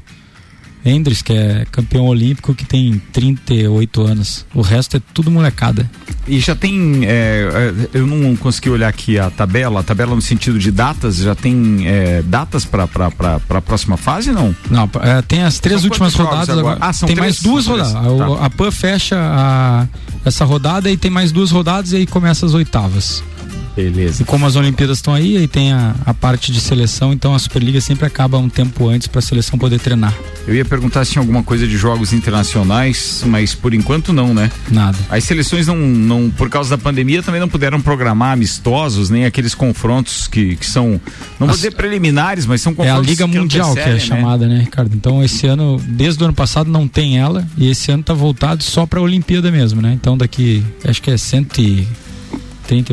Endres, 0.86 1.22
que 1.24 1.34
é 1.34 1.66
campeão 1.72 2.06
olímpico, 2.06 2.54
que 2.54 2.64
tem 2.64 3.02
38 3.12 4.02
anos. 4.04 4.46
O 4.54 4.62
resto 4.62 4.98
é 4.98 5.02
tudo 5.14 5.32
molecada. 5.32 5.90
E 6.28 6.40
já 6.40 6.56
tem. 6.56 7.06
é, 7.06 7.50
é, 7.94 7.98
eu 7.98 8.06
não 8.06 8.36
consegui 8.36 8.70
olhar 8.70 8.88
aqui 8.88 9.18
a 9.18 9.30
tabela, 9.30 9.80
a 9.80 9.84
tabela 9.84 10.16
no 10.16 10.22
sentido 10.22 10.58
de 10.60 10.72
datas, 10.72 11.18
já 11.18 11.34
tem 11.36 11.88
é, 11.88 12.22
datas 12.24 12.66
para 12.66 12.84
a 12.86 13.62
próxima 13.62 13.98
fase, 13.98 14.32
não? 14.32 14.56
Não, 14.70 14.90
é, 15.02 15.22
tem 15.24 15.44
as 15.44 15.60
três 15.60 15.82
São 15.82 15.90
últimas 15.90 16.14
rodadas 16.14 16.50
agora. 16.50 16.76
agora? 16.76 16.78
Ah, 16.82 16.94
são 16.94 17.08
tem 17.08 17.16
três? 17.16 17.42
mais 17.42 17.44
duas 17.44 17.66
rodadas. 17.68 17.94
Tá. 17.94 18.46
A 18.46 18.50
PAN 18.50 18.72
fecha 18.72 19.16
a- 19.20 19.88
essa 20.24 20.46
rodada 20.46 20.90
e 20.90 20.98
tem 20.98 21.10
mais 21.12 21.32
duas 21.32 21.52
rodadas 21.52 21.92
e 21.92 21.98
aí 21.98 22.06
começa 22.08 22.46
as 22.46 22.54
oitavas. 22.54 23.24
Beleza. 23.76 24.22
E 24.22 24.26
como 24.26 24.46
as 24.46 24.56
Olimpíadas 24.56 24.98
estão 25.00 25.14
aí, 25.14 25.38
aí 25.38 25.48
tem 25.48 25.74
a, 25.74 25.96
a 26.06 26.14
parte 26.14 26.52
de 26.52 26.62
seleção, 26.62 27.12
então 27.12 27.34
a 27.36 27.40
Superliga 27.40 27.82
sempre 27.82 28.06
acaba 28.06 28.38
um 28.38 28.48
tempo 28.50 28.88
antes 28.88 29.08
para 29.08 29.20
a 29.20 29.22
seleção 29.22 29.60
poder 29.60 29.80
treinar. 29.80 30.14
Eu 30.48 30.56
ia 30.56 30.64
perguntar 30.64 31.04
se 31.04 31.12
tinha 31.14 31.22
alguma 31.22 31.44
coisa 31.44 31.68
de 31.68 31.76
jogos 31.76 32.14
internacionais, 32.14 33.24
mas 33.26 33.54
por 33.56 33.74
enquanto 33.74 34.14
não, 34.14 34.34
né? 34.34 34.52
Nada. 34.72 34.98
As 35.10 35.24
seleções 35.24 35.68
não, 35.68 35.76
não 35.76 36.30
por 36.30 36.50
causa 36.50 36.70
da 36.78 36.78
pandemia, 36.82 37.22
também 37.24 37.42
não 37.42 37.50
puderam 37.50 37.82
programar 37.82 38.32
amistosos, 38.34 39.10
nem 39.10 39.26
aqueles 39.26 39.54
confrontos 39.56 40.28
que, 40.28 40.56
que 40.56 40.66
são, 40.66 40.92
não 41.40 41.48
vou 41.48 41.50
As- 41.50 41.56
dizer 41.58 41.72
preliminares, 41.72 42.46
mas 42.46 42.62
são 42.62 42.72
É 42.72 42.74
a 42.74 42.78
confrontos 42.78 43.08
Liga 43.10 43.28
Mundial 43.28 43.74
que 43.74 43.80
é 43.80 43.94
né? 43.94 44.00
chamada, 44.00 44.48
né, 44.48 44.60
Ricardo? 44.62 44.96
Então 44.96 45.24
esse 45.24 45.48
ano, 45.48 45.82
desde 45.88 46.22
o 46.22 46.26
ano 46.26 46.34
passado 46.34 46.70
não 46.70 46.88
tem 46.88 47.18
ela 47.18 47.46
e 47.58 47.70
esse 47.70 47.92
ano 47.92 48.04
tá 48.04 48.14
voltado 48.14 48.64
só 48.64 48.86
para 48.86 49.00
a 49.00 49.04
Olimpíada 49.04 49.52
mesmo, 49.52 49.82
né? 49.82 49.92
Então 49.94 50.18
daqui, 50.18 50.64
acho 50.88 51.02
que 51.02 51.12
é 51.12 51.18
130 51.18 51.62
e 51.62 51.88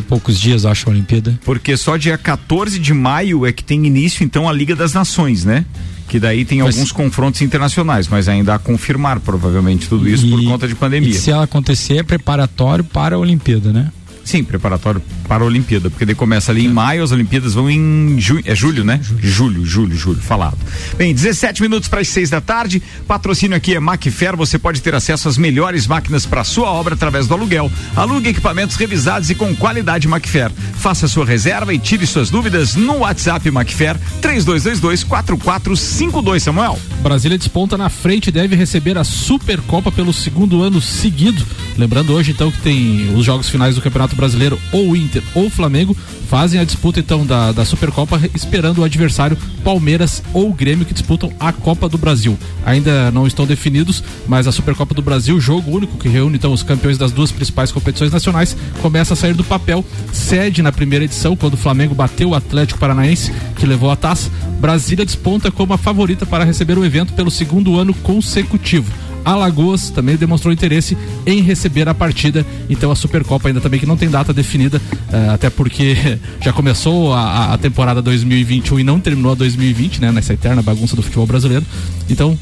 poucos 0.08 0.38
dias, 0.40 0.64
acho, 0.66 0.88
a 0.88 0.92
Olimpíada. 0.92 1.38
Porque 1.44 1.76
só 1.76 1.96
dia 1.96 2.18
14 2.18 2.78
de 2.78 2.92
maio 2.92 3.46
é 3.46 3.52
que 3.52 3.64
tem 3.64 3.86
início, 3.86 4.24
então, 4.24 4.48
a 4.48 4.52
Liga 4.52 4.74
das 4.76 4.92
Nações, 4.92 5.44
né? 5.44 5.64
Que 6.08 6.18
daí 6.20 6.44
tem 6.44 6.60
Mas- 6.62 6.74
alguns 6.76 6.92
confrontos 6.92 7.40
internacionais, 7.40 8.06
mas 8.06 8.28
ainda 8.28 8.54
a 8.54 8.58
confirmar, 8.58 9.18
provavelmente, 9.20 9.88
tudo 9.88 10.06
isso 10.08 10.28
por 10.28 10.42
E- 10.42 10.44
conta 10.44 10.68
de 10.68 10.74
pandemia. 10.74 11.08
E 11.10 11.14
se 11.14 11.30
ela 11.30 11.44
acontecer, 11.44 11.96
é 11.98 12.02
preparatório 12.02 12.84
para 12.84 13.16
a 13.16 13.18
Olimpíada, 13.18 13.72
né? 13.72 13.90
Sim, 14.24 14.44
preparatório 14.44 15.02
para 15.26 15.44
a 15.44 15.46
Olimpíada, 15.46 15.90
porque 15.90 16.04
daí 16.04 16.14
começa 16.14 16.52
ali 16.52 16.66
em 16.66 16.68
maio, 16.68 17.02
as 17.02 17.10
Olimpíadas 17.10 17.54
vão 17.54 17.70
em 17.70 18.20
junho, 18.20 18.42
é 18.44 18.54
julho, 18.54 18.84
né? 18.84 19.00
Julho, 19.20 19.64
julho, 19.64 19.96
julho, 19.96 20.20
falado. 20.20 20.58
Bem, 20.96 21.14
17 21.14 21.62
minutos 21.62 21.88
para 21.88 22.00
as 22.00 22.08
6 22.08 22.30
da 22.30 22.40
tarde. 22.40 22.82
Patrocínio 23.06 23.56
aqui 23.56 23.74
é 23.74 23.80
Macfer, 23.80 24.36
você 24.36 24.58
pode 24.58 24.80
ter 24.80 24.94
acesso 24.94 25.28
às 25.28 25.36
melhores 25.36 25.86
máquinas 25.86 26.24
para 26.26 26.44
sua 26.44 26.70
obra 26.70 26.94
através 26.94 27.26
do 27.26 27.34
aluguel. 27.34 27.70
Alugue 27.96 28.28
equipamentos 28.28 28.76
revisados 28.76 29.30
e 29.30 29.34
com 29.34 29.54
qualidade 29.56 30.06
Macfer. 30.06 30.50
Faça 30.74 31.08
sua 31.08 31.24
reserva 31.24 31.74
e 31.74 31.78
tire 31.78 32.06
suas 32.06 32.30
dúvidas 32.30 32.74
no 32.74 32.98
WhatsApp 32.98 33.50
Macfer 33.50 33.96
3222 34.20 35.04
4452, 35.04 36.42
Samuel. 36.42 36.78
Brasília 37.02 37.38
desponta 37.38 37.76
na 37.76 37.88
frente 37.88 38.28
e 38.28 38.32
deve 38.32 38.54
receber 38.54 38.96
a 38.96 39.04
Supercopa 39.04 39.90
pelo 39.90 40.12
segundo 40.12 40.62
ano 40.62 40.80
seguido. 40.80 41.44
Lembrando 41.76 42.12
hoje 42.12 42.32
então 42.32 42.50
que 42.50 42.58
tem 42.58 43.14
os 43.14 43.24
jogos 43.24 43.48
finais 43.48 43.74
do 43.74 43.82
Campeonato 43.82 44.11
Brasileiro, 44.16 44.58
ou 44.72 44.96
Inter 44.96 45.22
ou 45.34 45.50
Flamengo, 45.50 45.96
fazem 46.28 46.58
a 46.58 46.64
disputa 46.64 46.98
então 46.98 47.26
da, 47.26 47.52
da 47.52 47.64
Supercopa 47.64 48.20
esperando 48.34 48.78
o 48.78 48.84
adversário 48.84 49.36
Palmeiras 49.62 50.22
ou 50.32 50.52
Grêmio 50.52 50.86
que 50.86 50.94
disputam 50.94 51.32
a 51.38 51.52
Copa 51.52 51.88
do 51.88 51.98
Brasil. 51.98 52.38
Ainda 52.64 53.10
não 53.10 53.26
estão 53.26 53.46
definidos, 53.46 54.02
mas 54.26 54.46
a 54.46 54.52
Supercopa 54.52 54.94
do 54.94 55.02
Brasil, 55.02 55.38
jogo 55.40 55.70
único 55.70 55.98
que 55.98 56.08
reúne 56.08 56.36
então 56.36 56.52
os 56.52 56.62
campeões 56.62 56.96
das 56.96 57.12
duas 57.12 57.30
principais 57.30 57.70
competições 57.70 58.12
nacionais, 58.12 58.56
começa 58.80 59.14
a 59.14 59.16
sair 59.16 59.34
do 59.34 59.44
papel. 59.44 59.84
Sede 60.12 60.62
na 60.62 60.72
primeira 60.72 61.04
edição, 61.04 61.36
quando 61.36 61.54
o 61.54 61.58
Flamengo 61.58 61.94
bateu 61.94 62.30
o 62.30 62.34
Atlético 62.34 62.80
Paranaense, 62.80 63.32
que 63.56 63.66
levou 63.66 63.90
a 63.90 63.96
taça. 63.96 64.30
Brasília 64.60 65.04
desponta 65.04 65.50
como 65.50 65.72
a 65.72 65.78
favorita 65.78 66.24
para 66.24 66.44
receber 66.44 66.78
o 66.78 66.84
evento 66.84 67.12
pelo 67.12 67.30
segundo 67.30 67.78
ano 67.78 67.92
consecutivo. 67.92 68.90
Alagoas 69.24 69.90
também 69.90 70.16
demonstrou 70.16 70.52
interesse 70.52 70.96
em 71.26 71.42
receber 71.42 71.88
a 71.88 71.94
partida. 71.94 72.44
Então 72.68 72.90
a 72.90 72.96
Supercopa 72.96 73.48
ainda 73.48 73.60
também 73.60 73.78
que 73.78 73.86
não 73.86 73.96
tem 73.96 74.10
data 74.10 74.32
definida, 74.32 74.80
eh, 75.12 75.28
até 75.30 75.50
porque 75.50 76.18
já 76.40 76.52
começou 76.52 77.12
a, 77.12 77.52
a 77.54 77.58
temporada 77.58 78.02
2021 78.02 78.80
e 78.80 78.84
não 78.84 79.00
terminou 79.00 79.32
a 79.32 79.34
2020, 79.34 80.00
né? 80.00 80.12
Nessa 80.12 80.32
eterna 80.32 80.62
bagunça 80.62 80.96
do 80.96 81.02
futebol 81.02 81.26
brasileiro. 81.26 81.64
Então 82.08 82.38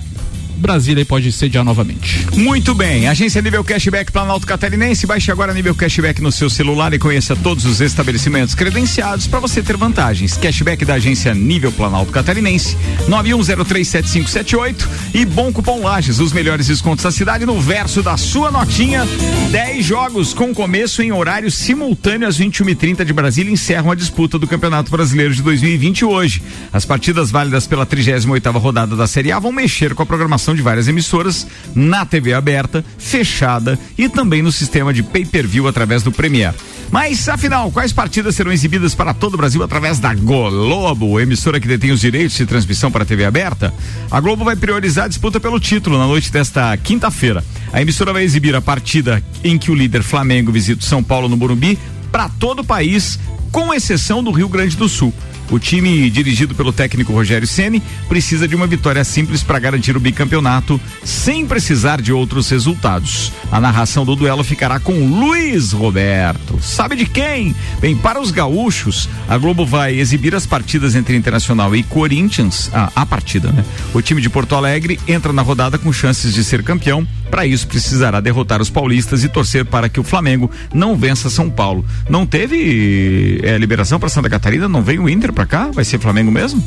Brasília 0.61 1.05
pode 1.05 1.33
sediar 1.33 1.65
novamente. 1.65 2.27
Muito 2.37 2.75
bem, 2.75 3.09
agência 3.09 3.41
Nível 3.41 3.65
Cashback 3.65 4.13
Planalto 4.13 4.47
Catarinense. 4.47 5.07
Baixe 5.07 5.33
agora 5.33 5.55
Nível 5.55 5.75
Cashback 5.75 6.21
no 6.21 6.31
seu 6.31 6.51
celular 6.51 6.93
e 6.93 6.99
conheça 6.99 7.35
todos 7.35 7.65
os 7.65 7.81
estabelecimentos 7.81 8.55
credenciados 8.55 9.27
para 9.27 9.41
você 9.41 9.63
ter 9.63 9.77
vantagens. 9.77 10.37
Cashback 10.37 10.85
da 10.85 10.95
agência 10.95 11.35
Nível 11.35 11.73
Planalto 11.73 12.13
Catarinense, 12.13 12.77
91037578 13.09 14.87
e 15.15 15.25
Bom 15.25 15.53
Cupom 15.53 15.81
Lages, 15.83 16.21
os 16.21 16.33
melhores 16.33 16.67
descontos 16.67 17.05
da 17.05 17.11
cidade 17.11 17.47
no 17.47 17.61
verso 17.61 18.03
da 18.03 18.17
sua 18.17 18.51
notinha. 18.51 19.07
10 19.51 19.85
jogos 19.85 20.35
com 20.35 20.55
começo 20.55 21.03
em 21.03 21.13
horário 21.13 21.51
simultâneo 21.51 22.29
às 22.29 22.39
21h30 22.39 23.05
de 23.05 23.13
Brasília 23.13 23.53
encerram 23.53 23.91
a 23.91 23.95
disputa 23.95 24.39
do 24.39 24.47
Campeonato 24.47 24.91
Brasileiro 24.91 25.35
de 25.35 25.43
2020 25.43 26.05
hoje. 26.05 26.43
As 26.73 26.85
partidas 26.85 27.31
válidas 27.31 27.67
pela 27.67 27.87
38ª 27.87 28.59
rodada 28.61 28.95
da 28.95 29.07
Série 29.07 29.33
A 29.33 29.39
vão 29.39 29.53
mexer 29.53 29.95
com 29.95 30.03
a 30.03 30.07
programação 30.07 30.50
de 30.55 30.63
várias 30.63 30.89
emissoras 30.89 31.47
na 31.75 32.05
TV 32.05 32.33
aberta, 32.33 32.85
fechada 32.99 33.79
e 33.97 34.09
também 34.09 34.43
no 34.43 34.53
sistema 34.53 34.93
de 34.93 35.03
pay-per-view 35.03 35.67
através 35.69 36.03
do 36.03 36.13
Premier. 36.13 36.55
Mas, 36.91 37.29
afinal, 37.29 37.71
quais 37.71 37.93
partidas 37.93 38.35
serão 38.35 38.51
exibidas 38.51 38.97
para 38.97 39.15
todo 39.15 39.35
o 39.35 39.37
Brasil 39.37 39.63
através 39.63 40.01
da 40.01 40.13
Globo, 40.13 41.21
emissora 41.21 41.61
que 41.61 41.69
detém 41.69 41.93
os 41.93 42.01
direitos 42.01 42.37
de 42.37 42.45
transmissão 42.45 42.91
para 42.91 43.05
a 43.05 43.07
TV 43.07 43.25
aberta? 43.25 43.73
A 44.11 44.21
Globo 44.21 44.45
vai 44.45 44.57
priorizar 44.57 45.05
a 45.05 45.09
disputa 45.09 45.39
pelo 45.39 45.61
título 45.61 45.97
na 45.97 46.07
noite 46.07 46.33
desta 46.33 46.77
quinta-feira. 46.77 47.45
A 47.73 47.81
emissora 47.81 48.13
vai 48.13 48.25
exibir 48.25 48.57
a 48.57 48.61
partida 48.61 49.23
em 49.45 49.57
que 49.57 49.71
o 49.71 49.75
líder 49.75 50.03
Flamengo 50.03 50.51
visita 50.51 50.83
o 50.83 50.87
São 50.87 51.01
Paulo 51.01 51.29
no 51.29 51.37
Morumbi 51.37 51.79
para 52.11 52.29
todo 52.29 52.61
o 52.61 52.65
país, 52.65 53.21
com 53.53 53.73
exceção 53.73 54.23
do 54.23 54.33
Rio 54.33 54.49
Grande 54.49 54.77
do 54.77 54.89
Sul. 54.89 55.15
O 55.51 55.59
time 55.59 56.09
dirigido 56.09 56.55
pelo 56.55 56.73
técnico 56.73 57.13
Rogério 57.13 57.47
Ceni 57.47 57.83
precisa 58.09 58.47
de 58.47 58.55
uma 58.55 58.69
vitória 58.69 59.03
simples 59.03 59.43
para 59.43 59.59
garantir 59.59 59.97
o 59.97 60.01
bicampeonato, 60.01 60.81
sem 61.03 61.45
precisar 61.45 62.01
de 62.01 62.13
outros 62.13 62.49
resultados. 62.49 63.33
A 63.51 63.61
narração 63.61 64.05
do 64.05 64.15
duelo 64.15 64.45
ficará 64.45 64.79
com 64.79 64.93
Luiz 65.07 65.73
Roberto. 65.73 66.61
Sabe 66.63 66.95
de 66.95 67.05
quem? 67.05 67.55
Bem, 67.81 67.97
para 67.97 68.21
os 68.21 68.31
gaúchos, 68.31 69.09
a 69.29 69.37
Globo 69.37 69.67
vai 69.67 69.99
exibir 69.99 70.37
as 70.37 70.47
partidas 70.47 70.95
entre 70.95 71.17
Internacional 71.17 71.75
e 71.75 71.83
Corinthians, 71.83 72.71
a, 72.73 72.93
a 72.95 73.05
partida, 73.05 73.51
né? 73.51 73.65
O 73.93 74.01
time 74.01 74.23
de 74.23 74.31
Porto 74.31 74.55
Alegre 74.55 75.01
entra 75.09 75.33
na 75.33 75.43
rodada 75.43 75.79
com 75.79 75.93
chances 75.93 76.33
de 76.33 76.45
ser 76.45 76.63
campeão. 76.63 77.07
Para 77.29 77.47
isso, 77.47 77.67
precisará 77.67 78.21
derrotar 78.21 78.61
os 78.61 78.71
paulistas 78.71 79.23
e 79.25 79.29
torcer 79.29 79.65
para 79.65 79.89
que 79.89 80.01
o 80.01 80.05
Flamengo 80.05 80.51
não 80.73 80.97
vença 80.97 81.31
São 81.31 81.49
Paulo. 81.49 81.85
Não 82.09 82.27
teve 82.27 83.41
é, 83.43 83.57
liberação 83.57 84.01
para 84.01 84.09
Santa 84.09 84.29
Catarina? 84.29 84.69
Não 84.69 84.83
veio 84.83 85.05
o 85.05 85.09
Inter 85.09 85.33
para 85.41 85.47
cá? 85.47 85.71
Vai 85.73 85.85
ser 85.85 85.99
Flamengo 85.99 86.31
mesmo? 86.31 86.63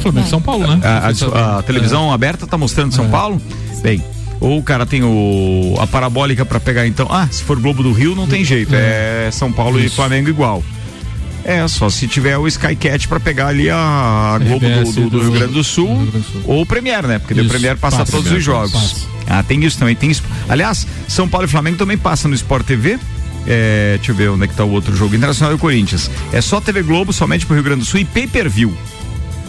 Flamengo 0.00 0.26
e 0.26 0.30
São 0.30 0.40
Paulo, 0.40 0.66
né? 0.66 0.80
A, 0.82 1.08
a- 1.08 1.58
a 1.58 1.62
televisão 1.62 2.12
aberta 2.12 2.46
tá 2.46 2.56
mostrando 2.58 2.92
São 2.94 3.08
Paulo? 3.08 3.40
Bem. 3.82 4.02
Ou 4.40 4.58
o 4.58 4.62
cara 4.62 4.86
tem 4.86 5.02
o, 5.02 5.76
a 5.80 5.86
parabólica 5.86 6.44
para 6.44 6.60
pegar 6.60 6.86
então. 6.86 7.06
Ah, 7.10 7.26
se 7.30 7.42
for 7.42 7.58
Globo 7.60 7.82
do 7.82 7.92
Rio, 7.92 8.14
não 8.14 8.26
tem 8.26 8.44
jeito. 8.44 8.72
É 8.74 9.28
São 9.32 9.52
Paulo 9.52 9.80
e 9.80 9.88
Flamengo 9.88 10.28
igual. 10.28 10.62
É, 11.44 11.66
só 11.66 11.88
se 11.88 12.06
tiver 12.06 12.36
o 12.36 12.46
Skycat 12.46 13.08
para 13.08 13.18
pegar 13.20 13.46
ali 13.48 13.70
a 13.70 14.38
Globo 14.44 14.68
do, 14.68 14.84
do- 14.84 14.92
do 14.92 15.10
do- 15.10 15.20
Rio 15.22 15.32
Grande 15.32 15.52
do 15.54 15.64
Sul, 15.64 16.06
ou 16.44 16.62
o 16.62 16.66
Premier, 16.66 17.06
né? 17.06 17.18
Porque 17.18 17.34
o 17.34 17.40
Isso, 17.40 17.48
Premier 17.48 17.76
passa, 17.76 17.98
passa, 17.98 18.12
todos 18.12 18.26
Premier 18.26 18.38
os 18.40 18.44
jogos. 18.44 18.72
passa. 18.72 19.06
Ah, 19.28 19.42
tem 19.42 19.62
isso 19.64 19.78
também. 19.78 19.94
Tem 19.96 20.10
isso. 20.10 20.22
Aliás, 20.48 20.86
São 21.08 21.28
Paulo 21.28 21.46
e 21.46 21.50
Flamengo 21.50 21.76
também 21.78 21.96
passam 21.96 22.28
no 22.28 22.34
Sport 22.34 22.66
TV. 22.66 22.98
É, 23.46 23.96
deixa 23.96 24.12
eu 24.12 24.16
ver 24.16 24.28
onde 24.30 24.44
é 24.44 24.48
que 24.48 24.54
tá 24.54 24.64
o 24.64 24.70
outro 24.70 24.94
jogo. 24.94 25.14
Internacional 25.14 25.54
e 25.54 25.58
Corinthians. 25.58 26.10
É 26.32 26.40
só 26.40 26.60
TV 26.60 26.82
Globo, 26.82 27.12
somente 27.12 27.46
pro 27.46 27.54
Rio 27.54 27.64
Grande 27.64 27.80
do 27.80 27.86
Sul 27.86 28.00
e 28.00 28.04
pay-per-view. 28.04 28.76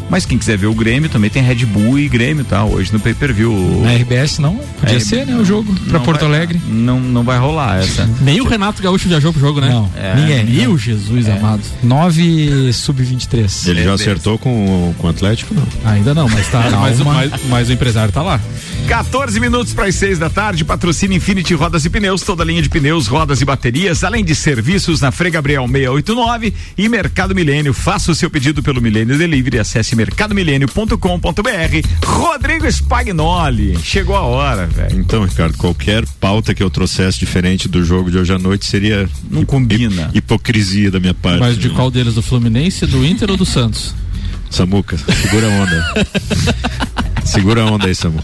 Mas 0.10 0.26
quem 0.26 0.38
quiser 0.38 0.58
ver 0.58 0.68
o 0.68 0.74
Grêmio 0.74 1.10
também 1.10 1.30
tem 1.30 1.44
Red 1.44 1.66
Bull 1.66 2.00
e 2.00 2.10
Grêmio, 2.10 2.44
tá? 2.44 2.64
Hoje 2.66 2.92
no 2.92 3.00
pay-per-view. 3.00 3.82
Na 3.84 3.94
RBS 3.94 4.40
não? 4.40 4.56
Podia 4.80 4.98
É, 4.98 5.00
ser, 5.00 5.26
né? 5.28 5.36
O 5.36 5.46
jogo 5.46 5.74
pra 5.88 6.00
não 6.00 6.06
Porto 6.06 6.22
vai- 6.22 6.30
Alegre. 6.30 6.60
Não, 6.68 7.00
não 7.00 7.24
vai 7.24 7.38
rolar 7.38 7.80
essa. 7.80 8.10
Nem 8.22 8.42
o 8.42 8.46
Renato 8.46 8.82
Gaúcho 8.82 9.08
viajou 9.08 9.32
pro 9.32 9.40
jogo, 9.40 9.62
né? 9.62 9.70
Não, 9.70 9.90
É. 9.96 10.16
ninguém. 10.16 10.46
Meu 10.46 10.78
Jesus 10.78 11.28
É. 11.28 11.34
amado. 11.38 11.62
9 11.84 12.74
sub-23. 12.74 13.68
Ele 13.68 13.84
já 13.84 13.94
acertou 13.94 14.38
com, 14.38 14.50
o- 14.90 14.96
com 14.98 15.08
o 15.08 15.10
Atlético, 15.10 15.54
não? 15.54 15.68
Ainda 15.92 16.14
não, 16.14 16.28
mas 16.28 16.48
tá. 16.48 16.60
Mas, 16.80 17.00
o- 17.00 17.06
mas, 17.06 17.32
mas 17.50 17.70
o 17.70 17.74
empresário 17.74 18.12
tá 18.12 18.22
lá. 18.22 18.40
14 18.88 19.40
minutos 19.40 19.74
para 19.74 19.86
as 19.86 19.96
6 19.96 20.18
da 20.18 20.30
tarde, 20.30 20.66
patrocina 20.66 21.14
Infinity 21.14 21.54
Rodas 21.54 21.86
e 21.86 21.90
Pneus, 21.90 22.22
toda 22.22 22.44
linha 22.44 22.62
de 22.62 22.70
pneus, 22.70 23.06
rodas 23.08 23.42
e 23.42 23.46
baterias, 23.46 24.04
além 24.04 24.24
de 24.24 24.34
serviços 24.34 25.02
na 25.02 25.12
Frei 25.12 25.30
Gabriel 25.32 25.68
689 25.68 26.54
e 26.78 26.90
Mercado 26.90 27.36
Milênio. 27.36 27.74
Faça 27.74 28.12
o 28.12 28.16
seu 28.16 28.30
pedido 28.32 28.64
pelo 28.64 28.82
Milênio 28.82 29.18
Delivery, 29.18 29.60
acesse 29.60 29.96
mercadomilênio.com.br. 30.00 32.06
Rodrigo 32.06 32.72
Spagnoli, 32.72 33.78
chegou 33.84 34.16
a 34.16 34.22
hora, 34.22 34.66
velho. 34.66 34.98
Então, 34.98 35.26
Ricardo, 35.26 35.58
qualquer 35.58 36.06
pauta 36.22 36.54
que 36.54 36.64
eu 36.64 36.70
trouxesse 36.70 37.20
diferente 37.20 37.68
do 37.68 37.84
jogo 37.84 38.10
de 38.10 38.18
hoje 38.18 38.34
à 38.34 38.40
noite 38.40 38.66
seria. 38.66 39.10
Não 39.30 39.44
combina. 39.44 40.10
Hipocrisia 40.14 40.90
da 40.90 41.02
minha 41.02 41.14
parte. 41.14 41.40
Mas 41.40 41.58
de 41.58 41.68
né? 41.68 41.76
qual 41.76 41.92
deles? 41.92 42.14
Do 42.14 42.22
Fluminense, 42.22 42.86
do 42.86 43.06
Inter 43.06 43.30
ou 43.30 43.36
do 43.36 43.46
Santos? 43.46 43.94
Samuca, 44.50 44.98
segura 44.98 45.48
a 45.48 45.50
onda. 45.50 45.94
segura 47.26 47.64
a 47.64 47.66
onda 47.66 47.88
aí, 47.88 47.94
Samuca. 47.94 48.24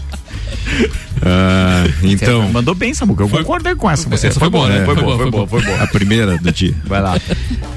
Ah, 1.22 1.84
então. 2.02 2.46
Você 2.46 2.52
mandou 2.52 2.74
bem, 2.74 2.94
Samuca. 2.94 3.22
Eu 3.22 3.28
concordei 3.28 3.74
com 3.74 3.90
essa. 3.90 4.08
Você 4.08 4.28
Essa 4.28 4.40
foi 4.40 4.48
boa, 4.48 4.68
né? 4.68 4.84
Foi, 4.84 4.94
Foi 4.94 5.04
boa, 5.04 5.18
foi 5.18 5.30
boa, 5.30 5.46
foi 5.46 5.62
boa. 5.62 5.82
A 5.82 5.86
primeira 5.86 6.38
do 6.38 6.52
dia. 6.52 6.74
Vai 6.84 7.02
lá. 7.02 7.20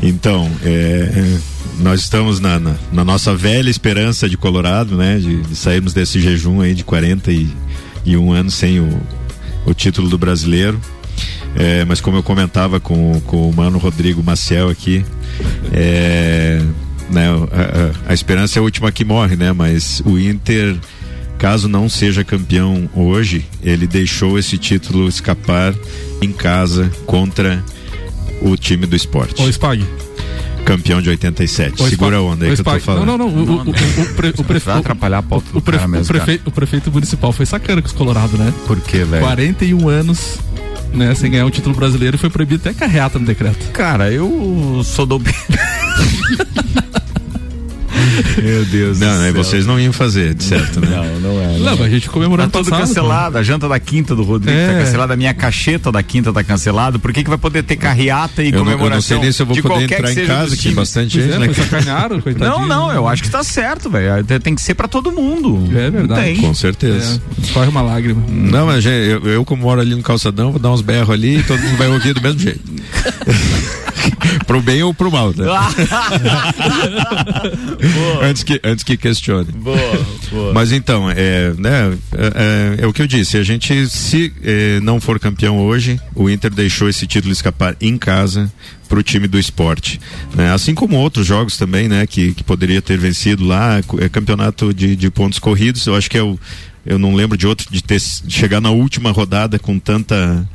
Então, 0.01 0.49
é, 0.63 1.37
nós 1.79 2.01
estamos 2.01 2.39
na, 2.39 2.59
na, 2.59 2.75
na 2.91 3.05
nossa 3.05 3.33
velha 3.35 3.69
esperança 3.69 4.27
de 4.29 4.37
Colorado, 4.37 4.95
né? 4.97 5.17
De, 5.17 5.41
de 5.41 5.55
sairmos 5.55 5.93
desse 5.93 6.19
jejum 6.19 6.61
aí 6.61 6.73
de 6.73 6.83
41 6.83 8.31
anos 8.31 8.53
sem 8.53 8.79
o, 8.79 9.01
o 9.65 9.73
título 9.73 10.09
do 10.09 10.17
brasileiro. 10.17 10.79
É, 11.55 11.83
mas 11.85 11.99
como 11.99 12.17
eu 12.17 12.23
comentava 12.23 12.79
com, 12.79 13.19
com 13.21 13.49
o 13.49 13.53
mano 13.55 13.77
Rodrigo 13.79 14.21
Maciel 14.23 14.69
aqui, 14.69 15.03
é, 15.73 16.61
né, 17.09 17.27
a, 17.29 18.07
a- 18.07 18.11
a 18.11 18.13
esperança 18.13 18.57
é 18.57 18.61
a 18.61 18.63
última 18.63 18.91
que 18.91 19.03
morre, 19.03 19.35
né? 19.35 19.51
Mas 19.51 20.01
o 20.05 20.19
Inter, 20.19 20.77
caso 21.39 21.67
não 21.67 21.89
seja 21.89 22.23
campeão 22.23 22.87
hoje, 22.95 23.45
ele 23.63 23.87
deixou 23.87 24.37
esse 24.37 24.57
título 24.57 25.07
escapar 25.07 25.73
em 26.21 26.31
casa 26.31 26.91
contra 27.05 27.63
o 28.41 28.55
time 28.55 28.85
do 28.85 28.95
esporte. 28.95 29.41
Ou 29.41 29.49
Spag? 29.49 29.83
Campeão 30.69 31.01
de 31.01 31.09
87. 31.09 31.81
Ou 31.81 31.89
Segura 31.89 32.17
a 32.17 32.21
onda 32.21 32.45
aí 32.45 32.53
que 32.53 32.61
eu 32.61 32.63
tô 32.63 32.79
falando. 32.79 33.05
Não, 33.05 33.17
não, 33.17 33.29
não. 33.29 33.43
O, 33.43 33.57
o, 33.57 33.65
o, 33.65 33.69
o, 33.69 34.13
pre- 34.15 34.33
o 34.37 34.43
prefe- 34.43 34.65
Vai 34.67 34.77
atrapalhar 34.77 35.17
a 35.17 35.23
pauta 35.23 35.47
o, 35.49 35.53
do 35.53 35.61
prefe- 35.61 35.77
cara 35.79 35.87
mesmo, 35.87 36.05
o, 36.05 36.07
prefe- 36.07 36.41
o 36.45 36.51
prefeito 36.51 36.91
municipal 36.91 37.31
foi 37.31 37.45
sacana 37.47 37.81
com 37.81 37.87
os 37.87 37.93
Colorado, 37.93 38.37
né? 38.37 38.53
Por 38.67 38.79
quê, 38.79 39.03
velho? 39.03 39.23
41 39.23 39.89
anos, 39.89 40.37
né? 40.93 41.15
Sem 41.15 41.31
ganhar 41.31 41.45
um 41.45 41.49
título 41.49 41.75
brasileiro 41.75 42.17
e 42.17 42.19
foi 42.19 42.29
proibido 42.29 42.61
até 42.69 42.77
carreata 42.77 43.17
no 43.17 43.25
decreto. 43.25 43.71
Cara, 43.71 44.11
eu 44.11 44.81
sou 44.85 45.05
do. 45.07 45.19
Meu 48.41 48.65
Deus 48.65 48.99
Não, 48.99 49.07
do 49.13 49.19
né, 49.19 49.31
céu. 49.31 49.43
vocês 49.43 49.65
não 49.65 49.79
iam 49.79 49.91
fazer, 49.93 50.33
de 50.33 50.43
certo, 50.43 50.79
né? 50.79 50.87
Não, 50.89 51.19
não 51.33 51.41
é. 51.41 51.57
Não, 51.59 51.77
mas 51.77 51.81
a 51.81 51.89
gente 51.89 52.09
comemorou 52.09 52.45
Tá 52.47 52.59
tudo 52.59 52.69
passado, 52.69 52.87
cancelado. 52.87 53.37
A 53.37 53.43
janta 53.43 53.67
da 53.67 53.79
quinta 53.79 54.15
do 54.15 54.23
Rodrigo 54.23 54.57
É. 54.57 54.67
tá 54.73 54.79
cancelada, 54.85 55.13
a 55.13 55.17
minha 55.17 55.33
cacheta 55.33 55.91
da 55.91 56.01
quinta 56.03 56.31
tá 56.33 56.43
cancelado. 56.43 56.99
Por 56.99 57.11
que, 57.13 57.23
que 57.23 57.29
vai 57.29 57.37
poder 57.37 57.63
ter 57.63 57.75
carreata 57.75 58.43
e 58.43 58.47
Eu 58.47 58.51
não, 58.51 58.59
eu 58.59 58.63
comemoração? 58.65 58.95
não 58.95 59.01
sei 59.01 59.17
nem 59.19 59.31
se 59.31 59.41
eu 59.41 59.45
vou 59.45 59.55
de 59.55 59.61
poder 59.61 59.87
qualquer 59.87 59.99
entrar 60.09 60.11
em 60.23 60.25
casa, 60.27 60.55
que 60.55 60.63
tem 60.63 60.73
bastante 60.73 61.17
Pois 61.17 61.31
gente, 61.31 61.43
é, 61.43 61.47
né? 61.47 61.53
sacanearam, 61.53 62.19
coitadinho. 62.21 62.59
Não, 62.59 62.67
não, 62.67 62.91
eu 62.91 63.07
acho 63.07 63.23
que 63.23 63.29
tá 63.29 63.43
certo, 63.43 63.89
velho. 63.89 64.23
Tem 64.41 64.55
que 64.55 64.61
ser 64.61 64.73
pra 64.75 64.87
todo 64.87 65.11
mundo. 65.11 65.67
É 65.77 65.89
verdade. 65.89 66.21
Tem. 66.21 66.35
Com 66.37 66.53
certeza. 66.53 67.21
É, 67.49 67.53
corre 67.53 67.67
uma 67.67 67.81
lágrima. 67.81 68.21
Não, 68.29 68.65
mas 68.67 68.83
gente, 68.83 69.09
eu, 69.09 69.23
eu 69.27 69.45
como 69.45 69.63
moro 69.63 69.81
ali 69.81 69.95
no 69.95 70.01
calçadão, 70.03 70.51
vou 70.51 70.59
dar 70.59 70.71
uns 70.71 70.81
berros 70.81 71.09
ali 71.09 71.39
e 71.39 71.43
todo 71.43 71.59
mundo 71.61 71.77
vai 71.77 71.87
ouvir 71.87 72.13
do 72.13 72.21
mesmo 72.21 72.39
jeito. 72.39 72.61
pro 74.45 74.61
bem 74.61 74.83
ou 74.83 74.93
pro 74.93 75.11
mal, 75.11 75.33
né? 75.35 75.45
antes, 78.21 78.43
que, 78.43 78.59
antes 78.63 78.83
que 78.83 78.97
questione. 78.97 79.51
Boa, 79.51 80.05
boa. 80.31 80.53
Mas 80.53 80.71
então, 80.71 81.09
é, 81.09 81.53
né, 81.57 81.97
é, 82.13 82.77
é- 82.79 82.83
é 82.83 82.87
o 82.87 82.93
que 82.93 83.01
eu 83.01 83.07
disse, 83.07 83.37
a 83.37 83.43
gente, 83.43 83.87
se 83.89 84.31
eh, 84.43 84.79
não 84.81 84.99
for 85.01 85.19
campeão 85.19 85.57
hoje, 85.59 85.99
o 86.15 86.29
Inter 86.29 86.53
deixou 86.53 86.89
esse 86.89 87.05
título 87.07 87.31
escapar 87.31 87.75
em 87.81 87.97
casa 87.97 88.51
para 88.87 88.99
o 88.99 89.03
time 89.03 89.27
do 89.27 89.37
esporte. 89.39 89.99
né? 90.33 90.51
Assim 90.53 90.73
como 90.73 90.95
outros 90.97 91.25
jogos 91.27 91.57
também, 91.57 91.87
né, 91.87 92.05
que, 92.07 92.33
que 92.33 92.43
poderia 92.43 92.81
ter 92.81 92.97
vencido 92.97 93.45
lá, 93.45 93.79
é 93.99 94.09
campeonato 94.09 94.73
de, 94.73 94.95
de 94.95 95.09
pontos 95.11 95.39
corridos, 95.39 95.85
eu 95.85 95.95
acho 95.95 96.09
que 96.09 96.17
é 96.17 96.23
o. 96.23 96.39
Eu 96.85 96.97
não 96.97 97.13
lembro 97.13 97.37
de 97.37 97.45
outro 97.45 97.67
de 97.69 97.83
ter 97.83 97.99
chegar 97.99 98.61
na 98.61 98.71
última 98.71 99.11
rodada 99.11 99.59
com 99.59 99.77
tanta. 99.77 100.47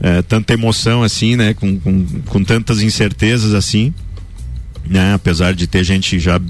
Eh, 0.00 0.22
tanta 0.22 0.52
emoção 0.52 1.02
assim, 1.02 1.36
né? 1.36 1.54
Com, 1.54 1.78
com, 1.78 2.04
com 2.26 2.44
tantas 2.44 2.82
incertezas 2.82 3.54
assim 3.54 3.92
né? 4.86 5.14
Apesar 5.14 5.54
de 5.54 5.66
ter 5.66 5.84
gente 5.84 6.18
já 6.18 6.40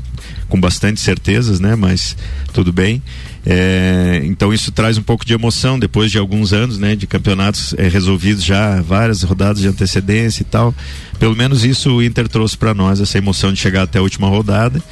com 0.48 0.60
bastante 0.60 1.00
certezas, 1.00 1.60
né? 1.60 1.74
Mas 1.76 2.16
tudo 2.52 2.72
bem. 2.72 3.02
É, 3.44 4.20
então 4.24 4.52
isso 4.52 4.70
traz 4.70 4.98
um 4.98 5.02
pouco 5.02 5.24
de 5.24 5.32
emoção 5.32 5.78
depois 5.78 6.10
de 6.10 6.18
alguns 6.18 6.52
anos, 6.52 6.78
né? 6.78 6.94
De 6.94 7.06
campeonatos 7.06 7.74
é, 7.76 7.88
resolvidos 7.88 8.44
já, 8.44 8.80
várias 8.80 9.22
rodadas 9.22 9.60
de 9.60 9.68
antecedência 9.68 10.42
e 10.42 10.44
tal. 10.44 10.74
Pelo 11.18 11.36
menos 11.36 11.64
isso 11.64 11.90
o 11.90 12.02
Inter 12.02 12.28
trouxe 12.28 12.56
para 12.56 12.74
nós 12.74 13.00
essa 13.00 13.18
emoção 13.18 13.52
de 13.52 13.60
chegar 13.60 13.82
até 13.82 13.98
a 13.98 14.02
última 14.02 14.28
rodada 14.28 14.82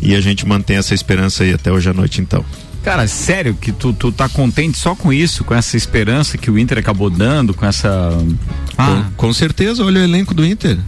e 0.00 0.14
a 0.14 0.20
gente 0.20 0.46
mantém 0.46 0.76
essa 0.76 0.94
esperança 0.94 1.44
aí 1.44 1.52
até 1.52 1.70
hoje 1.70 1.88
à 1.88 1.92
noite 1.92 2.20
então. 2.20 2.44
Cara, 2.86 3.08
sério 3.08 3.52
que 3.60 3.72
tu, 3.72 3.92
tu 3.92 4.12
tá 4.12 4.28
contente 4.28 4.78
só 4.78 4.94
com 4.94 5.12
isso, 5.12 5.42
com 5.42 5.52
essa 5.52 5.76
esperança 5.76 6.38
que 6.38 6.48
o 6.48 6.56
Inter 6.56 6.78
acabou 6.78 7.10
dando, 7.10 7.52
com 7.52 7.66
essa. 7.66 8.16
Ah, 8.78 9.06
Com, 9.16 9.26
com 9.26 9.32
certeza, 9.32 9.84
olha 9.84 10.00
o 10.00 10.04
elenco 10.04 10.32
do 10.32 10.46
Inter. 10.46 10.78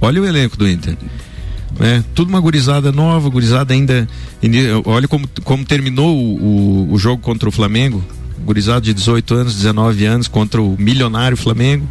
Olha 0.00 0.22
o 0.22 0.24
elenco 0.24 0.56
do 0.56 0.66
Inter. 0.66 0.96
Né? 1.78 2.02
Tudo 2.14 2.30
uma 2.30 2.40
gurizada 2.40 2.90
nova, 2.90 3.28
gurizada 3.28 3.74
ainda. 3.74 4.08
Olha 4.86 5.06
como, 5.06 5.28
como 5.44 5.62
terminou 5.62 6.16
o, 6.16 6.86
o, 6.88 6.92
o 6.94 6.98
jogo 6.98 7.20
contra 7.20 7.46
o 7.46 7.52
Flamengo. 7.52 8.02
Gurizada 8.46 8.80
de 8.80 8.94
18 8.94 9.34
anos, 9.34 9.54
19 9.54 10.06
anos 10.06 10.28
contra 10.28 10.62
o 10.62 10.74
milionário 10.78 11.36
Flamengo. 11.36 11.86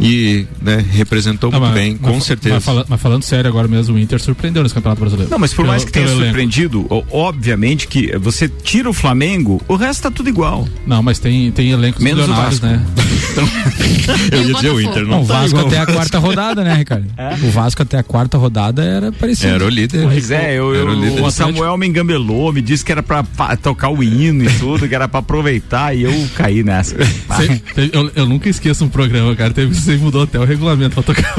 E 0.00 0.46
né, 0.60 0.84
representou 0.92 1.50
Não, 1.50 1.58
muito 1.60 1.72
mas- 1.72 1.82
bem, 1.82 1.96
com 1.96 2.14
mas- 2.14 2.24
certeza. 2.24 2.56
Mas, 2.56 2.64
fala- 2.64 2.84
mas 2.88 3.00
falando 3.00 3.22
sério 3.22 3.48
agora 3.48 3.66
mesmo, 3.66 3.96
o 3.96 3.98
Inter 3.98 4.20
surpreendeu 4.20 4.62
nesse 4.62 4.74
Campeonato 4.74 5.00
Brasileiro. 5.00 5.30
Não, 5.30 5.38
mas 5.38 5.50
por 5.52 5.58
Pelo- 5.62 5.68
mais 5.68 5.84
que 5.84 5.92
tenha 5.92 6.06
elenco. 6.06 6.22
surpreendido, 6.24 6.86
obviamente 7.10 7.88
que 7.88 8.16
você 8.18 8.48
tira 8.48 8.90
o 8.90 8.92
Flamengo, 8.92 9.60
o 9.66 9.74
resto 9.76 10.02
tá 10.02 10.10
tudo 10.10 10.28
igual. 10.28 10.68
Não, 10.86 11.02
mas 11.02 11.18
tem, 11.18 11.50
tem 11.50 11.70
elencos 11.70 12.02
Menos 12.02 12.22
milionários, 12.26 12.58
Vasco. 12.58 12.76
né? 12.76 12.86
Eu 14.32 14.42
ia 14.48 14.54
dizer 14.54 14.70
o 14.70 14.80
Inter, 14.80 15.02
Não, 15.02 15.10
não 15.10 15.22
o 15.22 15.26
tá 15.26 15.34
Vasco 15.40 15.48
igual. 15.58 15.66
até 15.66 15.78
a 15.80 15.86
quarta 15.86 16.18
rodada, 16.18 16.64
né, 16.64 16.74
Ricardo? 16.74 17.06
O 17.46 17.50
Vasco 17.50 17.82
até 17.82 17.98
a 17.98 18.02
quarta 18.02 18.38
rodada 18.38 18.82
era 18.84 19.12
parecido. 19.12 19.54
Era 19.54 19.64
o 19.64 19.68
líder. 19.68 20.02
Pois 20.04 20.30
é, 20.30 20.54
eu, 20.54 20.74
eu- 20.74 20.86
o 20.86 20.94
líder. 20.94 21.22
o 21.22 21.30
Samuel 21.30 21.76
me 21.76 21.86
engambelou, 21.86 22.52
me 22.52 22.60
disse 22.62 22.84
que 22.84 22.92
era 22.92 23.02
pra, 23.02 23.22
pa- 23.22 23.56
tocar 23.56 23.88
o 23.90 24.02
hino 24.02 24.44
e 24.44 24.52
tudo, 24.58 24.88
que 24.88 24.94
era 24.94 25.06
pra 25.08 25.20
aproveitar 25.20 25.94
e 25.96 26.02
eu 26.04 26.28
caí 26.34 26.62
nessa. 26.62 26.96
Cê- 27.04 27.62
teve- 27.74 27.90
eu, 27.92 28.10
eu 28.14 28.26
nunca 28.26 28.48
esqueço 28.48 28.84
um 28.84 28.88
programa, 28.88 29.34
cara. 29.34 29.52
Teve 29.52 29.74
você 29.86 29.96
mudou 29.96 30.22
até 30.22 30.38
o 30.38 30.44
regulamento 30.44 30.94
pra 30.94 31.02
tocar. 31.02 31.34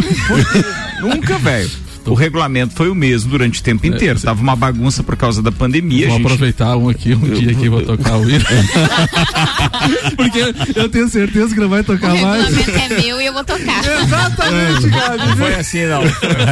Nunca, 1.01 1.37
velho. 1.37 1.69
O 2.07 2.13
regulamento 2.13 2.73
foi 2.73 2.89
o 2.89 2.95
mesmo 2.95 3.29
durante 3.31 3.59
o 3.59 3.63
tempo 3.63 3.85
inteiro. 3.85 4.19
Tava 4.19 4.41
uma 4.41 4.55
bagunça 4.55 5.03
por 5.03 5.15
causa 5.15 5.41
da 5.41 5.51
pandemia. 5.51 6.07
Vou 6.07 6.17
gente. 6.17 6.25
aproveitar 6.25 6.75
um 6.77 6.89
aqui, 6.89 7.13
um 7.13 7.19
dia 7.29 7.51
aqui, 7.51 7.69
vou 7.69 7.81
tocar 7.81 8.17
o 8.17 8.29
hino. 8.29 8.43
Porque 10.15 10.53
eu 10.75 10.89
tenho 10.89 11.09
certeza 11.09 11.53
que 11.53 11.59
não 11.59 11.69
vai 11.69 11.81
O 11.81 11.83
tocar 11.83 12.15
mais. 12.15 12.47
regulamento 12.55 12.93
é 12.93 13.01
meu 13.01 13.21
e 13.21 13.25
eu 13.25 13.33
vou 13.33 13.43
tocar. 13.43 13.81
Exatamente, 13.85 14.89
cara. 14.89 15.17
Não 15.25 15.37
foi 15.37 15.55
assim 15.55 15.85
não. 15.85 16.01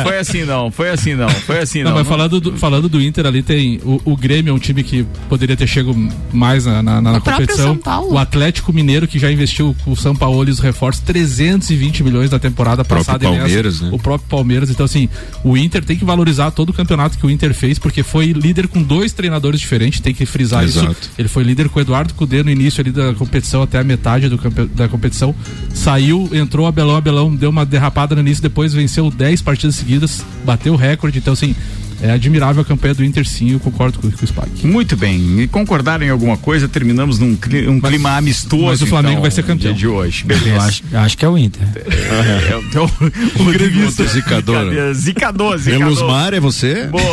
Foi 0.04 0.20
assim 0.20 0.44
não. 0.46 0.72
Foi 0.72 0.90
assim 0.90 1.16
não. 1.16 1.30
Foi 1.30 1.60
assim 1.60 1.84
não. 1.84 1.92
Não, 1.92 1.98
mas 1.98 2.08
falando 2.08 2.40
do, 2.40 2.58
falando 2.58 2.90
do 2.90 3.02
Inter 3.02 3.26
ali, 3.26 3.42
tem 3.44 3.80
o, 3.84 4.02
o 4.06 4.18
Grêmio 4.18 4.52
é 4.52 4.54
um 4.54 4.60
time 4.60 4.84
que 4.84 5.06
poderia 5.30 5.56
ter 5.56 5.68
chego 5.68 5.96
mais 6.32 6.66
na, 6.66 6.82
na, 6.82 7.02
na 7.02 7.12
O 7.12 7.14
próprio 7.22 7.34
competição. 7.34 7.66
São 7.66 7.78
Paulo. 7.78 8.14
O 8.14 8.18
Atlético 8.18 8.74
Mineiro, 8.74 9.08
que 9.08 9.20
já 9.20 9.32
investiu 9.32 9.76
com 9.84 9.92
o 9.92 9.96
São 9.96 10.16
Paulo 10.16 10.48
e 10.48 10.52
os 10.52 10.60
reforços 10.60 11.02
320 11.02 12.04
milhões 12.04 12.32
na 12.32 12.40
temporada 12.40 12.84
próprio 12.84 13.06
passada. 13.06 13.26
e 13.26 13.28
nessa. 13.30 13.40
Palmeiras, 13.44 13.82
né? 13.82 13.90
O 13.92 14.00
próprio 14.00 14.30
Palmeiras. 14.30 14.70
Então, 14.70 14.86
assim, 14.86 15.10
o 15.46 15.56
Inter 15.56 15.86
tem 15.86 15.96
que 15.96 16.04
valorizar 16.04 16.50
todo 16.50 16.72
o 16.72 16.74
campeonato 16.74 17.20
que 17.20 17.26
o 17.26 17.30
Inter 17.30 17.54
fez, 17.54 17.78
porque 17.78 18.02
foi 18.02 18.32
líder 18.32 18.68
com 18.68 18.82
dois 18.82 19.14
treinadores 19.14 19.60
diferentes, 19.60 20.00
tem 20.00 20.12
que 20.12 20.26
frisar 20.26 20.64
Exato. 20.64 20.92
isso. 20.92 21.12
Ele 21.20 21.28
foi 21.28 21.44
líder 21.44 21.70
com 21.70 21.78
o 21.78 21.82
Eduardo 21.84 22.16
Cudê 22.16 22.42
no 22.42 22.50
início 22.50 22.82
ali 22.82 22.90
da 22.90 23.14
competição, 23.14 23.62
até 23.62 23.78
a 23.78 23.84
metade 23.84 24.28
do 24.28 24.40
da 24.74 24.88
competição. 24.88 25.36
Saiu, 25.72 26.28
entrou 26.34 26.66
Abelão, 26.66 26.96
Abelão 26.96 27.36
deu 27.36 27.52
uma 27.52 27.64
derrapada 27.64 28.16
no 28.16 28.22
início, 28.22 28.42
depois 28.42 28.74
venceu 28.74 29.12
10 29.12 29.44
partidas 29.44 29.76
seguidas, 29.76 30.26
bateu 30.44 30.74
o 30.74 30.76
recorde. 30.76 31.20
Então, 31.20 31.34
assim, 31.34 31.56
É 32.02 32.12
admirável 32.12 32.62
a 32.62 32.66
campanha 32.66 32.94
do 32.94 33.04
Inter, 33.04 33.26
sim, 33.28 33.54
eu 33.54 33.60
concordo 33.60 34.00
com, 34.00 34.10
com 34.12 34.22
o 34.22 34.26
Spag. 34.28 34.50
Muito 34.66 34.96
bem. 34.96 35.42
E 35.42 35.48
concordaram 35.48 36.06
em 36.06 36.10
alguma 36.10 36.38
coisa, 36.38 36.68
terminamos 36.68 37.20
num 37.20 37.36
cli- 37.36 37.68
um 37.68 37.80
clima 37.80 38.18
amistoso. 38.18 38.66
mas 38.66 38.82
o 38.82 38.86
Flamengo 38.88 39.14
então, 39.14 39.22
vai 39.22 39.32
ser 39.32 39.44
campeão. 39.44 39.74
dia 39.74 39.74
de 39.74 39.88
hoje. 39.88 40.24
Eu 40.28 40.38
Beleza. 40.38 40.62
acho, 40.66 40.84
acho 40.94 41.18
que 41.18 41.26
é 41.26 41.30
o 41.30 41.38
Inter. 41.38 41.62
É, 41.76 42.60
então, 42.70 42.86
o 43.40 43.44
gremista. 43.46 44.06
Zicador. 44.06 44.94
Zicador, 44.94 45.58
zicador. 45.58 45.88
Elusmar, 45.88 46.34
é 46.34 46.40
você? 46.40 46.86
Boa. 46.88 47.04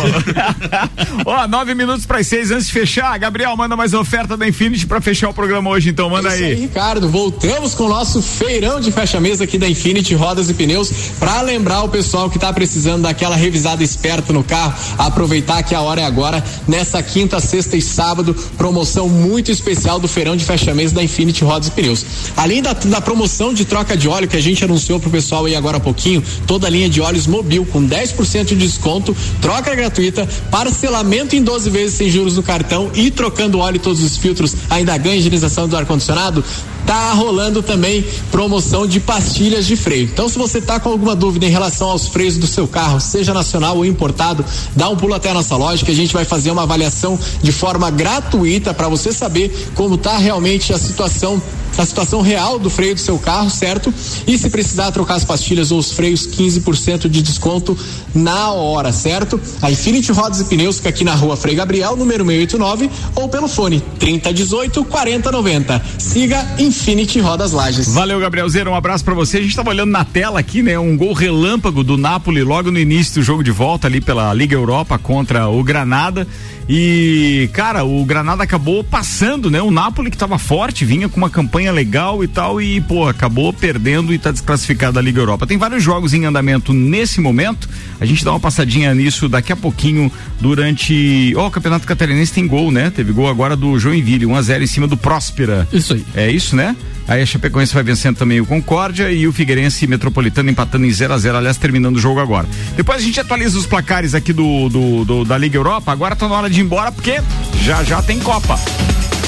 Ó, 1.25 1.47
nove 1.49 1.75
minutos 1.75 2.07
para 2.07 2.23
seis 2.23 2.51
antes 2.51 2.67
de 2.67 2.73
fechar. 2.73 3.19
Gabriel, 3.19 3.57
manda 3.57 3.77
mais 3.77 3.95
oferta 3.95 4.37
da 4.37 4.47
Infinity 4.47 4.87
para 4.87 5.01
fechar 5.01 5.29
o 5.29 5.35
programa 5.35 5.71
hoje, 5.71 5.91
então 5.91 6.09
manda 6.11 6.29
É 6.31 6.35
isso 6.35 6.45
aí, 6.45 6.53
aí. 6.53 6.61
Ricardo. 6.61 7.09
Voltamos 7.09 7.75
com 7.75 7.85
o 7.85 7.89
nosso 7.89 8.21
feirão 8.23 8.81
de 8.81 8.91
fecha-mesa 8.93 9.45
aqui 9.45 9.59
da 9.59 9.69
Infinity 9.69 10.15
Rodas 10.15 10.49
e 10.51 10.55
Pneus 10.55 10.91
para 11.19 11.41
lembrar 11.43 11.83
o 11.83 11.89
pessoal 11.89 12.29
que 12.31 12.39
tá 12.39 12.53
precisando 12.53 13.03
daquela 13.03 13.37
revisada 13.37 13.83
esperta 13.83 14.33
no 14.33 14.43
carro, 14.45 14.75
aproveitar 14.99 15.63
que 15.63 15.75
a 15.75 15.81
hora 15.81 16.01
é 16.01 16.05
agora. 16.05 16.43
Nessa 16.67 17.03
quinta, 17.03 17.41
sexta 17.41 17.77
e 17.77 17.83
sábado, 17.83 18.35
promoção 18.57 19.09
muito 19.09 19.51
especial 19.51 19.99
do 19.99 20.09
feirão 20.09 20.37
de 20.37 20.45
fecha-mesa 20.45 20.95
da 20.95 21.03
Infinity 21.03 21.45
Rodas 21.45 21.69
e 21.69 21.71
Pneus. 21.71 22.05
Além 22.37 22.63
da, 22.63 22.73
da 22.73 23.01
promoção 23.01 23.53
de 23.53 23.65
troca 23.65 23.97
de 23.97 24.09
óleo 24.09 24.29
que 24.29 24.37
a 24.37 24.41
gente 24.41 24.65
anunciou 24.65 24.99
pro 25.01 25.11
pessoal 25.11 25.45
aí 25.45 25.55
agora 25.55 25.77
há 25.77 25.81
pouquinho, 25.81 26.23
toda 26.47 26.67
a 26.67 26.71
linha 26.71 26.89
de 26.89 27.01
óleos 27.01 27.27
mobil 27.27 27.67
com 27.67 27.87
10% 27.87 28.45
de 28.47 28.57
desconto, 28.57 29.17
troca 29.41 29.75
gratuita, 29.75 30.29
parcelamento 30.51 31.37
em 31.37 31.43
12 31.43 31.71
vezes 31.71 31.97
sem 31.97 32.11
juros 32.11 32.37
no 32.37 32.43
cartão 32.43 32.91
e 32.95 33.11
trocando 33.11 33.59
óleo 33.59 33.79
todos 33.79 34.03
os 34.03 34.17
filtros, 34.17 34.55
ainda 34.71 34.97
ganha 34.97 35.17
higienização 35.17 35.69
do 35.69 35.77
ar-condicionado. 35.77 36.45
Tá 36.87 37.13
rolando 37.13 37.63
também 37.63 38.05
promoção 38.31 38.87
de 38.87 39.01
pastilhas 39.01 39.67
de 39.67 39.77
freio. 39.77 40.05
Então, 40.05 40.29
se 40.29 40.39
você 40.39 40.61
tá 40.61 40.81
com 40.81 40.89
alguma 40.89 41.15
dúvida 41.15 41.47
em 41.47 41.51
relação 41.51 41.91
aos 41.91 42.09
freios 42.09 42.37
do 42.37 42.47
seu 42.47 42.67
carro, 42.67 43.01
seja 43.01 43.33
nacional 43.33 43.77
ou 43.77 43.87
importado, 43.87 44.45
dá 44.75 44.89
um 44.89 44.97
pulo 44.97 45.15
até 45.15 45.31
a 45.31 45.35
nossa 45.35 45.57
loja 45.57 45.85
que 45.85 45.91
a 45.91 45.95
gente 45.95 46.13
vai 46.13 46.25
fazer 46.25 46.51
uma 46.51 46.63
avaliação 46.63 47.19
de 47.43 47.53
forma 47.53 47.91
gratuita 47.91 48.75
para 48.75 48.89
você 48.89 49.13
saber 49.13 49.71
como 49.75 49.97
tá 49.97 50.17
realmente 50.17 50.73
a 50.73 50.79
situação 50.79 51.41
a 51.79 51.85
situação 51.85 52.21
real 52.21 52.59
do 52.59 52.71
freio 52.71 52.95
do 52.95 53.01
seu 53.01 53.19
carro, 53.19 53.51
certo? 53.51 53.93
E 54.27 54.37
se 54.37 54.51
precisar 54.51 54.91
trocar 54.93 55.15
as 55.15 55.25
pastilhas 55.25 55.71
ou 55.71 55.79
os 55.79 55.93
freios, 55.93 56.27
15% 56.27 57.09
de 57.09 57.23
desconto 57.23 57.77
na 58.15 58.51
hora, 58.51 58.93
certo? 58.93 59.41
A 59.61 59.71
Infinity 59.71 60.13
Rodas 60.13 60.41
e 60.41 60.45
Pneus 60.45 60.77
fica 60.77 60.89
aqui 60.89 61.05
na 61.05 61.15
rua 61.15 61.37
Frei 61.37 61.55
Gabriel, 61.55 61.97
número 61.97 62.25
689, 62.25 62.91
ou 63.17 63.29
pelo 63.29 63.49
fone 63.49 63.83
3018 63.99 64.85
4090. 64.85 65.83
Siga 65.99 66.47
Infinity 66.59 67.21
Rodas 67.21 67.53
Lages. 67.53 67.93
Valeu, 67.93 68.21
Gabrielzeira, 68.21 68.71
um 68.71 68.75
abraço 68.75 69.05
pra 69.05 69.15
você. 69.15 69.39
A 69.39 69.43
gente 69.43 69.57
tava 69.57 69.71
olhando 69.71 69.91
na 69.91 70.05
tela 70.05 70.41
aqui, 70.41 70.63
né? 70.63 70.79
Um 70.79 70.97
gol 70.97 71.13
relâmpago 71.13 71.83
do 71.83 71.97
Napoli 71.97 72.43
logo 72.43 72.71
no 72.71 72.79
início 72.79 73.15
do 73.15 73.23
jogo 73.23 73.43
de 73.43 73.51
volta 73.51 73.87
ali 73.87 74.01
pela 74.01 74.33
Liga 74.35 74.55
Europa 74.55 74.99
contra 74.99 75.49
o 75.49 75.63
Granada. 75.63 76.27
E, 76.69 77.51
cara, 77.53 77.85
o 77.85 78.05
Granada 78.05 78.43
acabou 78.43 78.85
passando, 78.85 79.51
né? 79.51 79.61
O 79.61 79.71
Napoli 79.71 80.11
que 80.11 80.17
tava 80.17 80.39
forte, 80.39 80.85
vinha 80.85 81.09
com 81.09 81.17
uma 81.17 81.31
campanha 81.31 81.62
legal 81.71 82.25
e 82.25 82.29
tal, 82.29 82.61
e, 82.61 82.81
pô, 82.81 83.07
acabou 83.07 83.53
perdendo 83.53 84.13
e 84.13 84.19
tá 84.19 84.33
desclassificado 84.33 84.95
da 84.95 85.01
Liga 85.01 85.21
Europa. 85.21 85.47
Tem 85.47 85.57
vários 85.59 85.83
jogos 85.83 86.13
em 86.15 86.25
andamento 86.25 86.73
nesse 86.73 87.21
momento. 87.21 87.69
A 88.01 88.05
gente 88.07 88.25
dá 88.25 88.33
uma 88.33 88.41
passadinha 88.41 88.93
nisso 88.95 89.29
daqui 89.29 89.53
a 89.53 89.57
pouquinho 89.57 90.11
durante. 90.41 91.33
Ó, 91.37 91.47
o 91.47 91.51
Campeonato 91.51 91.87
Catarinense 91.87 92.33
tem 92.33 92.47
gol, 92.47 92.71
né? 92.73 92.91
Teve 92.91 93.13
gol 93.13 93.29
agora 93.29 93.55
do 93.57 93.79
Joinville, 93.79 94.27
1x0 94.27 94.63
em 94.63 94.67
cima 94.67 94.87
do 94.87 94.97
Próspera. 94.97 95.69
Isso 95.73 95.95
aí. 95.95 96.05
É 96.15 96.31
isso, 96.31 96.57
né? 96.57 96.75
Aí 97.07 97.21
a 97.21 97.27
Chapecoense 97.27 97.75
vai 97.75 97.83
vencendo 97.83 98.17
também 98.17 98.41
o 98.41 98.47
Concórdia 98.47 99.11
e 99.11 99.27
o 99.27 99.33
Figueirense 99.33 99.87
Metropolitano 99.89 100.51
empatando 100.51 100.87
em 100.87 100.91
0 100.91 101.13
a 101.15 101.19
0 101.19 101.37
aliás, 101.39 101.57
terminando 101.57 101.97
o 101.97 102.01
jogo 102.01 102.21
agora. 102.21 102.47
Depois 102.77 102.99
a 102.99 103.05
gente 103.05 103.19
atualiza 103.19 103.59
os 103.59 103.67
placares 103.67 104.15
aqui 104.15 104.33
do, 104.33 104.69
do, 104.69 105.05
do- 105.05 105.25
da 105.25 105.37
Liga 105.37 105.57
Europa. 105.59 105.91
Agora 105.91 106.15
tá 106.15 106.29
na 106.29 106.35
hora 106.37 106.49
de 106.49 106.61
ir 106.61 106.63
embora 106.65 106.93
porque 106.93 107.21
já 107.63 107.83
já 107.83 108.01
tem 108.03 108.21
Copa. 108.21 108.57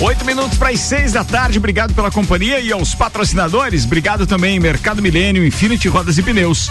Oito 0.01 0.24
minutos 0.24 0.59
para 0.59 0.70
as 0.70 0.80
seis 0.80 1.12
da 1.12 1.24
tarde. 1.24 1.59
Obrigado 1.59 1.95
pela 1.95 2.11
companhia 2.11 2.61
e 2.61 2.72
aos 2.72 2.95
patrocinadores. 2.95 3.84
Obrigado 3.84 4.26
também, 4.26 4.59
Mercado 4.59 5.01
Milênio, 5.01 5.47
Infinity 5.47 5.88
Rodas 5.88 6.18
e 6.18 6.22
Pneus. 6.22 6.70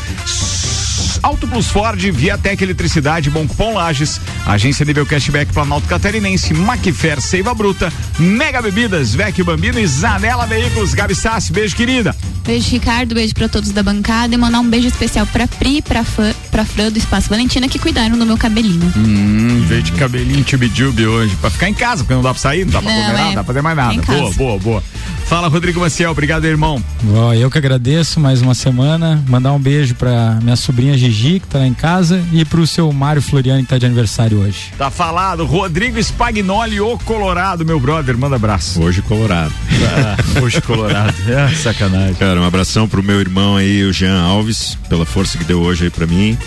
Auto 1.23 1.47
Plus 1.47 1.67
Ford, 1.67 1.99
Viatec 1.99 2.61
Eletricidade, 2.61 3.29
Bom 3.29 3.47
Cupom 3.47 3.73
Lages, 3.75 4.19
Agência 4.45 4.85
Nível 4.85 5.05
Cashback 5.05 5.53
Planalto 5.53 5.87
Catarinense, 5.87 6.53
Macfer 6.53 7.21
Seiva 7.21 7.53
Bruta, 7.53 7.91
Mega 8.19 8.61
Bebidas, 8.61 9.15
Vecchio 9.15 9.45
Bambino 9.45 9.79
e 9.79 9.87
Zanela 9.87 10.45
Veículos. 10.45 10.93
Gabi 10.93 11.15
Sassi, 11.15 11.53
beijo 11.53 11.77
querida. 11.77 12.13
Beijo, 12.43 12.71
Ricardo. 12.71 13.15
Beijo 13.15 13.33
pra 13.33 13.47
todos 13.47 13.71
da 13.71 13.81
bancada. 13.81 14.35
E 14.35 14.37
mandar 14.37 14.59
um 14.59 14.69
beijo 14.69 14.87
especial 14.89 15.25
pra 15.27 15.47
Pri, 15.47 15.81
pra, 15.81 16.03
Fã, 16.03 16.33
pra 16.53 16.63
Fran 16.63 16.91
do 16.91 16.99
Espaço 16.99 17.29
Valentina 17.29 17.67
que 17.67 17.79
cuidaram 17.79 18.15
do 18.15 18.27
meu 18.27 18.37
cabelinho. 18.37 18.93
Hum, 18.95 19.65
veio 19.67 19.81
de 19.81 19.91
cabelinho 19.93 20.43
tchubi 20.43 20.71
hoje. 21.03 21.35
Pra 21.37 21.49
ficar 21.49 21.67
em 21.67 21.73
casa, 21.73 22.03
porque 22.03 22.13
não 22.13 22.21
dá 22.21 22.29
pra 22.29 22.39
sair, 22.39 22.63
não 22.63 22.73
dá 22.73 22.81
pra 22.81 22.91
Não, 22.91 23.01
comer 23.01 23.09
é. 23.09 23.13
nada, 23.13 23.23
não 23.25 23.29
dá 23.29 23.43
pra 23.43 23.43
fazer 23.45 23.61
mais 23.63 23.75
nada. 23.75 24.01
Boa, 24.03 24.31
boa, 24.33 24.59
boa. 24.59 24.83
Fala, 25.25 25.47
Rodrigo 25.47 25.79
Maciel. 25.79 26.11
Obrigado, 26.11 26.45
irmão. 26.45 26.83
Ó, 27.11 27.33
eu 27.33 27.49
que 27.49 27.57
agradeço 27.57 28.19
mais 28.19 28.39
uma 28.41 28.53
semana. 28.53 29.23
Mandar 29.27 29.51
um 29.53 29.59
beijo 29.59 29.95
pra 29.95 30.37
minha 30.43 30.55
sobrinha 30.55 30.95
Gigi, 30.95 31.39
que 31.39 31.47
tá 31.47 31.57
lá 31.59 31.65
em 31.65 31.73
casa, 31.73 32.23
e 32.31 32.45
pro 32.45 32.67
seu 32.67 32.91
Mário 32.91 33.21
Floriano, 33.21 33.61
que 33.63 33.69
tá 33.69 33.79
de 33.79 33.85
aniversário 33.87 34.39
hoje. 34.39 34.71
Tá 34.77 34.91
falado. 34.91 35.45
Rodrigo 35.45 35.97
Spagnoli, 35.97 36.79
o 36.79 36.99
Colorado, 36.99 37.65
meu 37.65 37.79
brother. 37.79 38.15
Manda 38.15 38.35
abraço. 38.35 38.79
Hoje 38.79 39.01
Colorado. 39.01 39.53
Ah, 39.81 40.39
hoje 40.41 40.61
Colorado. 40.61 41.13
É, 41.27 41.47
sacanagem. 41.55 42.13
Cara, 42.15 42.39
um 42.39 42.45
abração 42.45 42.87
pro 42.87 43.01
meu 43.01 43.19
irmão 43.19 43.55
aí, 43.55 43.83
o 43.85 43.91
Jean 43.91 44.21
Alves, 44.21 44.77
pela 44.87 45.05
força 45.05 45.37
que 45.37 45.43
deu 45.43 45.61
hoje 45.61 45.85
aí 45.85 45.89
pra 45.89 46.05
mim. 46.05 46.37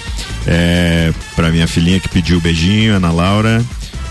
É, 0.46 1.12
pra 1.34 1.50
minha 1.50 1.66
filhinha 1.66 2.00
que 2.00 2.08
pediu 2.08 2.40
beijinho, 2.40 2.96
Ana 2.96 3.10
Laura. 3.10 3.64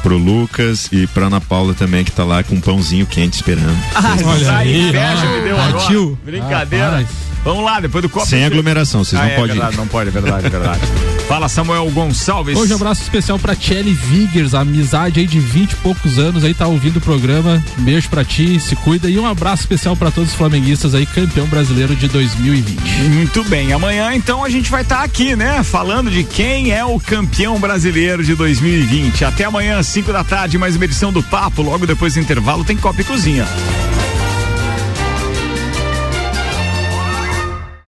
Pro 0.05 0.17
Lucas 0.19 0.87
e 0.91 1.07
pra 1.07 1.25
Ana 1.25 1.41
Paula 1.41 1.73
também, 1.73 2.03
que 2.03 2.11
tá 2.11 2.23
lá 2.23 2.43
com 2.43 2.53
um 2.53 2.61
pãozinho 2.61 3.07
quente 3.07 3.33
esperando. 3.33 3.75
Ah, 3.95 4.15
Olha 4.23 4.57
aí, 4.57 4.89
inveja 4.89 5.25
me 5.25 5.41
deu 5.41 5.57
agora. 5.59 5.73
Partiu. 5.73 6.17
Brincadeira. 6.23 6.85
Rapaz. 6.91 7.07
Vamos 7.43 7.63
lá, 7.63 7.79
depois 7.79 8.01
do 8.01 8.09
copo. 8.09 8.25
Sem 8.25 8.43
aglomeração, 8.43 9.03
vocês 9.03 9.19
Ah, 9.21 9.25
não 9.25 9.31
é 9.31 9.35
podem 9.35 9.55
ir. 9.55 9.59
verdade, 9.59 9.77
não 9.77 9.87
pode, 9.87 10.09
é 10.09 10.11
verdade, 10.11 10.47
é 10.47 10.49
verdade. 10.49 10.81
Fala, 11.27 11.47
Samuel 11.49 11.89
Gonçalves. 11.91 12.55
Hoje 12.57 12.71
um 12.73 12.75
abraço 12.75 13.01
especial 13.03 13.37
pra 13.39 13.55
Kelly 13.55 13.93
Viggers, 13.93 14.53
amizade 14.53 15.19
aí 15.19 15.25
de 15.27 15.39
20 15.39 15.71
e 15.71 15.75
poucos 15.77 16.17
anos 16.19 16.43
aí 16.43 16.53
tá 16.55 16.67
ouvindo 16.67 16.97
o 16.97 17.01
programa. 17.01 17.63
Beijo 17.79 18.09
pra 18.09 18.23
ti, 18.23 18.59
se 18.59 18.75
cuida 18.75 19.09
e 19.09 19.17
um 19.19 19.25
abraço 19.27 19.61
especial 19.63 19.95
pra 19.95 20.09
todos 20.11 20.31
os 20.31 20.35
flamenguistas 20.35 20.93
aí, 20.95 21.05
campeão 21.05 21.45
brasileiro 21.47 21.95
de 21.95 22.07
2020. 22.07 22.79
Muito 23.13 23.43
bem, 23.45 23.73
amanhã 23.73 24.13
então 24.15 24.43
a 24.43 24.49
gente 24.49 24.69
vai 24.71 24.81
estar 24.83 25.03
aqui, 25.03 25.35
né? 25.35 25.63
Falando 25.63 26.09
de 26.11 26.23
quem 26.23 26.71
é 26.71 26.83
o 26.85 26.99
campeão 26.99 27.59
brasileiro 27.59 28.23
de 28.23 28.35
2020. 28.35 29.23
Até 29.25 29.45
amanhã, 29.45 29.81
5 29.95 30.11
da 30.11 30.25
tarde, 30.25 30.57
mais 30.57 30.75
uma 30.75 30.83
edição 30.83 31.09
do 31.09 31.23
Papo. 31.23 31.61
Logo 31.61 31.87
depois 31.87 32.15
do 32.15 32.19
intervalo 32.19 32.65
tem 32.65 32.75
Copa 32.75 32.99
e 32.99 33.03
Cozinha. 33.05 33.47